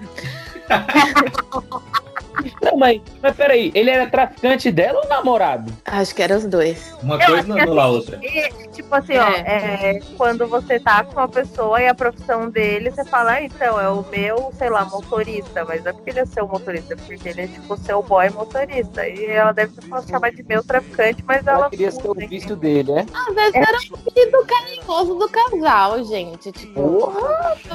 [2.62, 5.72] Não, mas, mas peraí, ele era traficante dela ou namorado?
[5.84, 6.94] Acho que eram os dois.
[7.02, 8.20] Uma Eu coisa não anula a assim, outra.
[8.22, 12.90] e, tipo assim, ó, é, quando você tá com uma pessoa e a profissão dele,
[12.90, 16.20] você fala, ah, então, é o meu, sei lá, motorista, mas não é porque ele
[16.20, 19.06] é seu motorista, é porque ele é tipo seu boy motorista.
[19.06, 21.58] E ela deve ter falado chamar de meu traficante, mas ela.
[21.58, 23.06] Ela queria ser o vício dele, né?
[23.12, 26.52] Às vezes era o pedido carinhoso do casal, gente.
[26.52, 27.12] Tipo,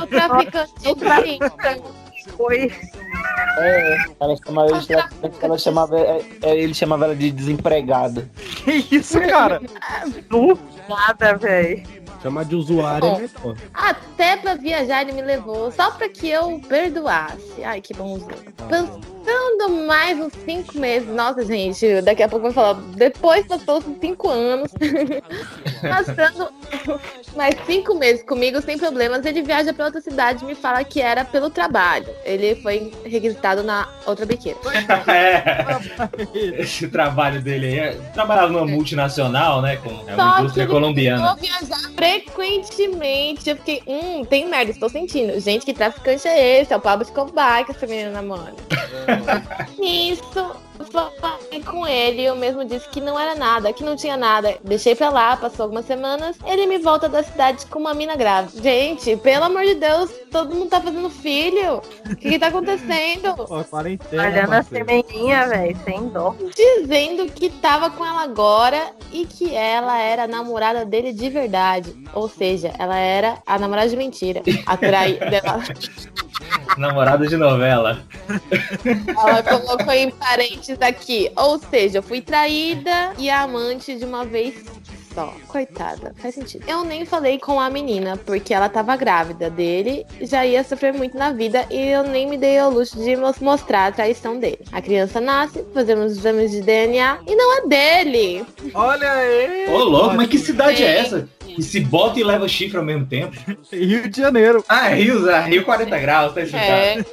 [0.01, 0.95] o traficante de
[2.35, 2.71] Foi.
[3.57, 8.29] É, ela chamava ele ela chamava, é, é, ele chamava ela de desempregada.
[8.63, 9.61] Que isso, cara?
[10.87, 11.99] Nada, velho.
[12.21, 13.55] Chamar de usuário é pô.
[13.73, 17.63] Até pra viajar ele me levou, só pra que eu perdoasse.
[17.63, 18.29] Ai, que bonzinho.
[18.67, 21.07] Pensando mais uns cinco meses.
[21.07, 22.81] Nossa, gente, daqui a pouco eu vou falar.
[22.95, 24.69] Depois passou cinco anos.
[25.81, 26.51] Passando
[27.37, 29.25] mais cinco meses comigo sem problemas.
[29.25, 32.08] Ele viaja pra outra cidade e me fala que era pelo trabalho.
[32.23, 34.57] Ele foi requisitado na outra biqueira.
[35.07, 36.61] É.
[36.61, 37.79] Esse trabalho dele aí.
[37.79, 39.77] é- Trabalhava numa multinacional, né?
[39.77, 41.27] Com é Só uma que indústria colombiana.
[41.27, 43.49] Vou viajar frequentemente.
[43.49, 45.39] Eu fiquei, hum, tem merda, estou sentindo.
[45.39, 46.73] Gente, que traficante é esse?
[46.73, 48.53] É o Pablo Escobar que essa menina namora.
[49.79, 50.51] Nisso,
[50.85, 52.23] falei com ele.
[52.23, 54.57] Eu mesmo disse que não era nada, que não tinha nada.
[54.63, 56.37] Deixei pra lá, passou algumas semanas.
[56.45, 58.61] Ele me volta da cidade com uma mina grávida.
[58.61, 61.77] Gente, pelo amor de Deus, todo mundo tá fazendo filho.
[62.09, 63.35] O que, que tá acontecendo?
[63.49, 64.23] Ó, quarentena.
[64.23, 66.35] Olhando a sementinha, velho, sem dó.
[66.55, 71.95] dizendo que tava com ela agora e que ela era a namorada dele de verdade.
[72.13, 74.41] Ou seja, ela era a namorada de mentira.
[74.65, 75.25] A traída.
[75.25, 75.63] Ela,
[76.77, 77.99] Namorada de novela.
[79.07, 81.31] ela colocou em parênteses aqui.
[81.35, 84.55] Ou seja, eu fui traída e amante de uma vez
[85.13, 85.33] só.
[85.47, 86.63] Coitada, faz sentido.
[86.67, 91.17] Eu nem falei com a menina, porque ela tava grávida dele, já ia sofrer muito
[91.17, 94.59] na vida e eu nem me dei ao luxo de mos- mostrar a traição dele.
[94.71, 98.45] A criança nasce, fazemos exames de DNA e não é dele.
[98.73, 99.67] Olha aí!
[99.73, 101.27] Ô, louco, mas que cidade é essa?
[101.55, 103.35] Que se bota e leva chifre ao mesmo tempo?
[103.71, 104.63] Rio de Janeiro.
[104.67, 106.71] Ah, Rio, ah, Rio 40 graus, tá explicado.
[106.71, 107.05] É.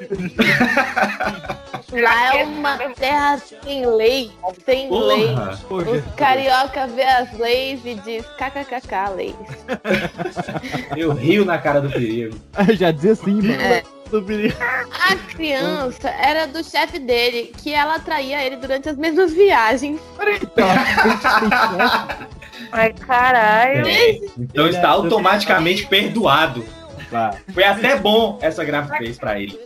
[1.93, 4.31] Lá é uma terra sem lei,
[4.65, 5.29] sem lei.
[5.69, 5.91] Porra.
[5.93, 9.37] Os carioca vê as leis e diz kkkk leis.
[10.97, 12.37] Eu rio na cara do perigo.
[12.77, 13.53] Já dizia assim, mano.
[13.53, 13.85] É.
[14.11, 14.57] Do perigo.
[14.61, 20.01] A criança era do chefe dele, que ela traía ele durante as mesmas viagens.
[22.73, 23.87] Ai, caralho.
[24.39, 26.65] Então está automaticamente perdoado.
[27.53, 29.59] Foi até bom essa gravidez pra ele.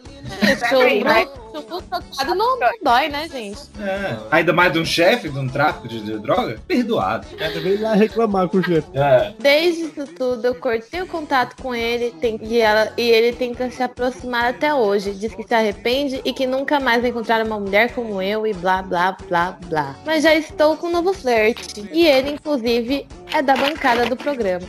[1.52, 3.58] Chumbo tocado não, não dói, né, gente?
[3.80, 6.58] É, ainda mais de um chefe de um tráfico de, de droga?
[6.66, 7.26] Perdoado.
[7.62, 8.86] Vem lá reclamar com o chefe.
[8.94, 9.32] É.
[9.38, 13.70] Desde isso tudo, eu cortei o contato com ele tem- e, ela, e ele tenta
[13.70, 15.12] se aproximar até hoje.
[15.12, 18.52] Diz que se arrepende e que nunca mais vai encontrar uma mulher como eu e
[18.54, 19.94] blá blá blá blá.
[20.04, 21.88] Mas já estou com um novo flerte.
[21.92, 24.66] E ele, inclusive, é da bancada do programa.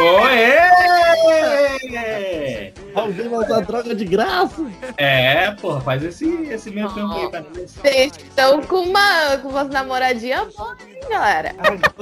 [0.00, 0.54] Oê!
[2.94, 4.64] Alguém vai usar droga de graça?
[4.96, 7.72] É, porra, faz esse, esse meio tempo aí nós.
[7.72, 11.54] Vocês estão com uma, com umas namoradinhas boas, hein, galera?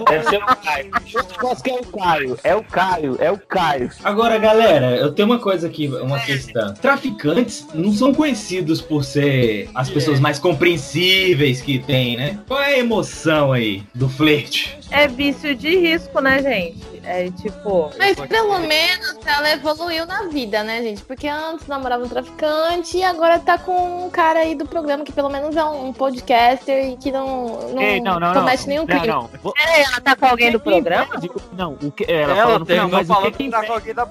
[0.08, 0.90] Deve ser o Caio.
[1.12, 2.38] Eu acho que é o Caio.
[2.44, 3.90] É o Caio, é o Caio.
[4.04, 6.72] Agora, galera, eu tenho uma coisa aqui, uma questão.
[6.74, 12.38] Traficantes não são conhecidos por ser as pessoas mais compreensíveis que tem, né?
[12.46, 14.78] Qual é a emoção aí do flerte?
[14.90, 16.91] É vício de risco, né, gente?
[17.04, 17.90] É tipo.
[17.98, 21.02] Mas pelo menos ela evoluiu na vida, né, gente?
[21.02, 25.12] Porque antes namorava um traficante e agora tá com um cara aí do programa que
[25.12, 28.40] pelo menos é um podcaster e que não, não, Ei, não, não, não.
[28.40, 29.06] comete nenhum Não, crime.
[29.06, 29.30] não.
[29.42, 31.08] Vou- ela tá com alguém do programa?
[31.52, 33.94] Não, o que ela, Ela falou no final, mas o que que tá com alguém
[33.94, 34.06] da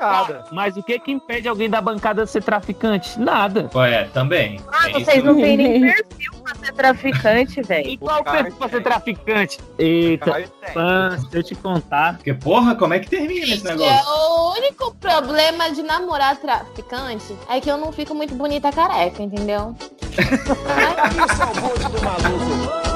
[0.00, 0.44] bancada.
[0.50, 3.18] Mas o que que impede alguém da bancada de ser traficante?
[3.20, 3.70] Nada.
[3.86, 4.60] É, também.
[4.72, 7.88] Ah, É vocês não têm nem perfil pra ser traficante, velho.
[7.88, 9.58] E qual o perfil pra ser traficante?
[9.78, 12.14] Eita, fã, se eu te contar.
[12.16, 14.10] Porque, porra, como é que termina esse É, negócio?
[14.10, 19.74] o único problema de namorar traficante é que eu não fico muito bonita careca, entendeu?
[20.10, 22.89] Isso é o bonde do maluco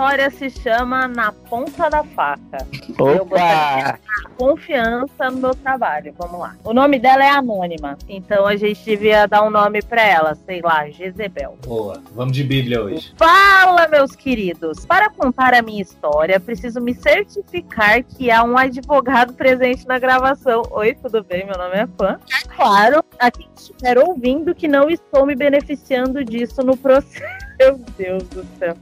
[0.00, 2.66] história se chama Na Ponta da Faca.
[2.98, 3.98] Opa!
[4.38, 6.14] confiança no meu trabalho.
[6.16, 6.56] Vamos lá.
[6.64, 10.62] O nome dela é Anônima, então a gente devia dar um nome pra ela, sei
[10.62, 11.58] lá, Jezebel.
[11.66, 13.12] Boa, vamos de Bíblia hoje.
[13.18, 14.86] Fala, meus queridos!
[14.86, 20.62] Para contar a minha história, preciso me certificar que há um advogado presente na gravação.
[20.70, 21.44] Oi, tudo bem?
[21.44, 22.18] Meu nome é Fã.
[22.32, 27.22] É claro, a quem estiver ouvindo que não estou me beneficiando disso no processo.
[27.60, 28.74] Meu Deus do céu.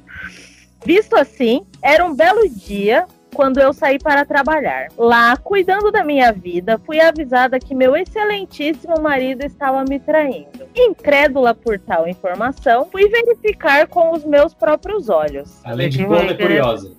[0.85, 4.89] Visto assim, era um belo dia quando eu saí para trabalhar.
[4.97, 10.67] Lá, cuidando da minha vida, fui avisada que meu excelentíssimo marido estava me traindo.
[10.75, 15.61] Incrédula por tal informação, fui verificar com os meus próprios olhos.
[15.65, 16.93] Além de corna, é curiosa.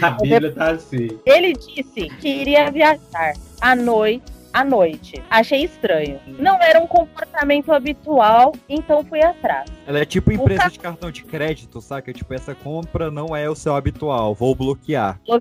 [0.00, 1.18] A Bíblia tá assim.
[1.26, 4.41] Ele disse que iria viajar à noite.
[4.52, 5.22] À noite.
[5.30, 6.20] Achei estranho.
[6.38, 9.70] Não era um comportamento habitual, então fui atrás.
[9.86, 12.12] Ela é tipo empresa ca- de cartão de crédito, saca?
[12.12, 15.18] Tipo, essa compra não é o seu habitual, vou bloquear.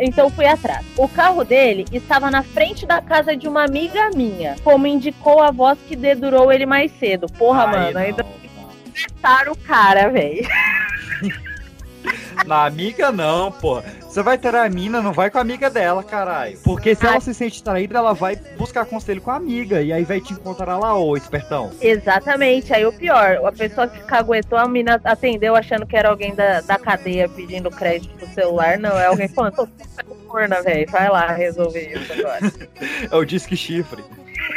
[0.00, 0.84] Então fui atrás.
[0.96, 5.50] O carro dele estava na frente da casa de uma amiga minha, como indicou a
[5.50, 7.26] voz que dedurou ele mais cedo.
[7.38, 8.26] Porra, Ai, mano, não, ainda
[8.94, 10.46] acertaram o cara, velho.
[12.46, 13.82] Na amiga não, pô.
[14.00, 16.58] Você vai ter a mina, não vai com a amiga dela, caralho.
[16.64, 19.82] Porque se ela se sente traída, ela vai buscar conselho com a amiga.
[19.82, 21.70] E aí vai te encontrar lá, ô espertão.
[21.80, 26.34] Exatamente, aí o pior, a pessoa que caguetou, a mina atendeu achando que era alguém
[26.34, 28.78] da, da cadeia pedindo crédito no celular.
[28.78, 29.68] Não, é alguém falando, tô
[30.04, 30.90] com corna, velho.
[30.90, 32.40] Vai lá resolver isso agora.
[33.10, 34.02] É o disque chifre.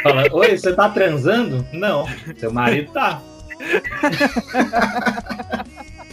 [0.02, 1.66] Fala, oi, você tá transando?
[1.72, 2.06] Não.
[2.36, 3.20] Seu marido tá.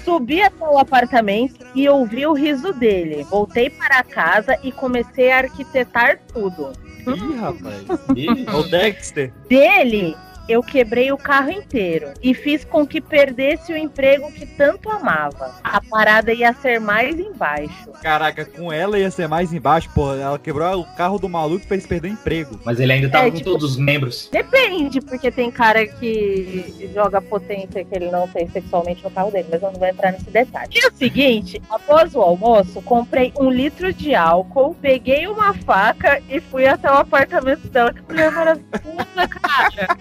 [0.04, 3.24] Subi até o apartamento e ouvi o riso dele.
[3.24, 6.72] Voltei para casa e comecei a arquitetar tudo.
[7.08, 7.86] Ih, rapaz.
[8.54, 9.32] o Dexter.
[9.48, 10.16] Dele,
[10.52, 15.56] eu quebrei o carro inteiro e fiz com que perdesse o emprego que tanto amava.
[15.64, 17.90] A parada ia ser mais embaixo.
[18.02, 20.14] Caraca, com ela ia ser mais embaixo, pô.
[20.16, 22.60] Ela quebrou o carro do maluco e fez perder o emprego.
[22.66, 24.30] Mas ele ainda tava É, com tipo- todos os membros.
[24.32, 29.48] Depende, porque tem cara que joga potência que ele não tem sexualmente no carro dele,
[29.52, 30.70] mas eu não vou entrar nesse detalhe.
[30.70, 36.66] Dia seguinte, após o almoço, comprei um litro de álcool, peguei uma faca e fui
[36.68, 37.94] até o apartamento dela.
[37.94, 39.98] Que mulher maravilhosa, cara!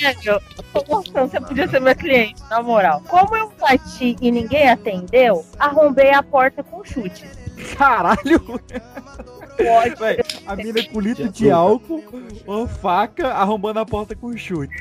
[0.00, 0.40] Sério,
[1.12, 3.02] você podia ser meu cliente, na moral.
[3.06, 7.30] Como eu bati e ninguém atendeu, arrombei a porta com chutes.
[7.76, 8.40] Caralho!
[9.56, 9.94] Pode.
[9.96, 12.02] Véi, a mina com litro de álcool,
[12.46, 14.74] uma faca, arrombando a porta com chute.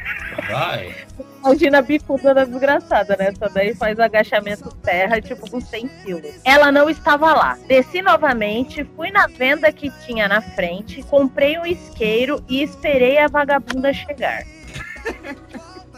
[0.49, 0.95] Vai.
[1.43, 3.27] Imagina a bicuda da desgraçada, né?
[3.27, 6.33] Essa daí faz agachamento terra, tipo, com 100 quilos.
[6.45, 7.57] Ela não estava lá.
[7.67, 13.27] Desci novamente, fui na venda que tinha na frente, comprei um isqueiro e esperei a
[13.27, 14.43] vagabunda chegar.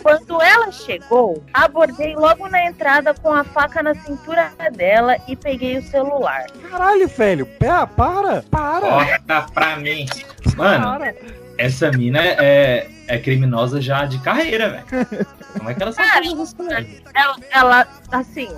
[0.02, 5.78] Quando ela chegou, abordei logo na entrada com a faca na cintura dela e peguei
[5.78, 6.48] o celular.
[6.70, 8.90] Caralho, velho, pé, para, para.
[8.90, 10.08] Corta pra mim.
[10.56, 11.14] Mano,
[11.58, 15.08] essa mina é, é criminosa já de carreira, velho.
[15.58, 18.50] Como é que ela sabe Cara, ela, ela, assim,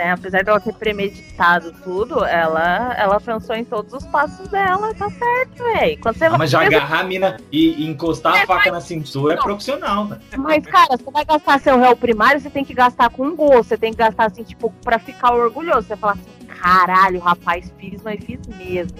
[0.00, 0.12] né?
[0.12, 5.62] Apesar dela ter premeditado tudo, ela, ela pensou em todos os passos dela, tá certo,
[5.62, 6.00] velho.
[6.32, 10.06] Ah, mas já agarrar a mina e, e encostar a faca na cintura é profissional,
[10.06, 10.20] velho.
[10.38, 13.76] Mas, cara, você vai gastar seu réu primário, você tem que gastar com gosto, você
[13.76, 15.86] tem que gastar assim, tipo, pra ficar orgulhoso.
[15.86, 18.96] Você fala assim, caralho, rapaz, fiz, mas fiz mesmo.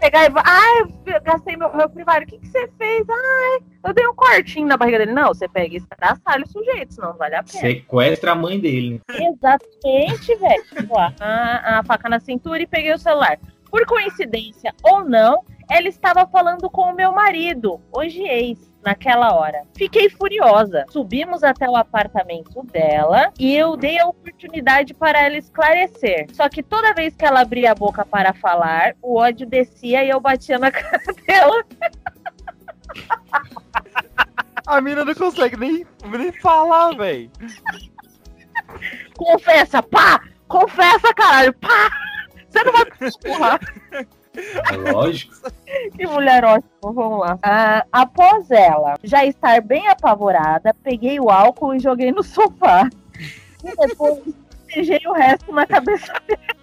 [0.00, 3.06] Pegar e ah, eu gastei meu réu primário, o que, que você fez?
[3.08, 5.12] Ai, eu dei um cortinho na barriga dele.
[5.12, 7.60] Não, você pega e estraçalha o sujeito, senão não vale a pena.
[7.60, 9.00] Sequestra a mãe dele.
[9.10, 10.64] Exatamente, velho.
[10.74, 11.12] Tipo, a,
[11.78, 13.38] a faca na cintura e peguei o celular.
[13.70, 19.62] Por coincidência ou não, ela estava falando com o meu marido, hoje ex, naquela hora.
[19.76, 20.84] Fiquei furiosa.
[20.90, 26.26] Subimos até o apartamento dela e eu dei a oportunidade para ela esclarecer.
[26.32, 30.10] Só que toda vez que ela abria a boca para falar, o ódio descia e
[30.10, 31.64] eu batia na cara dela.
[34.66, 37.30] A mina não consegue nem, nem falar, velho.
[39.16, 40.20] Confessa, pá!
[40.46, 41.90] Confessa, caralho, pá!
[42.48, 43.60] Você não vai me empurrar.
[44.34, 45.34] É lógico.
[45.96, 47.38] Que mulher ótima, vamos lá.
[47.42, 52.88] Ah, após ela já estar bem apavorada, peguei o álcool e joguei no sofá.
[53.62, 54.18] E depois
[54.66, 56.60] beijei o resto na cabeça dela.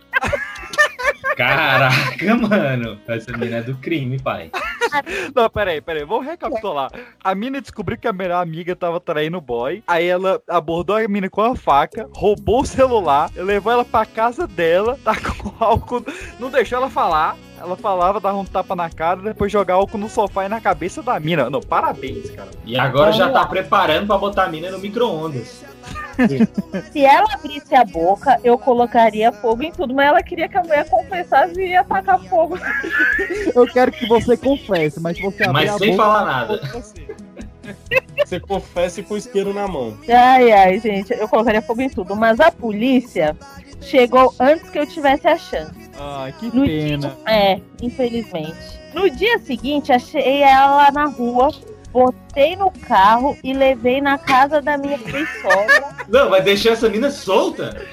[1.37, 2.99] Caraca, mano.
[3.07, 4.51] Essa menina é do crime, pai.
[5.35, 6.89] Não, peraí, peraí, vamos recapitular.
[7.23, 9.83] A mina descobriu que a melhor amiga tava traindo o boy.
[9.87, 14.47] Aí ela abordou a mina com a faca, roubou o celular, levou ela pra casa
[14.47, 16.03] dela, tá com álcool,
[16.39, 17.37] não deixou ela falar.
[17.59, 21.01] Ela falava, dava um tapa na cara, depois jogar álcool no sofá e na cabeça
[21.01, 21.49] da mina.
[21.49, 22.49] Não, parabéns, cara.
[22.65, 25.63] E agora já tá preparando pra botar a mina no micro-ondas.
[26.91, 30.61] Se ela abrisse a boca, eu colocaria fogo em tudo, mas ela queria que a
[30.61, 32.57] mulher confessasse e ia tacar fogo.
[33.55, 36.61] Eu quero que você confesse, mas você abrir Mas a sem boca, falar nada.
[38.25, 39.97] Você confessa com o isqueiro na mão.
[40.09, 42.15] Ai, ai, gente, eu colocaria fogo em tudo.
[42.15, 43.35] Mas a polícia
[43.81, 45.89] chegou antes que eu tivesse a chance.
[45.99, 47.17] Ai, que No pena.
[47.25, 48.77] É, infelizmente.
[48.93, 51.49] No dia seguinte, achei ela na rua,
[51.91, 55.95] botei no carro e levei na casa da minha ex-sogra.
[56.07, 57.85] Não, vai deixar essa mina solta?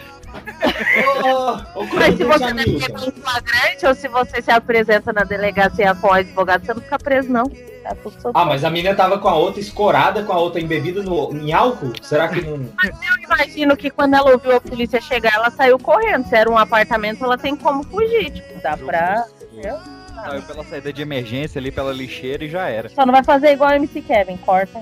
[1.25, 5.95] Ô, ô, Mas se você não é flagrante ou se você se apresenta na delegacia
[5.95, 7.45] com o advogado, você não fica preso, não.
[7.45, 7.95] Tá.
[8.33, 11.53] Ah, mas a menina tava com a outra escorada, com a outra embebida no, em
[11.53, 11.93] álcool?
[12.01, 12.55] Será que não.
[12.83, 16.27] Eu imagino que quando ela ouviu a polícia chegar, ela saiu correndo.
[16.27, 18.31] Se era um apartamento, ela tem como fugir.
[18.31, 19.27] Tipo, dá pra.
[19.53, 19.79] entendeu?
[20.15, 22.89] Saiu pela saída de emergência ali pela lixeira e já era.
[22.89, 24.81] Só não vai fazer igual o MC Kevin, corta.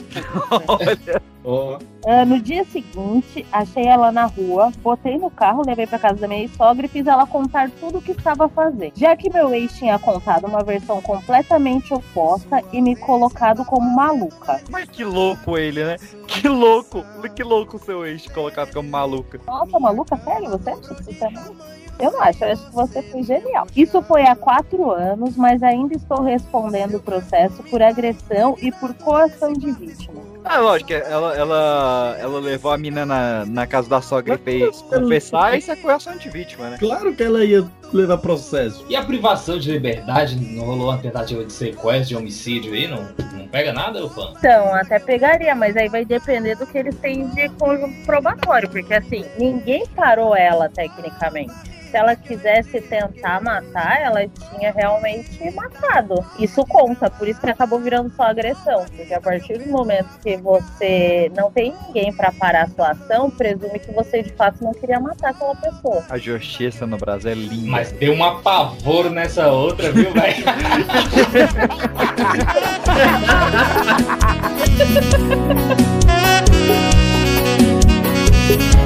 [1.45, 6.21] Ó, Ah, no dia seguinte, achei ela na rua, botei no carro, levei pra casa
[6.21, 8.93] da minha sogra e fiz ela contar tudo o que estava a fazer.
[8.95, 14.61] Já que meu ex tinha contado uma versão completamente oposta e me colocado como maluca.
[14.71, 15.97] Mas que louco ele, né?
[16.29, 17.05] Que louco!
[17.35, 19.41] Que louco o seu ex colocado como maluca.
[19.47, 20.51] Nossa, maluca, sério?
[20.51, 21.65] Você acha que isso é maluco?
[22.03, 23.65] Eu não acho, eu acho que você foi genial.
[23.77, 28.93] Isso foi há quatro anos, mas ainda estou respondendo o processo por agressão e por
[28.95, 30.32] coação de vítima.
[30.44, 34.82] Ah, lógico, ela, ela, ela levou a mina na, na casa da sogra e fez
[34.82, 36.77] confessar, isso é coerção de vítima, né?
[36.78, 38.85] Claro que ela ia levar processo.
[38.89, 40.36] E a privação de liberdade?
[40.36, 42.89] Não rolou uma tentativa de sequestro, de homicídio aí?
[42.89, 44.32] Não, não pega nada, ô fã?
[44.39, 48.94] Então, até pegaria, mas aí vai depender do que eles têm de conjunto probatório, porque
[48.94, 51.52] assim, ninguém parou ela tecnicamente.
[51.93, 56.24] Se ela quisesse tentar matar, ela tinha realmente matado.
[56.39, 58.86] Isso conta, por isso que acabou virando só agressão.
[58.97, 63.31] Porque a partir do momento que você não tem ninguém pra parar a sua ação,
[63.31, 66.05] presume que você de fato não queria matar aquela pessoa.
[66.09, 67.71] A justiça no Brasil é linda.
[67.71, 70.45] Mas deu um apavoro nessa outra, viu, velho?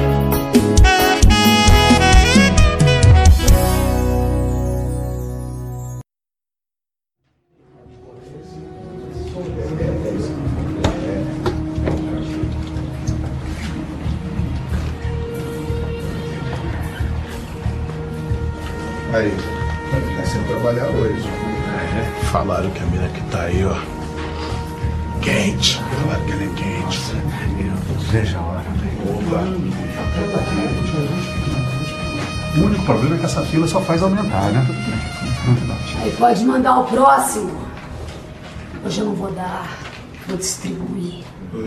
[19.17, 19.35] Aí,
[20.15, 21.27] tá sem trabalhar hoje.
[22.31, 23.75] Falaram que a mina que tá aí, ó.
[25.21, 25.81] Quente.
[26.03, 26.99] Falaram que ela é quente.
[28.11, 28.63] Veja a hora.
[29.09, 29.41] Opa.
[32.57, 34.67] O único problema é que essa fila só faz aumentar, né?
[36.03, 37.57] Aí pode mandar o próximo.
[38.85, 39.79] Hoje eu não vou dar,
[40.27, 41.23] vou distribuir.
[41.53, 41.63] Eu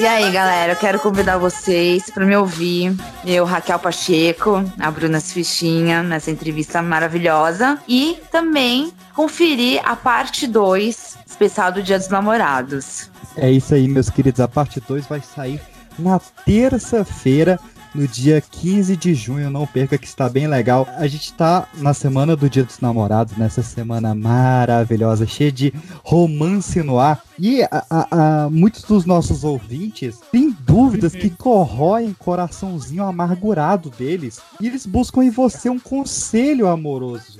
[0.00, 2.96] E aí, galera, eu quero convidar vocês para me ouvir.
[3.22, 7.78] Eu, Raquel Pacheco, a Bruna Fichinha, nessa entrevista maravilhosa.
[7.86, 13.10] E também conferir a parte 2, especial do Dia dos Namorados.
[13.36, 14.40] É isso aí, meus queridos.
[14.40, 15.60] A parte 2 vai sair
[15.98, 17.60] na terça-feira,
[17.94, 19.50] no dia 15 de junho.
[19.50, 20.86] Não perca que está bem legal.
[20.96, 25.72] A gente tá na semana do Dia dos Namorados, nessa semana maravilhosa, cheia de
[26.04, 27.22] romance no ar.
[27.38, 28.06] E a- a-
[28.44, 34.40] a- muitos dos nossos ouvintes têm dúvidas que corroem coraçãozinho amargurado deles.
[34.60, 37.39] E eles buscam em você um conselho amoroso.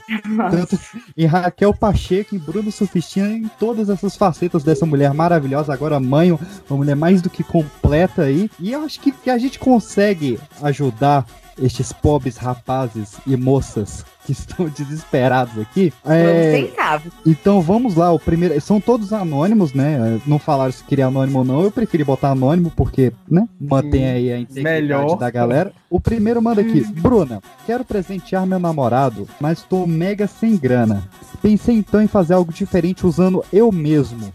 [0.50, 0.78] Tanto
[1.16, 6.32] em Raquel Pacheco, em Bruno Sufistina, em todas essas facetas dessa mulher maravilhosa, agora mãe,
[6.32, 8.50] uma mulher mais do que completa aí.
[8.58, 11.24] E eu acho que, que a gente consegue ajudar
[11.60, 15.92] estes pobres rapazes e moças que estão desesperados aqui.
[16.04, 17.02] É, Vamos tentar.
[17.26, 18.58] então vamos lá, o primeiro.
[18.60, 20.20] São todos anônimos, né?
[20.26, 21.62] Não falaram se queria anônimo ou não.
[21.62, 23.48] Eu preferi botar anônimo, porque, né?
[23.60, 25.16] Mantém aí a integridade melhor.
[25.16, 25.72] da galera.
[25.88, 26.82] O primeiro manda aqui.
[26.84, 31.02] Bruna, quero presentear meu namorado, mas tô mega sem grana.
[31.42, 34.32] Pensei então em fazer algo diferente usando eu mesmo.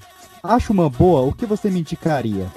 [0.50, 2.48] Acho uma boa, o que você me indicaria?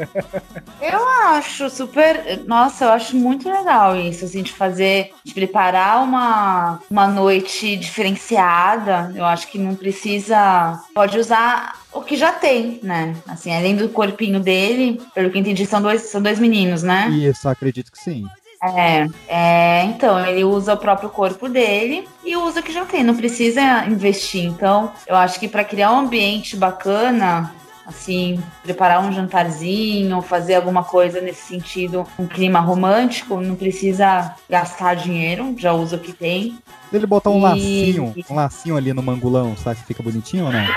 [0.81, 2.43] Eu acho super.
[2.47, 9.13] Nossa, eu acho muito legal isso, assim, de fazer, de preparar uma, uma noite diferenciada.
[9.15, 10.81] Eu acho que não precisa.
[10.95, 13.15] Pode usar o que já tem, né?
[13.27, 17.09] Assim, além do corpinho dele, pelo que eu entendi, são dois, são dois meninos, né?
[17.11, 18.27] Isso, acredito que sim.
[18.63, 23.05] É, é, então, ele usa o próprio corpo dele e usa o que já tem,
[23.05, 24.45] não precisa investir.
[24.45, 27.55] Então, eu acho que para criar um ambiente bacana,
[27.89, 34.95] assim, preparar um jantarzinho, fazer alguma coisa nesse sentido, um clima romântico, não precisa gastar
[34.95, 36.59] dinheiro, já usa o que tem.
[36.91, 40.47] Se ele botar um E- lacinho, um lacinho ali no mangulão, sabe que fica bonitinho
[40.47, 40.61] ou não?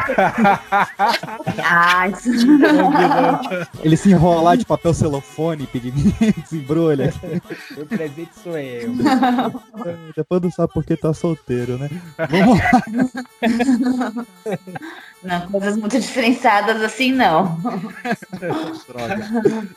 [1.64, 2.06] Ah,
[3.84, 7.14] Ele se enrolar de papel celofone, pedir desembrulha.
[7.78, 8.92] O presente sou eu.
[10.16, 11.90] Depois não sabe porque tá solteiro, né?
[12.30, 12.82] Vamos lá.
[15.24, 17.58] Não, coisas muito diferenciadas assim, não.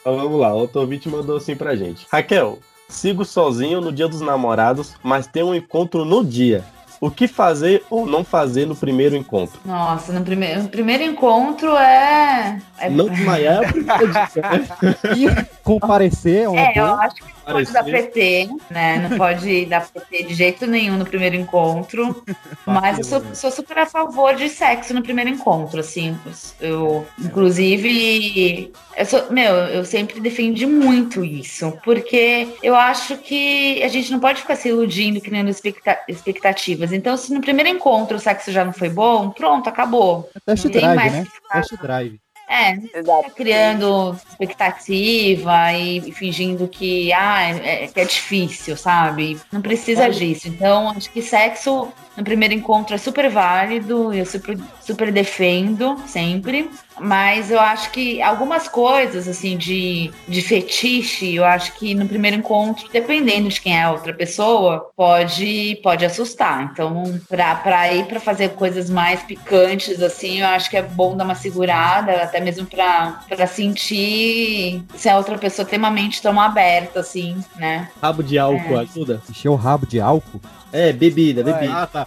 [0.00, 2.06] Então vamos lá, outro ouvinte mandou assim pra gente.
[2.10, 2.58] Raquel,
[2.88, 6.64] sigo sozinho no dia dos namorados, mas tenho um encontro no dia.
[7.00, 9.60] O que fazer ou não fazer no primeiro encontro?
[9.64, 12.58] Nossa, no primeiro, no primeiro encontro é.
[12.78, 12.88] é...
[12.88, 19.08] Não desmaiar é comparecer é É, eu acho que pode dar PT, né?
[19.08, 22.24] Não pode dar PT de jeito nenhum no primeiro encontro.
[22.66, 26.16] Mas eu sou, sou super a favor de sexo no primeiro encontro, assim.
[26.60, 33.88] Eu, inclusive, eu sou, meu, eu sempre defendi muito isso, porque eu acho que a
[33.88, 36.92] gente não pode ficar se iludindo, criando expecta- expectativas.
[36.92, 40.28] Então, se no primeiro encontro o sexo já não foi bom, pronto, acabou.
[40.46, 41.26] Test Não tem drive, mais né?
[41.52, 42.23] Test drive.
[42.55, 49.40] É, tá criando expectativa e, fingindo que, ah, é, que é difícil, sabe?
[49.51, 50.48] Não precisa disso.
[50.48, 56.70] Então, acho que sexo no primeiro encontro é super válido, eu super, super defendo sempre.
[57.00, 62.36] Mas eu acho que algumas coisas, assim, de, de fetiche, eu acho que no primeiro
[62.36, 66.70] encontro, dependendo de quem é a outra pessoa, pode, pode assustar.
[66.72, 71.16] Então, pra, pra ir pra fazer coisas mais picantes, assim, eu acho que é bom
[71.16, 76.22] dar uma segurada, até mesmo pra, pra sentir se a outra pessoa tem uma mente
[76.22, 77.88] tão aberta, assim, né?
[78.00, 78.82] Rabo de álcool É.
[78.82, 79.20] ajuda?
[79.28, 80.40] Encher o rabo de álcool?
[80.76, 81.72] É, bebida, bebida.
[81.82, 82.05] Ah, tá.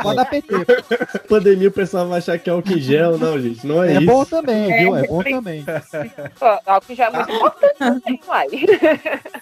[0.00, 0.54] Pode dar PT.
[1.28, 3.66] Pandemia o pessoal vai achar que é álcool em gel, não, gente.
[3.66, 4.06] Não é, É isso.
[4.06, 4.96] bom também, viu?
[4.96, 5.64] É bom também.
[6.38, 8.46] Pô, Álcool já é muito importante também, uai.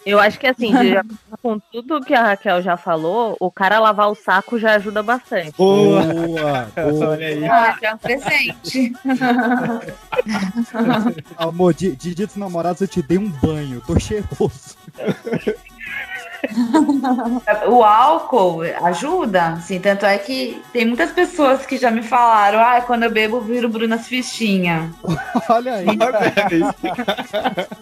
[0.07, 1.05] Eu acho que assim, já-
[1.43, 5.53] com tudo que a Raquel já falou, o cara lavar o saco já ajuda bastante.
[5.55, 6.03] Boa!
[6.03, 6.69] boa.
[7.11, 7.45] Olha aí.
[7.45, 8.93] Ah, já é um presente.
[11.37, 14.79] Amor, de, de dia dos namorados eu te dei um banho, tô cheiroso.
[17.69, 22.81] O álcool ajuda, assim, tanto é que tem muitas pessoas que já me falaram, ah,
[22.81, 24.91] quando eu bebo, eu viro Bruna Fichinha.
[25.49, 25.87] Olha aí.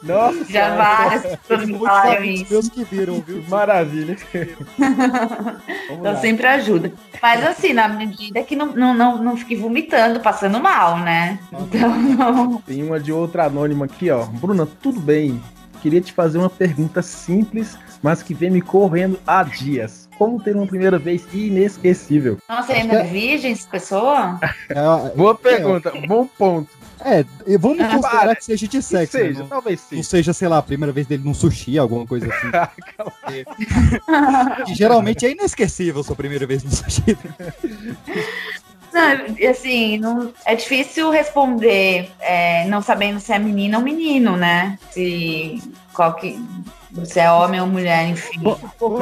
[0.02, 2.46] Nossa, Já várias pessoas me falaram isso.
[2.50, 3.44] Meus que viram, viu?
[3.48, 4.16] Maravilha.
[5.90, 6.92] Então sempre ajuda.
[7.20, 11.38] Mas assim, na medida que não, não, não, não fique vomitando, passando mal, né?
[11.52, 12.62] Então não.
[12.62, 14.24] Tem uma de outra anônima aqui, ó.
[14.26, 15.40] Bruna, tudo bem?
[15.86, 20.08] Queria te fazer uma pergunta simples, mas que vem me correndo há dias.
[20.18, 22.38] Como ter uma primeira vez inesquecível?
[22.48, 24.40] Nossa, ainda é virgem essa pessoa?
[25.14, 26.68] Boa pergunta, bom ponto.
[26.98, 27.24] É,
[27.56, 28.34] vamos Ah, considerar para.
[28.34, 29.16] que seja de sexo.
[29.16, 29.46] seja, né?
[29.48, 33.44] talvez Não seja, sei lá, a primeira vez dele num sushi, alguma coisa assim.
[34.74, 37.16] Geralmente é inesquecível sua primeira vez no sushi.
[38.96, 44.78] Não, assim, não, é difícil responder é, não sabendo se é menina ou menino, né?
[44.90, 45.62] Se,
[45.92, 46.38] qual que,
[47.04, 48.40] se é homem ou mulher, enfim.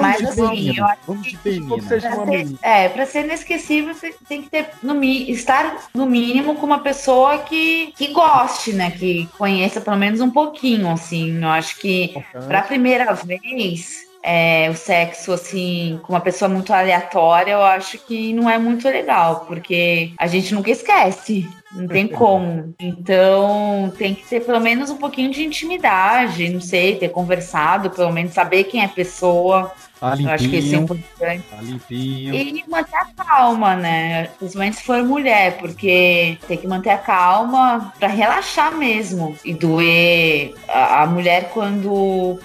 [0.00, 1.76] Mas de assim, eu acho vamos que menina.
[2.00, 6.66] pra ser, é, pra ser inesquecível, tem- tem que ter no, estar no mínimo com
[6.66, 8.90] uma pessoa que, que goste, né?
[8.90, 11.40] Que conheça pelo menos um pouquinho, assim.
[11.40, 12.12] Eu acho que
[12.48, 14.02] pra primeira vez.
[14.24, 18.88] É, o sexo assim com uma pessoa muito aleatória, eu acho que não é muito
[18.88, 21.46] legal, porque a gente nunca esquece.
[21.74, 22.72] Não tem como.
[22.78, 28.12] Então, tem que ter pelo menos um pouquinho de intimidade, não sei, ter conversado, pelo
[28.12, 29.72] menos saber quem é a pessoa.
[29.98, 30.82] Tá Eu acho que isso é limpinho.
[30.82, 31.44] importante.
[31.50, 32.34] Tá limpinho.
[32.34, 34.28] E manter a calma, né?
[34.38, 39.36] Principalmente se for mulher, porque tem que manter a calma pra relaxar mesmo.
[39.44, 40.54] E doer.
[40.68, 42.38] A, a mulher, quando.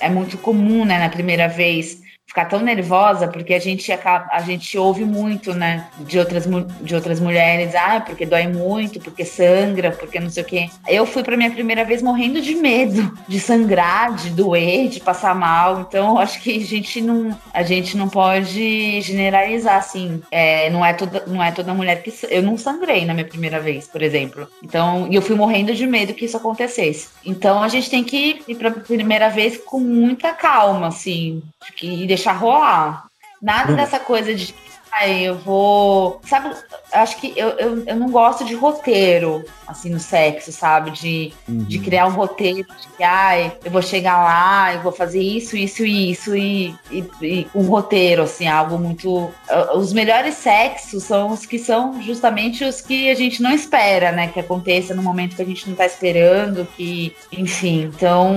[0.00, 2.03] É muito comum, né, na primeira vez.
[2.34, 6.48] Ficar tão nervosa, porque a gente, acaba, a gente ouve muito, né, de outras,
[6.80, 10.68] de outras mulheres, ah, porque dói muito, porque sangra, porque não sei o quê.
[10.88, 15.32] Eu fui pra minha primeira vez morrendo de medo de sangrar, de doer, de passar
[15.32, 15.82] mal.
[15.82, 20.20] Então, acho que a gente não, a gente não pode generalizar, assim.
[20.28, 22.12] É, não, é toda, não é toda mulher que.
[22.28, 24.48] Eu não sangrei na minha primeira vez, por exemplo.
[24.60, 27.10] Então, e eu fui morrendo de medo que isso acontecesse.
[27.24, 31.40] Então, a gente tem que ir pra primeira vez com muita calma, assim,
[31.82, 33.06] e deixar rolar.
[33.40, 33.76] Nada Bruno.
[33.76, 34.54] dessa coisa de.
[34.90, 36.20] Ai, eu vou.
[36.24, 36.54] Sabe,
[36.94, 40.90] acho que eu, eu, eu não gosto de roteiro, assim, no sexo, sabe?
[40.90, 45.20] De, de criar um roteiro de que, ai, eu vou chegar lá, eu vou fazer
[45.20, 49.30] isso, isso e isso, e, e, e um roteiro, assim, algo muito.
[49.48, 54.12] ah, Os melhores sexos são os que são justamente os que a gente não espera,
[54.12, 54.28] né?
[54.28, 57.14] Que aconteça no momento que a gente não tá esperando, que.
[57.32, 58.34] Enfim, então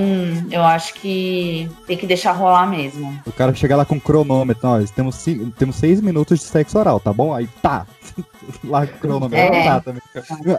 [0.50, 3.18] eu acho que tem que deixar rolar mesmo.
[3.26, 5.24] O cara chega lá com cronômetro, nós temos,
[5.58, 7.32] temos seis minutos de sexo oral, tá bom?
[7.34, 7.86] Aí tá.
[8.60, 9.36] Com o cronômetro.
[9.38, 9.50] É.
[9.50, 10.02] Não dá também.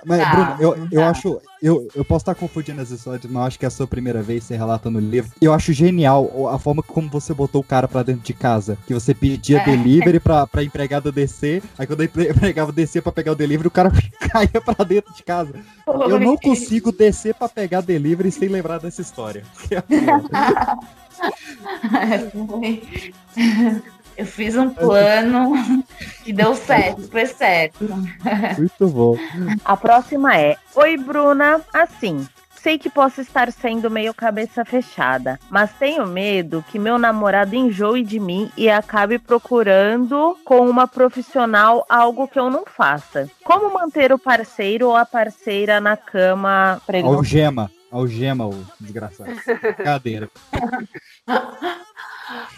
[0.05, 1.09] Mas, Tá, Bruno, eu, eu dá.
[1.09, 1.41] acho.
[1.61, 4.45] Eu, eu posso estar confundindo as histórias, não acho que é a sua primeira vez
[4.45, 5.29] você relata no livro.
[5.41, 8.77] Eu acho genial a forma como você botou o cara pra dentro de casa.
[8.87, 9.65] Que você pedia É.
[9.65, 11.61] delivery pra, pra empregada descer.
[11.77, 13.91] Aí quando a empre- empregada descer pra pegar o delivery, o cara
[14.31, 15.53] caía pra dentro de casa.
[15.85, 19.43] Eu não consigo descer pra pegar delivery sem lembrar dessa história.
[24.19, 25.53] Eu fiz um plano
[26.25, 27.85] que deu certo, foi certo.
[28.57, 29.15] Muito bom.
[29.63, 31.61] A próxima é: Oi, Bruna.
[31.73, 37.55] Assim, sei que posso estar sendo meio cabeça fechada, mas tenho medo que meu namorado
[37.55, 43.25] enjoe de mim e acabe procurando com uma profissional algo que eu não faça.
[43.45, 47.71] Como manter o parceiro ou a parceira na cama Algema.
[47.89, 49.31] Algema, o desgraçado.
[49.81, 50.29] Cadeira.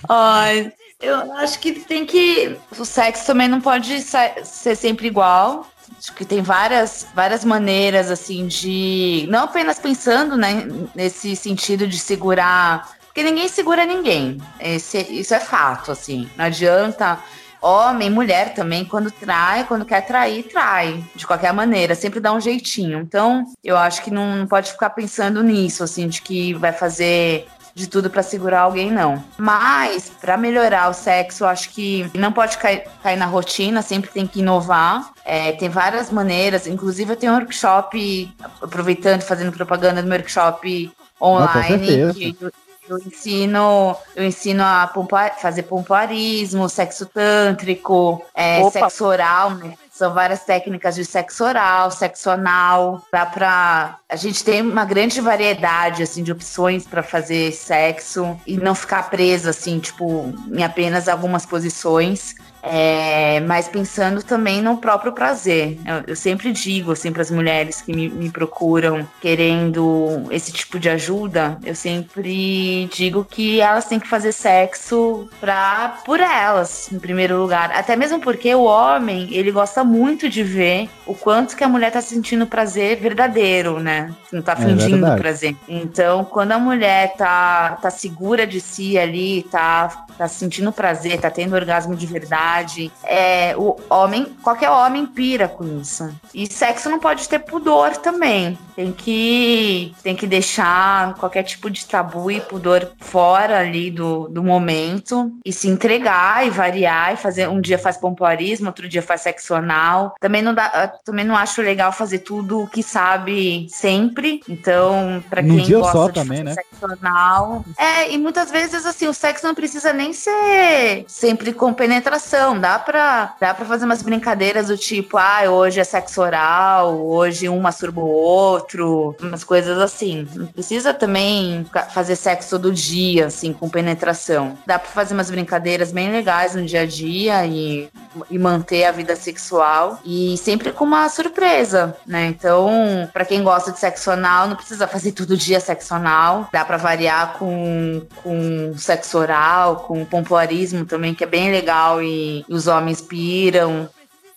[0.10, 2.58] Ai, eu acho que tem que.
[2.78, 5.68] O sexo também não pode ser sempre igual.
[5.98, 9.26] Acho que tem várias, várias maneiras, assim, de.
[9.30, 12.92] Não apenas pensando, né, nesse sentido de segurar.
[13.06, 14.38] Porque ninguém segura ninguém.
[14.60, 16.30] Esse, isso é fato, assim.
[16.38, 17.20] Não adianta.
[17.62, 21.04] Homem, mulher também, quando trai, quando quer trair, trai.
[21.14, 23.00] De qualquer maneira, sempre dá um jeitinho.
[23.00, 27.48] Então, eu acho que não, não pode ficar pensando nisso, assim, de que vai fazer
[27.74, 29.24] de tudo pra segurar alguém, não.
[29.38, 34.28] Mas, pra melhorar o sexo, acho que não pode cair, cair na rotina, sempre tem
[34.28, 35.10] que inovar.
[35.24, 40.92] É, tem várias maneiras, inclusive eu tenho um workshop, aproveitando, fazendo propaganda do meu workshop
[41.22, 42.14] online, certeza.
[42.14, 42.52] que eu,
[42.90, 49.74] eu ensino, eu ensino a pompa- fazer pompoarismo, sexo tântrico, é, sexo oral, né?
[49.92, 53.06] São várias técnicas de sexo oral, sexo anal.
[53.12, 53.98] Dá pra.
[54.12, 59.10] A gente tem uma grande variedade assim, de opções para fazer sexo e não ficar
[59.10, 62.36] presa, assim, tipo, em apenas algumas posições.
[62.64, 65.80] É, mas pensando também no próprio prazer.
[65.86, 70.80] Eu, eu sempre digo assim, para as mulheres que me, me procuram querendo esse tipo
[70.80, 77.00] de ajuda, eu sempre digo que elas têm que fazer sexo pra, por elas, em
[77.00, 77.72] primeiro lugar.
[77.72, 81.92] Até mesmo porque o homem, ele gosta muito de ver o quanto que a mulher
[81.92, 84.01] tá sentindo prazer verdadeiro, né?
[84.32, 85.56] Não tá É fingindo prazer.
[85.68, 91.30] Então, quando a mulher tá, tá segura de si ali, tá, tá sentindo prazer, tá
[91.30, 96.14] tendo orgasmo de verdade, é, o homem, qualquer homem pira com isso.
[96.34, 98.58] E sexo não pode ter pudor também.
[98.76, 104.44] Tem que, tem que deixar qualquer tipo de tabu e pudor fora ali do, do
[104.44, 109.22] momento e se entregar e variar e fazer um dia faz pompoarismo, outro dia faz
[109.22, 110.16] sexo anal.
[110.20, 114.42] Também não dá, também não acho legal fazer tudo o que sabe sempre.
[114.48, 116.54] Então, pra Num quem dia gosta só de também, né?
[116.54, 121.74] sexo anal, é, e muitas vezes assim, o sexo não precisa nem ser sempre com
[121.74, 127.00] penetração, dá pra, dá pra fazer umas brincadeiras do tipo, ah, hoje é sexo oral,
[127.06, 130.28] hoje um masturba o outro, umas coisas assim.
[130.36, 134.58] Não precisa também fazer sexo todo dia, assim, com penetração.
[134.66, 137.90] Dá pra fazer umas brincadeiras bem legais no dia a dia e
[138.30, 142.26] e manter a vida sexual e sempre com uma surpresa, né?
[142.28, 146.64] Então, pra quem gosta de sexo anal, não precisa fazer todo dia sexo anal, dá
[146.64, 152.68] pra variar com, com sexo oral, com pompoarismo também, que é bem legal e os
[152.68, 153.90] homens piram.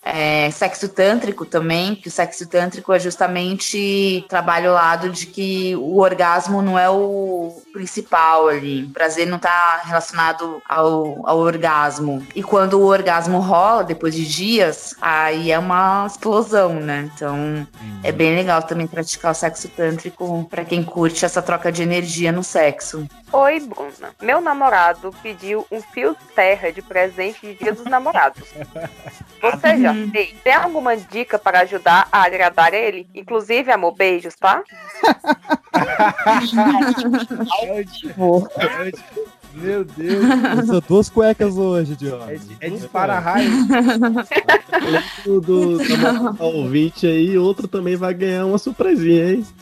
[0.05, 5.75] É, sexo tântrico também, que o sexo tântrico é justamente trabalha o lado de que
[5.77, 8.85] o orgasmo não é o principal ali.
[8.85, 12.25] O prazer não está relacionado ao, ao orgasmo.
[12.35, 17.11] E quando o orgasmo rola, depois de dias, aí é uma explosão, né?
[17.15, 17.67] Então
[18.03, 22.31] é bem legal também praticar o sexo tântrico para quem curte essa troca de energia
[22.31, 23.09] no sexo.
[23.33, 24.11] Oi, Bruna.
[24.23, 28.49] Meu namorado pediu um fio terra de presente de Dia dos Namorados.
[29.43, 30.35] Você já fez?
[30.43, 33.09] Tem alguma dica para ajudar a agradar ele?
[33.15, 34.65] Inclusive, amor, beijos, tá?
[39.55, 40.25] Meu Deus.
[40.65, 42.25] Usa duas cuecas hoje, Diogo.
[42.61, 43.51] É de para-raio.
[45.25, 49.47] do, do, do ouvinte aí, outro também vai ganhar uma surpresinha, hein?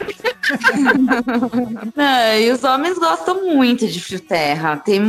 [1.97, 4.77] É, e os homens gostam muito de fio terra.
[4.77, 5.01] Tem,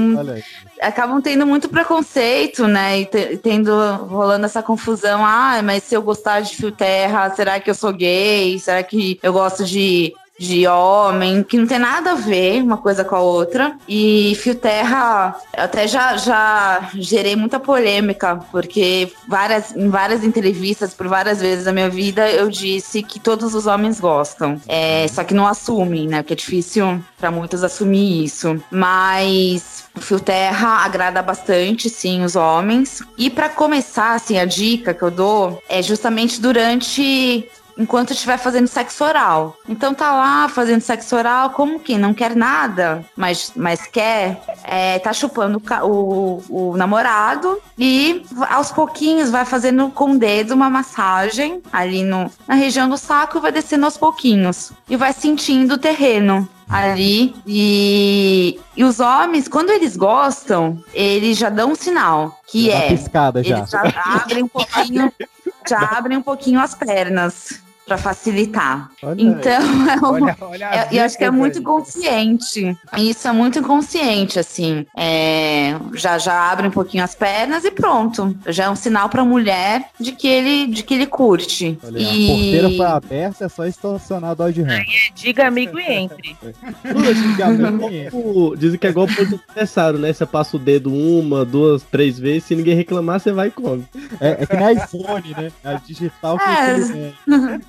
[0.82, 3.02] acabam tendo muito preconceito, né?
[3.02, 3.72] E te- tendo
[4.08, 5.26] rolando essa confusão.
[5.26, 8.58] Ah, mas se eu gostar de fio terra, será que eu sou gay?
[8.60, 13.04] Será que eu gosto de de homem, que não tem nada a ver uma coisa
[13.04, 13.78] com a outra.
[13.88, 21.08] E Fio Terra, até já, já gerei muita polêmica, porque várias, em várias entrevistas, por
[21.08, 24.60] várias vezes na minha vida, eu disse que todos os homens gostam.
[24.68, 26.22] É, só que não assumem, né?
[26.22, 28.62] Porque é difícil para muitos assumir isso.
[28.72, 33.02] Mas o Fio Terra agrada bastante, sim, os homens.
[33.18, 37.48] E para começar, assim, a dica que eu dou é justamente durante
[37.78, 39.58] enquanto estiver fazendo sexo oral.
[39.68, 45.00] Então tá lá fazendo sexo oral, como quem não quer nada, mas, mas quer, é,
[45.00, 51.62] tá chupando o o, namorado e aos pouquinhos vai fazendo com o dedo uma massagem
[51.72, 54.72] ali no, na região do saco e vai descendo aos pouquinhos.
[54.90, 61.50] E vai sentindo o terreno ali e, e os homens, quando eles gostam, eles já
[61.50, 63.58] dão um sinal que é piscada já.
[63.58, 65.12] eles já abrem um pouquinho,
[65.70, 68.90] já abrem um pouquinho as pernas para facilitar.
[69.04, 72.78] Olha então, é um- Olha- olha a é- eu acho que é muito inconsciente.
[72.98, 74.86] Isso é muito inconsciente, assim.
[74.98, 78.36] É, já já abre um pouquinho as pernas e pronto.
[78.48, 81.78] Já é um sinal para mulher de que ele de que ele curte.
[81.84, 84.82] Olha, e A porteira foi aberta, é só estacionar a Dodge Ram.
[85.16, 86.38] Diga amigo e entre.
[88.14, 90.12] O- Dizem que é igual ponto necessário, né?
[90.14, 93.84] Você passa o dedo uma, duas, três vezes, se ninguém reclamar, você vai e come.
[94.20, 95.52] É, é que nem iPhone, né?
[95.64, 97.60] É digital que É.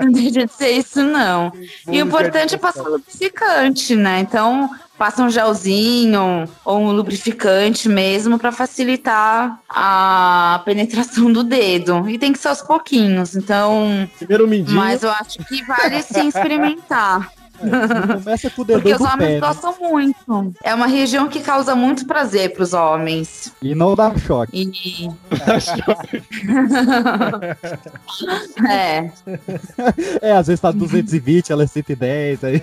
[0.00, 1.52] Não deixa de ser isso, não.
[1.88, 4.20] E o importante é passar lubrificante, né?
[4.20, 12.08] Então, passa um gelzinho ou um lubrificante mesmo para facilitar a penetração do dedo.
[12.08, 13.34] E tem que ser aos pouquinhos.
[13.34, 14.08] Então.
[14.18, 14.76] Primeiro mindinho.
[14.76, 17.32] Mas eu acho que vale sim experimentar.
[18.22, 19.40] Começa com o dedão Porque os homens pé, né?
[19.40, 20.54] gostam muito.
[20.62, 23.52] É uma região que causa muito prazer para os homens.
[23.62, 24.70] E não dá choque.
[24.72, 25.08] E...
[28.68, 29.10] é.
[30.22, 32.44] É, às vezes tá 220, ela é 110.
[32.44, 32.60] Aí...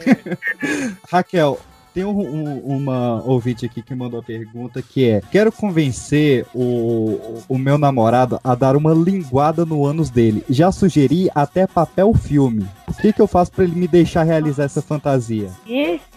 [1.11, 1.59] Raquel,
[1.99, 7.41] tem um- um- uma ouvinte aqui que mandou a pergunta que é: Quero convencer o,
[7.49, 10.41] o meu namorado a dar uma linguada no ânus dele.
[10.49, 12.65] Já sugeri até papel filme.
[12.87, 15.49] O que, que eu faço pra ele me deixar realizar essa fantasia?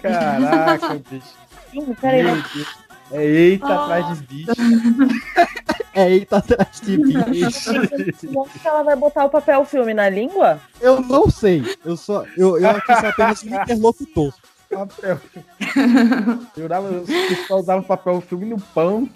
[0.00, 1.94] Caraca, bicho.
[2.00, 2.24] Peraí.
[3.14, 4.52] É eita atrás de bicho.
[5.94, 7.70] É eita atrás de bicho.
[8.32, 10.58] Como que ela vai botar o papel filme na língua?
[10.80, 11.62] Eu não sei.
[11.84, 12.24] Eu só.
[12.38, 14.32] Eu, eu aqui sou apenas um interlocutor.
[14.72, 15.20] Papel.
[16.68, 19.08] Dava, os pessoal usava papel filme no pão.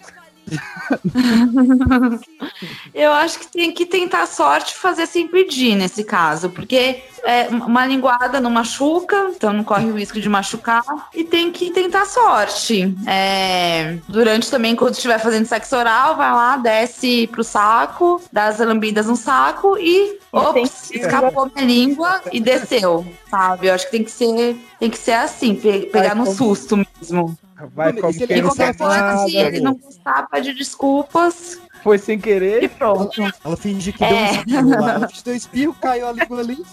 [2.94, 7.84] Eu acho que tem que tentar sorte fazer sem pedir nesse caso, porque é, uma
[7.86, 10.84] linguada não machuca, então não corre o risco de machucar,
[11.14, 12.94] e tem que tentar a sorte.
[13.06, 18.58] É, durante também, quando estiver fazendo sexo oral, vai lá, desce pro saco, dá as
[18.58, 20.18] lambidas no saco e.
[20.32, 23.68] Ops, escapou minha língua e desceu, sabe?
[23.68, 27.38] Eu acho que tem que ser, tem que ser assim, pe- pegar no susto mesmo.
[27.74, 31.58] Vai E qualquer coisa, se ele não gostar, pede desculpas.
[31.86, 32.64] Foi sem querer.
[32.64, 33.22] E pronto.
[33.44, 34.08] Ela fingiu que É.
[34.08, 34.90] deu um espirro lá.
[34.94, 36.66] Ela fingiu que deu um espirro, caiu a língua ali.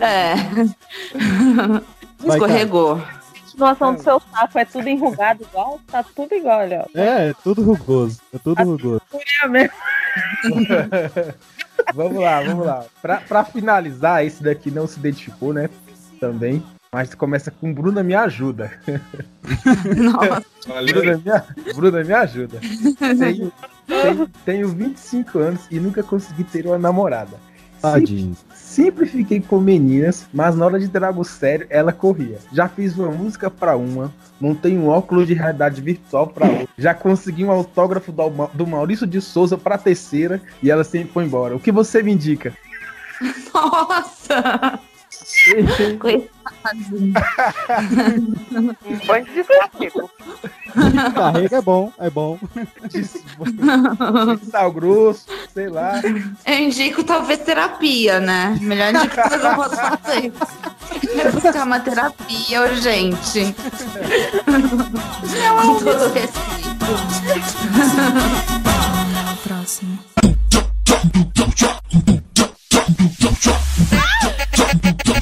[0.00, 0.34] É.
[2.18, 3.02] Vai, A Escorregou.
[3.44, 5.78] continuação do seu saco é tudo enrugado igual?
[5.88, 6.86] Tá tudo igual, olha.
[6.94, 8.18] É, é tudo rugoso.
[8.34, 9.02] É tudo rugoso.
[9.10, 9.74] Fúria mesmo.
[11.94, 12.84] vamos lá, vamos lá.
[13.02, 15.68] Pra, pra finalizar, esse daqui não se identificou, né?
[16.18, 16.64] Também.
[16.96, 18.70] Mas começa com Bruna me ajuda.
[19.98, 20.46] Nossa.
[20.66, 22.58] Bruna, me, Bruna me ajuda.
[23.18, 23.52] Tenho,
[23.86, 27.36] tenho, tenho 25 anos e nunca consegui ter uma namorada.
[27.82, 28.34] Tadinho.
[28.54, 32.38] Sempre fiquei com meninas, mas na hora de ter algo sério, ela corria.
[32.50, 34.10] Já fiz uma música pra uma,
[34.40, 36.68] montei um óculos de realidade virtual pra outra.
[36.78, 41.26] Já consegui um autógrafo do, do Maurício de Souza pra terceira e ela sempre foi
[41.26, 41.54] embora.
[41.54, 42.54] O que você me indica?
[43.52, 44.80] Nossa!
[48.84, 50.10] Um bando de castigo.
[51.14, 52.38] Carrega é bom, é bom.
[54.50, 56.00] Sal grosso, sei lá.
[56.44, 58.58] Eu indico talvez terapia, né?
[58.60, 60.32] Melhor indicação que eu posso fazer.
[61.18, 63.54] É buscar uma terapia urgente.
[65.62, 66.56] Com todo respeito.
[69.44, 69.98] Próximo.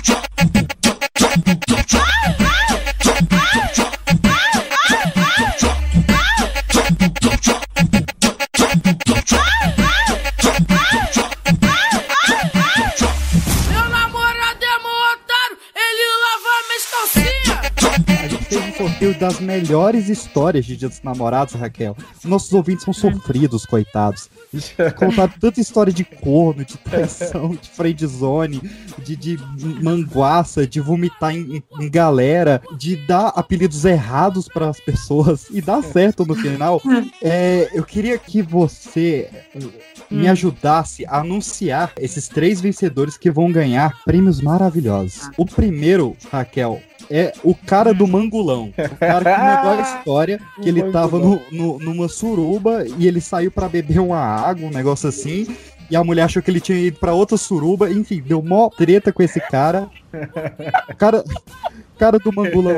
[0.09, 0.44] Meu
[18.95, 21.97] um sorteio das melhores histórias de Dia dos Namorados, Raquel.
[22.25, 24.31] Nossos ouvintes são sofridos, coitados.
[24.97, 28.63] Contaram tanta história de corno, de traição, de friendzone,
[28.99, 29.39] de, de
[29.83, 35.83] manguaça, de vomitar em, em galera, de dar apelidos errados para as pessoas e dar
[35.83, 36.81] certo no final.
[37.21, 39.29] É, eu queria que você
[40.11, 45.31] me ajudasse a anunciar esses três vencedores que vão ganhar prêmios maravilhosos.
[45.37, 48.73] O primeiro, Raquel, é o cara do mangulão.
[48.77, 53.21] O cara que mandou a história que ele tava no, no- numa suruba e ele
[53.21, 55.47] saiu pra beber uma água, um negócio assim.
[55.91, 57.91] E a mulher achou que ele tinha ido pra outra suruba.
[57.91, 59.89] Enfim, deu mó treta com esse cara.
[60.99, 61.25] Cara,
[61.99, 62.77] cara do mangulão,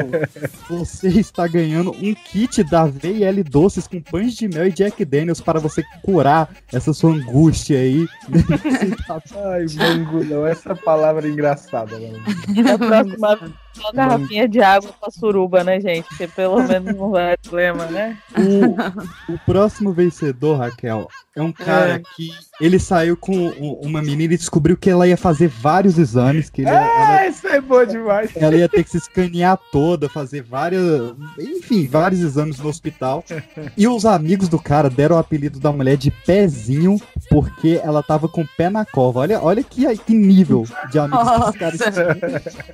[0.69, 5.41] você está ganhando um kit da VL Doces com pães de mel e Jack Daniels
[5.41, 8.07] para você curar essa sua angústia aí.
[9.45, 12.23] Ai, mangulão, essa palavra é engraçada, mano.
[12.75, 16.09] A próxima vez, só garrafinha de água pra suruba, né, gente?
[16.09, 18.17] Porque pelo menos não vai problema, né?
[19.29, 22.03] O, o próximo vencedor, Raquel, é um cara É.
[22.17, 22.31] que
[22.61, 23.49] ele saiu com
[23.83, 27.47] uma menina e descobriu que ela ia fazer vários exames, que ele ia- ela, Isso
[27.47, 28.31] é bom demais.
[28.37, 33.25] ela ia ter que se escanear toda, fazer várias, enfim, vários exames no hospital.
[33.77, 38.29] E os amigos do cara deram o apelido da mulher de pezinho porque ela tava
[38.29, 39.21] com o pé na cova.
[39.21, 41.81] Olha, olha que, que nível de amigos que os caras.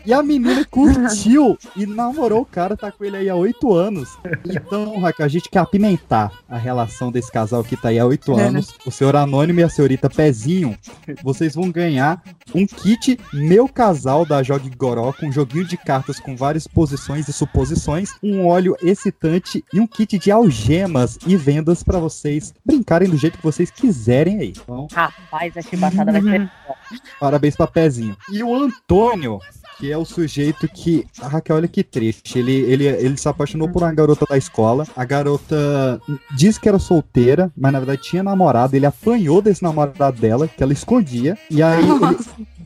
[0.04, 4.10] E a menina curtiu e namorou o cara, tá com ele aí há oito anos.
[4.44, 8.34] Então, Raquel, a gente quer apimentar a relação desse casal que tá aí há oito
[8.34, 8.74] anos.
[8.84, 10.76] O senhor Anônimo e a senhorita Pezinho,
[11.22, 12.22] vocês vão ganhar
[12.54, 17.28] um kit Meu Casal da Jogue Goró, com um joguinho de cartas com várias posições
[17.28, 23.08] e suposições, um óleo excitante e um kit de algemas e vendas pra vocês brincarem
[23.08, 24.52] do jeito que vocês quiserem aí.
[24.56, 26.50] Então, Rapaz, a chibatada vai ser.
[27.18, 28.16] Parabéns pra Pezinho.
[28.30, 29.40] E o Antônio,
[29.78, 31.06] que é o sujeito que.
[31.20, 32.38] A Raquel, olha que triste.
[32.38, 34.86] Ele, ele, ele se apaixonou por uma garota da escola.
[34.96, 36.00] A garota
[36.36, 38.76] disse que era solteira, mas na verdade tinha namorado.
[38.76, 41.36] Ele apanhou desse namorado dela, que ela escondia.
[41.50, 42.16] E aí ele,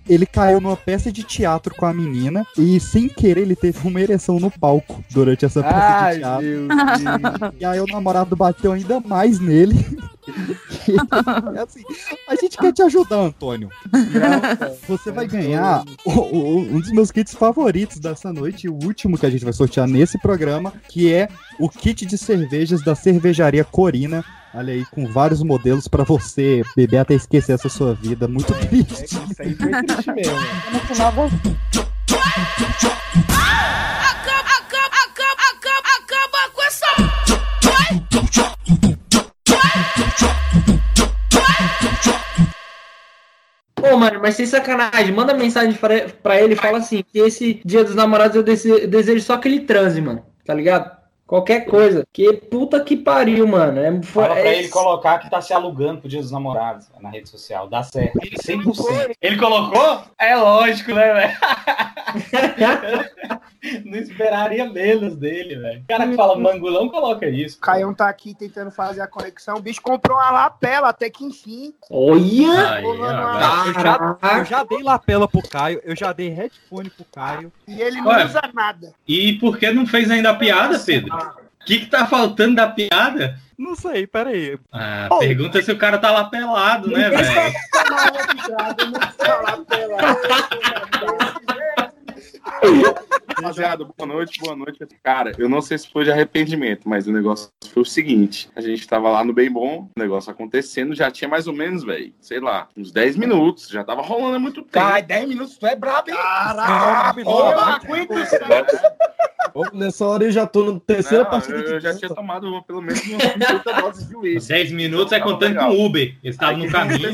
[0.08, 2.46] ele caiu numa peça de teatro com a menina.
[2.58, 6.40] E sem querer ele teve uma ereção no palco durante essa peça Ai, de teatro.
[6.46, 7.52] Deus.
[7.60, 9.74] E aí o namorado bateu ainda mais nele.
[10.88, 10.96] E,
[11.62, 11.82] assim,
[12.28, 13.68] a gente quer te ajudar, Antônio.
[14.88, 19.26] Você vai ganhar o- o- um dos meus kits favoritos dessa noite, o último que
[19.26, 21.28] a gente vai sortear nesse programa, que é
[21.60, 24.24] o kit de cervejas da cervejaria Corina.
[24.55, 28.27] Olha aí, com vários modelos pra você beber até esquecer essa sua vida.
[28.27, 29.05] Muito triste.
[29.05, 30.39] Isso aí foi triste mesmo.
[30.73, 31.32] No final das
[34.06, 36.86] Acaba, acaba, acaba, acaba, acaba com essa.
[43.74, 47.85] Pô, mano, mas sem sacanagem, manda mensagem pra, ele e fala assim: que esse dia
[47.85, 50.24] dos namorados eu dese- desejo só que ele transe, mano.
[50.44, 50.95] Tá ligado?
[51.27, 52.05] Qualquer coisa.
[52.12, 53.81] Que puta que pariu, mano.
[53.81, 57.11] É, Fala pra é- ele colocar que tá se alugando pro Dia dos Namorados na
[57.11, 57.69] rede social.
[57.69, 58.16] Dá certo.
[58.20, 59.16] 100%.
[59.20, 60.03] Ele colocou?
[60.19, 61.36] É lógico, né, velho?
[63.85, 65.81] Não esperaria menos dele, velho.
[65.81, 67.57] O cara que fala mangulão coloca isso.
[67.59, 69.57] O Caião tá aqui tentando fazer a conexão.
[69.57, 71.74] O bicho comprou uma lapela até que enfim.
[71.90, 72.81] Olha!
[72.85, 77.53] Eu já, eu já dei lapela pro Caio, eu já dei headphone pro Caio.
[77.66, 78.24] E ele não Ué.
[78.24, 78.93] usa nada.
[79.09, 81.15] E por que não fez ainda a piada, Pedro?
[81.66, 83.40] O que, que tá faltando da piada?
[83.59, 84.56] Não sei, peraí.
[84.70, 87.26] Ah, pergunta se o cara tá lá pelado, né, velho?
[93.36, 94.78] Rapaziada, boa noite, boa noite.
[95.02, 98.60] Cara, eu não sei se foi de arrependimento, mas o negócio foi o seguinte: a
[98.60, 102.12] gente tava lá no Bem Bom, o negócio acontecendo, já tinha mais ou menos, velho,
[102.20, 104.73] sei lá, uns 10 minutos, já tava rolando há muito tempo.
[104.73, 106.16] Cara, 10 minutos, tu é brabo, hein?
[106.16, 108.36] Caraca, eu aguento isso.
[109.56, 112.82] Ô, Nessa hora eu já tô na terceira Não, partida eu, já tinha tomado pelo
[112.82, 114.48] menos umas 50 doses de uísque.
[114.52, 116.14] 10 minutos é contando com o Uber.
[116.23, 117.09] Eles estavam no caminho.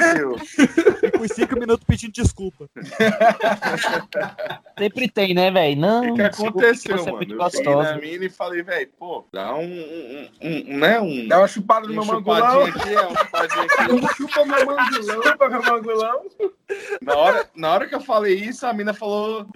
[1.04, 2.68] E com 5 minutos pedindo desculpa.
[4.76, 5.80] Sempre tem, né, velho?
[5.80, 6.10] Não.
[6.10, 7.16] O que aconteceu, você é mano?
[7.16, 7.98] muito Eu cheguei na gostosa.
[7.98, 11.28] mina e falei, velho, pô, dá um, um, um, né, um...
[11.28, 12.64] Dá uma chupada no um meu mangolão.
[12.64, 14.14] aqui, é, um chupadinho aqui.
[14.16, 16.22] Chupa meu mangolão, chupa meu mangolão.
[17.00, 19.46] Na hora, na hora que eu falei isso, a mina falou...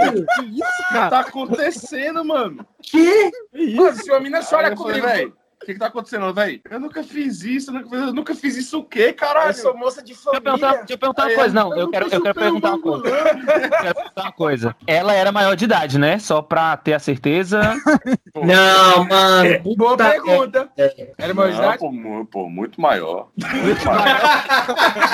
[0.00, 2.66] Que isso, O que tá acontecendo, mano?
[2.82, 3.30] Que?
[3.76, 6.60] Mano, se uma mina chora comigo, velho, o que que tá acontecendo, velho?
[6.70, 9.50] Eu nunca fiz isso, eu nunca fiz, eu nunca fiz isso o quê, caralho?
[9.50, 10.78] eu sou moça de Deixa eu perguntar, família.
[10.86, 11.72] deixa eu perguntar uma Aí, coisa, não.
[11.74, 13.06] eu Eu quero, eu quero perguntar uma coisa.
[13.08, 14.76] Eu quero perguntar uma coisa.
[14.86, 16.18] Ela era maior de idade, né?
[16.18, 17.60] Só pra ter a certeza.
[18.34, 19.58] Não, mano.
[19.76, 20.70] Boa puta pergunta.
[20.76, 21.12] merda.
[21.18, 21.78] Era maior de idade?
[21.78, 23.28] pô, pô, muito maior.
[23.36, 24.20] Muito maior.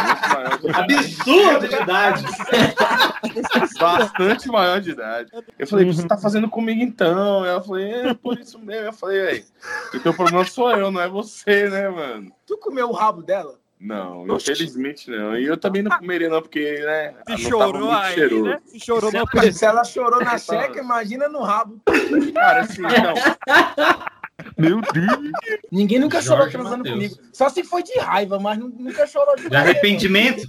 [0.04, 0.94] Muito maior de idade.
[0.94, 2.24] Absurdo de idade.
[3.80, 5.30] Bastante maior de idade.
[5.58, 7.44] Eu falei, o que você tá fazendo comigo então?
[7.44, 8.86] Ela falou, é por isso mesmo.
[8.86, 9.44] Eu falei, velho,
[9.94, 12.32] o teu problema sou eu, não é você, né, mano?
[12.46, 13.58] Tu comeu o rabo dela?
[13.78, 15.36] Não, infelizmente não.
[15.36, 17.14] E eu também não comeria, não, porque, né?
[17.26, 18.44] Se não chorou aí, cheiroso.
[18.44, 18.58] né?
[18.66, 21.80] Se chorou Se no ela, se ela chorou na checa, imagina no rabo.
[22.34, 22.90] Cara, assim, não.
[24.56, 25.30] Meu Deus.
[25.70, 26.94] Ninguém nunca chorou Jorge transando Mateus.
[26.94, 27.16] comigo.
[27.32, 30.42] Só se foi de raiva, mas nu- nunca chorou de De arrependimento?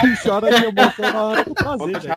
[0.00, 2.16] Quem chora de emoção na hora do prazer, velho.